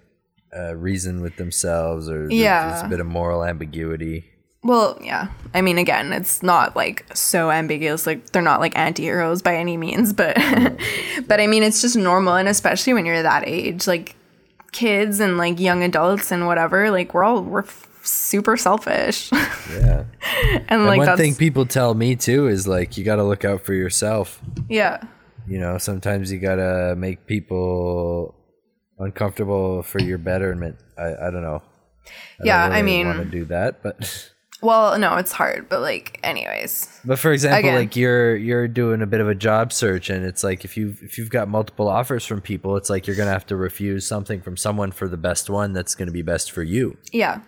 uh, 0.58 0.76
reason 0.76 1.22
with 1.22 1.36
themselves, 1.38 2.10
or 2.10 2.28
there's- 2.28 2.34
Yeah. 2.34 2.70
there's 2.72 2.84
a 2.84 2.88
bit 2.88 3.00
of 3.00 3.08
moral 3.08 3.44
ambiguity. 3.44 4.26
Well, 4.64 5.00
yeah. 5.02 5.30
I 5.56 5.62
mean, 5.62 5.78
again, 5.80 6.14
it's 6.14 6.44
not 6.44 6.76
like 6.76 7.06
so 7.16 7.50
ambiguous. 7.50 8.06
Like 8.06 8.28
they're 8.32 8.44
not 8.44 8.60
like 8.60 8.78
anti-heroes 8.78 9.42
by 9.42 9.56
any 9.56 9.76
means, 9.78 10.14
but 10.22 10.38
but 11.28 11.40
I 11.42 11.48
mean, 11.48 11.64
it's 11.64 11.82
just 11.82 11.96
normal, 11.96 12.36
and 12.36 12.48
especially 12.48 12.94
when 12.94 13.06
you're 13.08 13.24
that 13.24 13.44
age, 13.48 13.88
like 13.88 14.16
kids 14.72 15.20
and 15.20 15.38
like 15.38 15.60
young 15.60 15.84
adults 15.84 16.32
and 16.32 16.46
whatever. 16.46 16.92
Like 16.92 17.14
we're 17.16 17.24
all 17.24 17.42
we're 17.42 17.64
f- 17.64 17.88
super 18.04 18.56
selfish, 18.56 19.32
Yeah. 19.72 20.04
and 20.44 20.64
And 20.70 20.86
like 20.86 21.00
one 21.00 21.18
thing 21.18 21.34
people 21.36 21.66
tell 21.66 21.96
me 21.96 22.16
too 22.16 22.48
is 22.48 22.68
like, 22.68 22.98
you 22.98 23.04
got 23.04 23.16
to 23.16 23.24
look 23.24 23.44
out 23.44 23.62
for 23.62 23.74
yourself. 23.74 24.40
yeah, 24.70 25.02
You 25.48 25.58
know, 25.60 25.80
sometimes 25.80 26.32
you 26.32 26.38
got 26.40 26.56
to 26.58 26.94
make 26.98 27.26
people 27.26 28.36
uncomfortable 29.02 29.84
for 29.84 30.00
your 30.00 30.18
betterment. 30.18 30.78
I, 30.98 31.28
I 31.28 31.32
don't 31.32 31.42
know. 31.42 31.62
yeah. 32.44 32.66
I 32.66 32.82
mean, 32.82 33.08
want 33.08 33.20
to 33.20 33.26
do 33.26 33.46
that, 33.46 33.84
but. 33.84 34.32
well, 34.62 34.98
no, 34.98 35.18
it's 35.18 35.32
hard, 35.32 35.68
but 35.70 35.82
like, 35.82 36.20
anyways, 36.24 37.02
But 37.04 37.20
for 37.20 37.32
example, 37.34 37.60
Again. 37.60 37.76
like 37.76 37.96
you're 37.96 38.36
you're 38.36 38.68
doing 38.68 39.02
a 39.02 39.08
bit 39.08 39.22
of 39.22 39.28
a 39.28 39.36
job 39.36 39.74
search, 39.74 40.10
and 40.10 40.26
it's 40.26 40.44
like 40.44 40.64
if 40.66 40.78
you 40.78 40.96
if 41.02 41.18
you've 41.18 41.30
got 41.30 41.48
multiple 41.48 41.88
offers 41.88 42.26
from 42.26 42.42
people, 42.42 42.78
it's 42.78 42.90
like 42.90 43.08
you're 43.08 43.16
gonna 43.16 43.32
have 43.32 43.48
to 43.48 43.56
refuse 43.56 44.06
something 44.06 44.42
from 44.42 44.58
someone 44.58 44.92
for 44.92 45.08
the 45.08 45.18
best 45.18 45.50
one 45.50 45.74
that's 45.74 45.96
gonna 45.96 46.12
be 46.12 46.22
best 46.22 46.52
for 46.52 46.64
you, 46.64 46.98
yeah. 47.12 47.42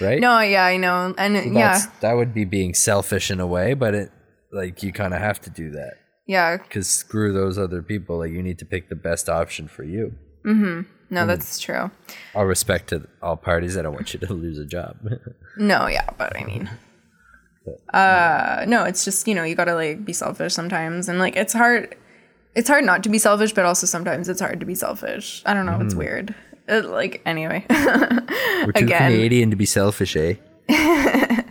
right? 0.00 0.20
No, 0.20 0.40
yeah, 0.40 0.64
I 0.64 0.76
know, 0.76 1.14
and 1.18 1.34
yeah, 1.54 1.72
That's, 1.72 1.86
that 2.00 2.12
would 2.14 2.32
be 2.32 2.44
being 2.44 2.74
selfish 2.74 3.30
in 3.30 3.40
a 3.40 3.46
way, 3.46 3.74
but 3.74 3.94
it 3.94 4.12
like 4.52 4.82
you 4.82 4.92
kind 4.92 5.14
of 5.14 5.20
have 5.20 5.40
to 5.42 5.50
do 5.50 5.70
that 5.70 5.94
yeah. 6.30 6.56
because 6.56 6.88
screw 6.88 7.32
those 7.32 7.58
other 7.58 7.82
people. 7.82 8.18
Like 8.18 8.30
you 8.30 8.42
need 8.42 8.58
to 8.60 8.64
pick 8.64 8.88
the 8.88 8.96
best 8.96 9.28
option 9.28 9.68
for 9.68 9.82
you. 9.82 10.14
No, 10.44 11.26
that's 11.26 11.58
true. 11.58 11.90
All 12.34 12.46
respect 12.46 12.88
to 12.90 13.06
all 13.20 13.36
parties. 13.36 13.76
I 13.76 13.82
don't 13.82 13.94
want 13.94 14.14
you 14.14 14.20
to 14.20 14.32
lose 14.32 14.58
a 14.58 14.64
job. 14.64 14.96
No, 15.56 15.88
yeah, 15.88 16.08
but 16.16 16.36
I 16.36 16.44
mean, 16.44 16.70
uh, 17.92 18.64
no, 18.68 18.84
it's 18.84 19.04
just 19.04 19.26
you 19.26 19.34
know 19.34 19.42
you 19.42 19.54
gotta 19.54 19.74
like 19.74 20.04
be 20.04 20.12
selfish 20.12 20.54
sometimes, 20.54 21.08
and 21.08 21.18
like 21.18 21.36
it's 21.36 21.52
hard. 21.52 21.96
It's 22.54 22.68
hard 22.68 22.84
not 22.84 23.02
to 23.04 23.08
be 23.08 23.18
selfish, 23.18 23.52
but 23.52 23.64
also 23.64 23.86
sometimes 23.86 24.28
it's 24.28 24.40
hard 24.40 24.60
to 24.60 24.66
be 24.66 24.74
selfish. 24.74 25.42
I 25.46 25.54
don't 25.54 25.66
know. 25.66 25.80
It's 25.80 25.94
weird. 25.94 26.34
It, 26.66 26.84
like 26.84 27.22
anyway, 27.26 27.64
We're 27.68 28.72
too 28.72 28.84
Again. 28.84 29.12
Canadian 29.12 29.50
to 29.50 29.56
be 29.56 29.66
selfish, 29.66 30.16
eh? 30.16 30.34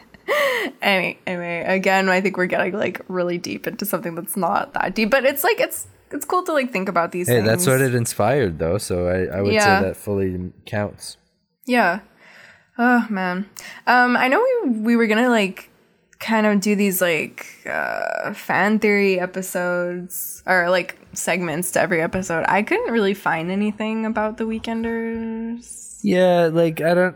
any, 0.82 1.20
anyway, 1.28 1.64
again, 1.68 2.10
I 2.10 2.22
think 2.22 2.38
we're 2.38 2.46
getting 2.48 2.74
like 2.74 3.02
really 3.08 3.38
deep 3.38 3.68
into 3.68 3.86
something 3.86 4.16
that's 4.16 4.38
not 4.38 4.74
that 4.74 4.96
deep, 4.96 5.10
but 5.10 5.26
it's 5.26 5.44
like 5.44 5.60
it's 5.60 5.88
it's 6.12 6.26
cool 6.26 6.43
to 6.43 6.53
like 6.53 6.72
think 6.72 6.89
about 6.89 7.12
these 7.12 7.28
Hey, 7.28 7.36
things. 7.38 7.47
that's 7.47 7.68
what 7.68 7.82
it 7.82 7.93
inspired, 7.95 8.60
though. 8.60 8.78
So 8.78 9.07
I, 9.07 9.38
I 9.38 9.41
would 9.41 9.53
Yeah. 9.53 9.80
say 9.80 9.86
that 9.88 9.95
fully 9.97 10.51
counts. 10.66 11.18
Yeah. 11.66 11.99
Oh 12.78 13.05
man. 13.10 13.49
Um 13.88 14.16
I 14.18 14.28
know 14.28 14.43
we 14.66 14.70
we 14.80 14.95
were 14.95 15.07
going 15.07 15.24
to 15.24 15.30
like 15.30 15.70
kind 16.20 16.45
of 16.45 16.60
do 16.60 16.76
these 16.76 17.01
like 17.01 17.45
uh 17.66 18.34
fan 18.34 18.80
theory 18.80 19.20
episodes 19.20 20.43
or 20.45 20.70
like 20.70 20.97
segments 21.14 21.72
to 21.72 21.82
every 21.82 22.01
episode. 22.01 22.45
I 22.47 22.64
couldn't 22.64 22.91
really 22.91 23.14
find 23.14 23.51
anything 23.51 24.05
about 24.05 24.38
the 24.38 24.45
weekenders. 24.45 25.99
Yeah, 26.03 26.49
like 26.51 26.82
I 26.82 26.93
don't. 26.93 27.16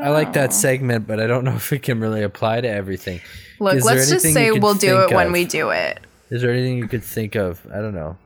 I, 0.00 0.08
like 0.08 0.28
know. 0.28 0.32
that 0.34 0.52
segment, 0.54 1.06
but 1.06 1.20
I 1.20 1.26
don't 1.26 1.44
know 1.44 1.54
if 1.56 1.72
it 1.72 1.82
can 1.82 2.00
really 2.00 2.22
apply 2.22 2.60
to 2.62 2.68
everything. 2.68 3.20
Look, 3.60 3.84
let's 3.84 4.08
just 4.10 4.24
say 4.32 4.50
we'll 4.50 4.74
do 4.74 4.96
it 5.00 5.08
think 5.08 5.12
when 5.16 5.30
we 5.32 5.44
do 5.44 5.70
it. 5.70 6.00
Is 6.30 6.42
there 6.42 6.50
anything 6.52 6.78
you 6.78 6.88
could 6.88 7.04
think 7.04 7.34
of? 7.34 7.66
I 7.72 7.76
don't 7.80 7.94
know. 7.94 8.16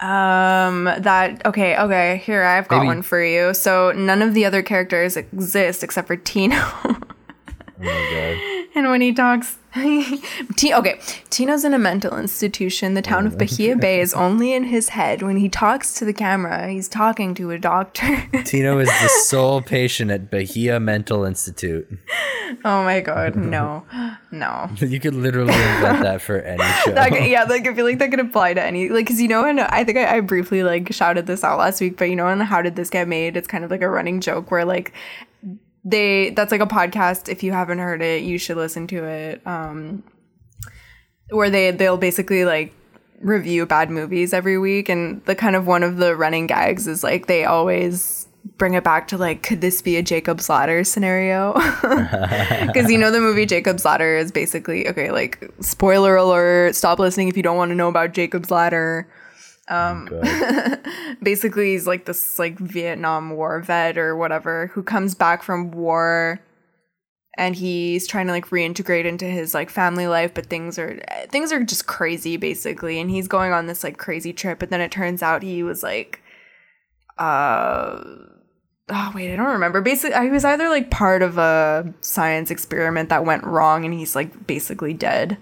Um 0.00 0.84
that 0.84 1.44
okay, 1.44 1.76
okay, 1.76 2.22
here 2.24 2.42
I've 2.42 2.68
got 2.68 2.78
Maybe- 2.78 2.86
one 2.88 3.02
for 3.02 3.22
you. 3.22 3.52
So 3.52 3.92
none 3.92 4.22
of 4.22 4.32
the 4.34 4.44
other 4.46 4.62
characters 4.62 5.16
exist 5.16 5.82
except 5.84 6.06
for 6.06 6.16
Tino. 6.16 6.56
Oh. 7.82 8.64
And 8.74 8.88
when 8.88 9.00
he 9.00 9.12
talks, 9.12 9.58
T- 10.56 10.74
okay, 10.74 11.00
Tino's 11.30 11.64
in 11.64 11.74
a 11.74 11.78
mental 11.78 12.16
institution. 12.16 12.94
The 12.94 13.02
town 13.02 13.26
of 13.26 13.34
oh. 13.34 13.36
Bahia 13.36 13.76
Bay 13.76 14.00
is 14.00 14.12
only 14.26 14.52
in 14.52 14.64
his 14.64 14.90
head. 14.90 15.22
When 15.22 15.36
he 15.36 15.48
talks 15.48 15.94
to 15.94 16.04
the 16.04 16.12
camera, 16.12 16.68
he's 16.68 16.88
talking 16.88 17.34
to 17.36 17.52
a 17.52 17.58
doctor. 17.58 18.28
Tino 18.44 18.78
is 18.78 18.88
the 18.88 19.08
sole 19.24 19.62
patient 19.62 20.10
at 20.10 20.30
Bahia 20.30 20.80
Mental 20.80 21.24
Institute. 21.24 21.86
oh 22.64 22.82
my 22.82 23.00
god, 23.00 23.36
no, 23.36 23.84
no. 24.32 24.70
You 24.80 24.98
could 24.98 25.14
literally 25.14 25.52
invent 25.52 26.02
that 26.02 26.20
for 26.20 26.40
any 26.40 26.64
show. 26.84 26.92
That 26.92 27.10
could- 27.10 27.26
yeah, 27.26 27.44
like 27.44 27.66
I 27.66 27.74
feel 27.74 27.84
like 27.84 27.98
that 27.98 28.10
could 28.10 28.20
apply 28.20 28.54
to 28.54 28.62
any 28.62 28.88
like 28.88 29.06
because 29.06 29.20
you 29.20 29.28
know, 29.28 29.44
and 29.44 29.60
I 29.60 29.84
think 29.84 29.98
I, 29.98 30.16
I 30.16 30.20
briefly 30.20 30.64
like 30.64 30.92
shouted 30.92 31.26
this 31.26 31.44
out 31.44 31.58
last 31.58 31.80
week, 31.80 31.96
but 31.96 32.10
you 32.10 32.16
know, 32.16 32.26
and 32.26 32.42
how 32.42 32.60
did 32.60 32.74
this 32.74 32.90
get 32.90 33.06
made? 33.06 33.36
It's 33.36 33.46
kind 33.48 33.64
of 33.64 33.70
like 33.70 33.82
a 33.82 33.88
running 33.88 34.20
joke 34.20 34.50
where 34.50 34.64
like 34.64 34.92
they 35.84 36.30
that's 36.30 36.52
like 36.52 36.60
a 36.60 36.66
podcast. 36.66 37.28
If 37.28 37.42
you 37.42 37.52
haven't 37.52 37.78
heard 37.78 38.02
it, 38.02 38.22
you 38.22 38.38
should 38.38 38.56
listen 38.56 38.86
to 38.88 39.04
it. 39.04 39.46
Um, 39.46 40.02
where 41.30 41.50
they 41.50 41.70
they'll 41.70 41.96
basically 41.96 42.44
like 42.44 42.74
review 43.20 43.66
bad 43.66 43.90
movies 43.90 44.32
every 44.32 44.58
week, 44.58 44.88
and 44.88 45.24
the 45.24 45.34
kind 45.34 45.56
of 45.56 45.66
one 45.66 45.82
of 45.82 45.96
the 45.96 46.16
running 46.16 46.46
gags 46.46 46.86
is 46.86 47.02
like 47.02 47.26
they 47.26 47.44
always 47.44 48.26
bring 48.56 48.74
it 48.74 48.82
back 48.82 49.06
to 49.08 49.18
like 49.18 49.42
could 49.42 49.60
this 49.60 49.82
be 49.82 49.96
a 49.96 50.02
Jacob's 50.02 50.48
Ladder 50.48 50.84
scenario? 50.84 51.54
Because 52.66 52.90
you 52.90 52.98
know 52.98 53.10
the 53.10 53.20
movie 53.20 53.46
Jacob's 53.46 53.84
Ladder 53.84 54.16
is 54.16 54.30
basically 54.30 54.86
okay. 54.88 55.10
Like 55.10 55.50
spoiler 55.60 56.16
alert, 56.16 56.74
stop 56.74 56.98
listening 56.98 57.28
if 57.28 57.36
you 57.36 57.42
don't 57.42 57.56
want 57.56 57.70
to 57.70 57.74
know 57.74 57.88
about 57.88 58.12
Jacob's 58.12 58.50
Ladder 58.50 59.08
basically 61.22 61.72
he's 61.72 61.86
like 61.86 62.04
this 62.04 62.38
like 62.38 62.58
Vietnam 62.58 63.30
War 63.30 63.60
vet 63.60 63.96
or 63.96 64.16
whatever 64.16 64.66
who 64.68 64.82
comes 64.82 65.14
back 65.14 65.42
from 65.42 65.70
war 65.70 66.40
and 67.38 67.54
he's 67.54 68.06
trying 68.06 68.26
to 68.26 68.32
like 68.32 68.46
reintegrate 68.46 69.04
into 69.04 69.24
his 69.24 69.54
like 69.54 69.70
family 69.70 70.06
life 70.08 70.34
but 70.34 70.46
things 70.46 70.78
are 70.78 71.00
things 71.30 71.52
are 71.52 71.62
just 71.62 71.86
crazy 71.86 72.36
basically. 72.36 72.98
And 72.98 73.10
he's 73.10 73.28
going 73.28 73.52
on 73.52 73.66
this 73.66 73.84
like 73.84 73.96
crazy 73.96 74.32
trip 74.32 74.58
but 74.58 74.70
then 74.70 74.80
it 74.80 74.90
turns 74.90 75.22
out 75.22 75.42
he 75.42 75.62
was 75.62 75.82
like 75.82 76.20
uh 77.18 78.02
oh 78.92 79.12
wait 79.14 79.32
i 79.32 79.36
don't 79.36 79.46
remember. 79.46 79.80
Basically 79.80 80.20
he 80.20 80.30
was 80.30 80.44
either 80.44 80.68
like 80.68 80.90
part 80.90 81.22
of 81.22 81.38
a 81.38 81.94
science 82.00 82.50
experiment 82.50 83.08
that 83.10 83.24
went 83.24 83.44
wrong 83.44 83.84
and 83.84 83.94
he's 83.94 84.16
like 84.16 84.46
basically 84.48 84.94
dead. 84.94 85.38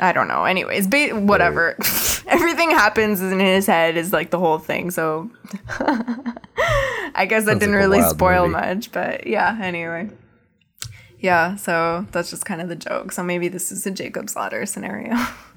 I 0.00 0.10
don't 0.12 0.26
know. 0.26 0.44
Anyways, 0.44 0.88
ba- 0.88 1.10
whatever. 1.10 1.76
Everything 2.26 2.70
happens 2.70 3.20
in 3.20 3.40
his 3.40 3.66
head 3.66 3.96
is 3.96 4.12
like 4.12 4.30
the 4.30 4.38
whole 4.38 4.58
thing. 4.58 4.90
So 4.90 5.30
I 7.14 7.26
guess 7.28 7.44
that 7.44 7.52
Sounds 7.52 7.60
didn't 7.60 7.74
like 7.74 7.80
really 7.84 8.02
spoil 8.02 8.48
movie. 8.48 8.52
much, 8.60 8.92
but 8.92 9.26
yeah, 9.26 9.58
anyway. 9.60 10.10
Yeah, 11.18 11.54
so 11.56 12.06
that's 12.10 12.30
just 12.30 12.44
kind 12.44 12.60
of 12.60 12.68
the 12.68 12.76
joke. 12.76 13.12
So 13.12 13.22
maybe 13.22 13.48
this 13.48 13.70
is 13.70 13.86
a 13.86 13.90
Jacob's 13.90 14.34
Ladder 14.34 14.66
scenario. 14.66 15.14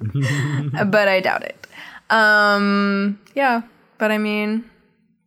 but 0.86 1.08
I 1.08 1.20
doubt 1.20 1.42
it. 1.42 1.66
Um 2.10 3.18
yeah, 3.34 3.62
but 3.98 4.10
I 4.10 4.18
mean 4.18 4.64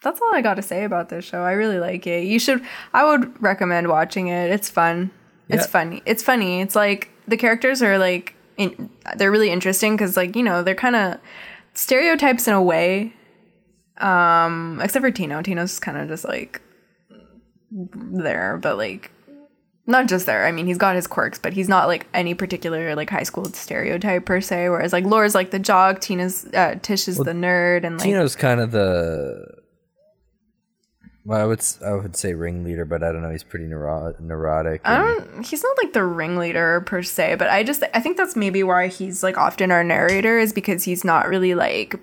that's 0.01 0.21
all 0.21 0.33
I 0.33 0.41
got 0.41 0.53
to 0.53 0.61
say 0.61 0.85
about 0.85 1.09
this 1.09 1.25
show. 1.25 1.43
I 1.43 1.51
really 1.51 1.77
like 1.79 2.07
it. 2.07 2.23
You 2.23 2.39
should 2.39 2.63
I 2.93 3.03
would 3.03 3.41
recommend 3.41 3.89
watching 3.89 4.27
it. 4.27 4.49
It's 4.49 4.69
fun. 4.69 5.11
It's 5.49 5.65
funny. 5.65 6.01
It's 6.05 6.23
funny. 6.23 6.61
It's 6.61 6.75
like 6.75 7.09
the 7.27 7.35
characters 7.35 7.81
are 7.81 7.97
like 7.97 8.35
in, 8.59 8.89
they're 9.15 9.31
really 9.31 9.49
interesting 9.49 9.97
cuz 9.97 10.15
like, 10.15 10.35
you 10.35 10.43
know, 10.43 10.61
they're 10.61 10.75
kind 10.75 10.95
of 10.95 11.17
stereotypes 11.73 12.47
in 12.47 12.53
a 12.53 12.61
way. 12.61 13.13
Um 13.97 14.79
except 14.83 15.03
for 15.03 15.11
Tino. 15.11 15.41
Tino's 15.41 15.79
kind 15.79 15.97
of 15.97 16.07
just 16.07 16.25
like 16.25 16.61
there, 17.71 18.59
but 18.61 18.77
like 18.77 19.11
not 19.89 20.07
just 20.07 20.27
there. 20.27 20.45
I 20.45 20.51
mean, 20.51 20.67
he's 20.67 20.77
got 20.77 20.95
his 20.95 21.07
quirks, 21.07 21.39
but 21.39 21.53
he's 21.53 21.67
not 21.67 21.87
like 21.87 22.05
any 22.13 22.35
particular 22.35 22.95
like 22.95 23.09
high 23.09 23.23
school 23.23 23.45
stereotype 23.45 24.23
per 24.23 24.39
se. 24.39 24.69
Whereas 24.69 24.93
like 24.93 25.03
Lor's 25.03 25.33
like 25.33 25.49
the 25.49 25.59
jock, 25.59 25.99
Tina's 25.99 26.45
uh, 26.53 26.75
Tish 26.81 27.07
is 27.07 27.17
the 27.17 27.31
nerd, 27.31 27.83
and 27.83 27.97
like 27.97 28.07
Tino's 28.07 28.35
kind 28.35 28.61
of 28.61 28.71
the. 28.71 29.58
Well, 31.29 31.39
I 31.39 31.45
would 31.45 31.63
I 31.85 31.93
would 31.93 32.15
say 32.15 32.33
ringleader, 32.33 32.85
but 32.85 33.03
I 33.03 33.11
don't 33.11 33.21
know. 33.21 33.29
He's 33.29 33.43
pretty 33.43 33.65
neuro- 33.65 34.15
neurotic. 34.19 34.81
I 34.83 34.97
don't. 34.97 35.45
He's 35.45 35.61
not 35.61 35.77
like 35.77 35.93
the 35.93 36.03
ringleader 36.03 36.81
per 36.81 37.03
se, 37.03 37.35
but 37.35 37.51
I 37.51 37.61
just 37.61 37.83
I 37.93 38.01
think 38.01 38.17
that's 38.17 38.35
maybe 38.35 38.63
why 38.63 38.87
he's 38.87 39.21
like 39.21 39.37
often 39.37 39.69
our 39.69 39.83
narrator 39.83 40.39
is 40.39 40.53
because 40.53 40.85
he's 40.85 41.03
not 41.03 41.27
really 41.27 41.53
like 41.53 41.97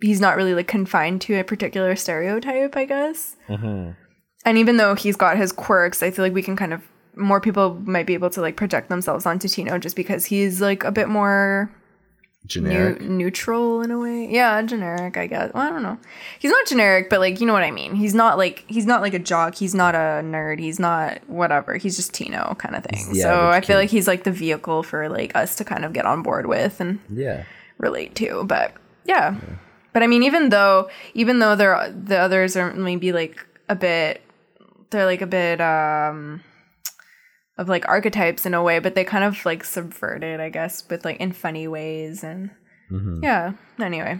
he's 0.00 0.22
not 0.22 0.38
really 0.38 0.54
like 0.54 0.68
confined 0.68 1.20
to 1.20 1.34
a 1.34 1.44
particular 1.44 1.94
stereotype. 1.96 2.74
I 2.76 2.86
guess. 2.86 3.36
Mm-hmm. 3.46 3.90
And 4.46 4.56
even 4.56 4.78
though 4.78 4.94
he's 4.94 5.16
got 5.16 5.36
his 5.36 5.52
quirks, 5.52 6.02
I 6.02 6.10
feel 6.10 6.24
like 6.24 6.32
we 6.32 6.42
can 6.42 6.56
kind 6.56 6.72
of 6.72 6.80
more 7.16 7.42
people 7.42 7.74
might 7.84 8.06
be 8.06 8.14
able 8.14 8.30
to 8.30 8.40
like 8.40 8.56
project 8.56 8.88
themselves 8.88 9.26
onto 9.26 9.48
Tino 9.48 9.76
just 9.76 9.96
because 9.96 10.24
he's 10.24 10.62
like 10.62 10.82
a 10.82 10.90
bit 10.90 11.10
more 11.10 11.70
generic. 12.46 13.00
neu- 13.00 13.08
neutral 13.08 13.82
in 13.82 13.90
a 13.90 13.98
way. 13.98 14.28
Yeah, 14.30 14.60
generic, 14.62 15.16
I 15.16 15.26
guess. 15.26 15.52
Well, 15.52 15.62
I 15.62 15.70
don't 15.70 15.82
know. 15.82 15.98
He's 16.38 16.50
not 16.50 16.66
generic, 16.66 17.10
but 17.10 17.20
like 17.20 17.40
you 17.40 17.46
know 17.46 17.52
what 17.52 17.62
I 17.62 17.70
mean. 17.70 17.94
He's 17.94 18.14
not 18.14 18.38
like 18.38 18.64
he's 18.68 18.86
not 18.86 19.00
like 19.00 19.14
a 19.14 19.18
jock. 19.18 19.54
He's 19.54 19.74
not 19.74 19.94
a 19.94 20.22
nerd. 20.22 20.58
He's 20.58 20.78
not 20.78 21.20
whatever. 21.28 21.76
He's 21.76 21.96
just 21.96 22.14
Tino 22.14 22.54
kind 22.58 22.74
of 22.76 22.84
thing. 22.84 23.12
the 23.12 23.20
so 23.20 23.48
I 23.48 23.60
feel 23.60 23.76
like 23.76 23.90
he's 23.90 24.06
like 24.06 24.24
the 24.24 24.32
vehicle 24.32 24.82
for 24.82 25.08
like 25.08 25.34
us 25.34 25.56
to 25.56 25.64
kind 25.64 25.84
of 25.84 25.92
get 25.92 26.06
on 26.06 26.22
board 26.22 26.46
with 26.46 26.80
and 26.80 27.00
yeah. 27.08 27.44
relate 27.78 28.14
to. 28.16 28.44
But 28.44 28.74
yeah. 29.04 29.36
But 29.92 30.02
I 30.02 30.06
mean, 30.06 30.22
even 30.22 30.50
though 30.50 30.88
even 31.14 31.38
though 31.38 31.56
they're 31.56 31.90
the 31.90 32.18
others 32.18 32.56
are 32.56 32.72
maybe 32.72 33.12
like 33.12 33.44
a 33.68 33.74
bit, 33.74 34.22
they're 34.90 35.06
like 35.06 35.22
a 35.22 35.26
bit 35.26 35.60
um 35.60 36.42
of 37.60 37.68
like 37.68 37.86
archetypes 37.88 38.44
in 38.46 38.54
a 38.54 38.62
way, 38.62 38.78
but 38.80 38.94
they 38.94 39.04
kind 39.04 39.22
of 39.24 39.44
like 39.44 39.62
subvert 39.64 40.24
it, 40.24 40.40
I 40.40 40.48
guess, 40.48 40.82
with 40.88 41.04
like 41.04 41.18
in 41.20 41.32
funny 41.32 41.68
ways 41.68 42.24
and 42.24 42.50
yeah. 43.22 43.52
Anyway, 43.78 44.18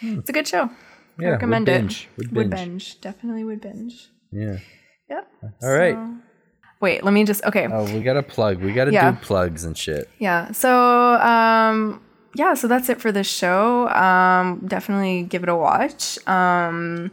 it's 0.00 0.30
a 0.30 0.32
good 0.32 0.48
show. 0.48 0.70
Yeah, 1.18 1.28
I 1.28 1.30
recommend 1.32 1.66
would 1.66 1.72
binge. 1.74 2.08
Would 2.16 2.32
Would 2.36 2.50
binge. 2.50 2.60
binge. 2.68 3.00
Definitely 3.00 3.44
would 3.44 3.60
binge. 3.60 4.08
Yeah. 4.32 4.58
Yeah. 5.10 5.20
All 5.62 5.70
right. 5.76 5.94
So- 5.94 6.14
Wait, 6.80 7.02
let 7.04 7.14
me 7.14 7.24
just 7.24 7.42
okay. 7.44 7.66
Oh, 7.72 7.84
we 7.94 8.00
gotta 8.02 8.22
plug. 8.22 8.60
We 8.62 8.72
gotta 8.74 8.92
Yeah. 8.92 9.10
do 9.12 9.16
plugs 9.22 9.64
and 9.64 9.76
shit. 9.76 10.10
Yeah. 10.18 10.52
So, 10.52 10.70
um, 11.14 12.02
yeah, 12.34 12.52
so 12.52 12.68
that's 12.68 12.90
it 12.90 13.00
for 13.00 13.10
this 13.12 13.26
show. 13.26 13.88
Um, 13.88 14.62
definitely 14.66 15.22
give 15.22 15.42
it 15.42 15.48
a 15.48 15.56
watch. 15.56 16.18
Um, 16.28 17.10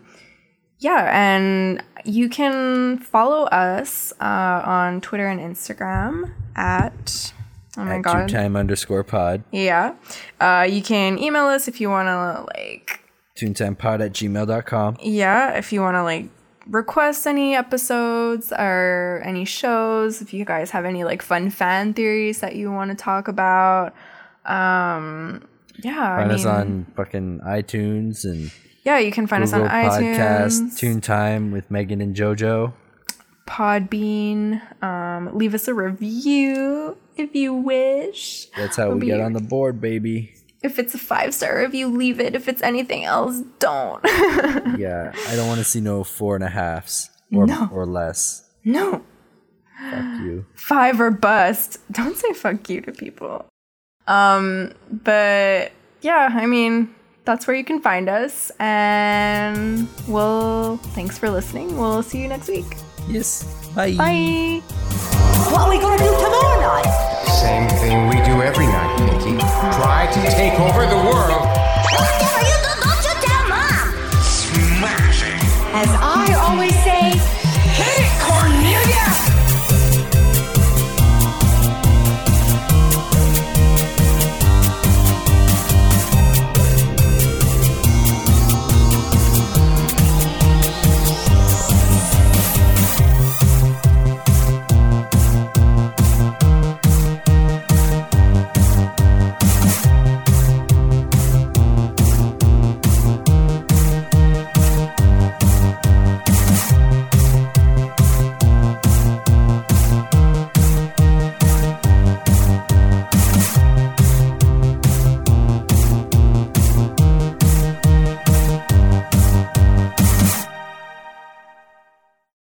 yeah, 0.80 1.10
and 1.14 1.82
you 2.06 2.30
can 2.30 2.98
follow 3.00 3.44
us 3.46 4.14
uh, 4.20 4.62
on 4.66 5.02
Twitter 5.02 5.28
and 5.28 5.40
Instagram 5.40 6.32
at 6.56 7.34
oh 7.78 7.84
my 7.86 7.96
At 7.96 8.02
god, 8.04 8.30
time 8.30 8.56
underscore 8.56 9.04
pod. 9.04 9.44
yeah. 9.52 9.96
Uh, 10.40 10.68
you 10.70 10.82
can 10.82 11.18
email 11.20 11.46
us 11.46 11.68
if 11.68 11.80
you 11.82 11.90
want 11.90 12.08
to 12.08 12.46
like 12.58 13.00
Toontimepod 13.36 14.00
at 14.06 14.14
gmail.com. 14.14 14.98
yeah, 15.02 15.58
if 15.58 15.74
you 15.74 15.82
want 15.82 15.96
to 15.96 16.04
like 16.04 16.30
request 16.68 17.26
any 17.28 17.56
episodes 17.56 18.54
or 18.58 19.22
any 19.26 19.44
shows, 19.46 20.22
if 20.22 20.34
you 20.34 20.46
guys 20.46 20.72
have 20.72 20.86
any 20.86 21.04
like 21.04 21.22
fun 21.22 21.50
fan 21.50 21.94
theories 21.94 22.40
that 22.42 22.56
you 22.56 22.72
want 22.72 22.92
to 22.92 22.96
talk 22.96 23.28
about, 23.28 23.94
um, 24.46 25.44
yeah, 25.84 26.18
Find 26.18 26.32
I 26.32 26.36
us 26.36 26.46
on 26.46 26.86
fucking 26.96 27.40
iTunes 27.46 28.24
and 28.24 28.52
yeah, 28.84 29.00
you 29.00 29.12
can 29.12 29.28
find 29.28 29.44
Google 29.44 29.66
us 29.66 29.72
on 29.74 29.90
Podcast, 29.90 30.62
iTunes, 30.62 30.78
Toon 30.78 31.02
Time 31.02 31.52
with 31.52 31.70
Megan 31.72 32.02
and 32.02 32.16
JoJo. 32.16 32.74
Podbean. 33.48 34.62
Um, 34.84 35.38
leave 35.38 35.54
us 35.54 35.68
a 35.68 35.74
review 35.74 36.98
if 37.18 37.36
you 37.36 37.54
wish. 37.54 38.48
That's 38.58 38.78
how 38.78 38.90
We'll 38.90 38.98
we 39.00 39.08
get 39.08 39.20
on 39.20 39.34
the 39.34 39.42
board, 39.42 39.80
baby. 39.82 40.34
If 40.62 40.80
it's 40.80 40.94
a 40.94 40.98
five 40.98 41.34
star 41.34 41.60
review, 41.60 41.88
leave 41.90 42.20
it. 42.22 42.36
If 42.36 42.48
it's 42.48 42.62
anything 42.62 43.04
else, 43.04 43.42
don't. 43.60 44.02
Yeah, 44.80 45.12
I 45.28 45.36
don't 45.36 45.48
want 45.48 45.60
to 45.60 45.64
see 45.66 45.82
no 45.82 46.04
four 46.04 46.36
and 46.36 46.44
a 46.44 46.48
halves 46.50 47.10
or 47.34 47.46
No. 47.46 47.70
or 47.72 47.86
less. 47.86 48.50
no. 48.64 49.04
Fuck 49.80 50.22
you. 50.22 50.46
five 50.56 51.02
or 51.02 51.12
bust. 51.12 51.78
Don't 51.92 52.16
say 52.16 52.32
fuck 52.34 52.70
you 52.70 52.80
to 52.82 52.92
people. 52.94 53.46
Um, 54.08 54.72
but 54.90 55.74
yeah, 56.02 56.30
I 56.32 56.46
mean, 56.46 56.94
that's 57.26 57.48
where 57.48 57.56
you 57.56 57.64
can 57.64 57.80
find 57.80 58.10
us. 58.10 58.52
And 58.60 59.88
well, 60.08 60.78
thanks 60.96 61.18
for 61.18 61.30
listening. 61.30 61.78
We'll 61.78 62.04
see 62.04 62.22
you 62.22 62.28
next 62.28 62.48
week. 62.50 62.66
Yes. 63.08 63.44
Bye. 63.76 63.96
Bye. 63.96 64.62
What 65.52 65.62
are 65.62 65.70
we 65.70 65.80
gonna 65.80 65.98
do 65.98 66.06
tomorrow 66.06 66.62
night? 66.62 66.90
Same 67.28 67.68
thing 67.80 68.08
we 68.08 68.16
do 68.24 68.42
every 68.42 68.68
night, 68.68 68.98
Pinky. 68.98 69.38
Try 69.40 70.08
to 70.12 70.22
take 70.32 70.60
over 70.60 70.86
the 70.86 70.96
world. 70.96 71.44
Whatever 71.94 72.42
you 72.48 72.58
do, 72.64 72.72
don't 72.84 73.04
you 73.04 73.16
tell 73.26 73.44
mom. 73.50 73.88
Smashing. 74.24 75.40
As 75.76 75.90
I 76.00 76.34
always 76.48 76.76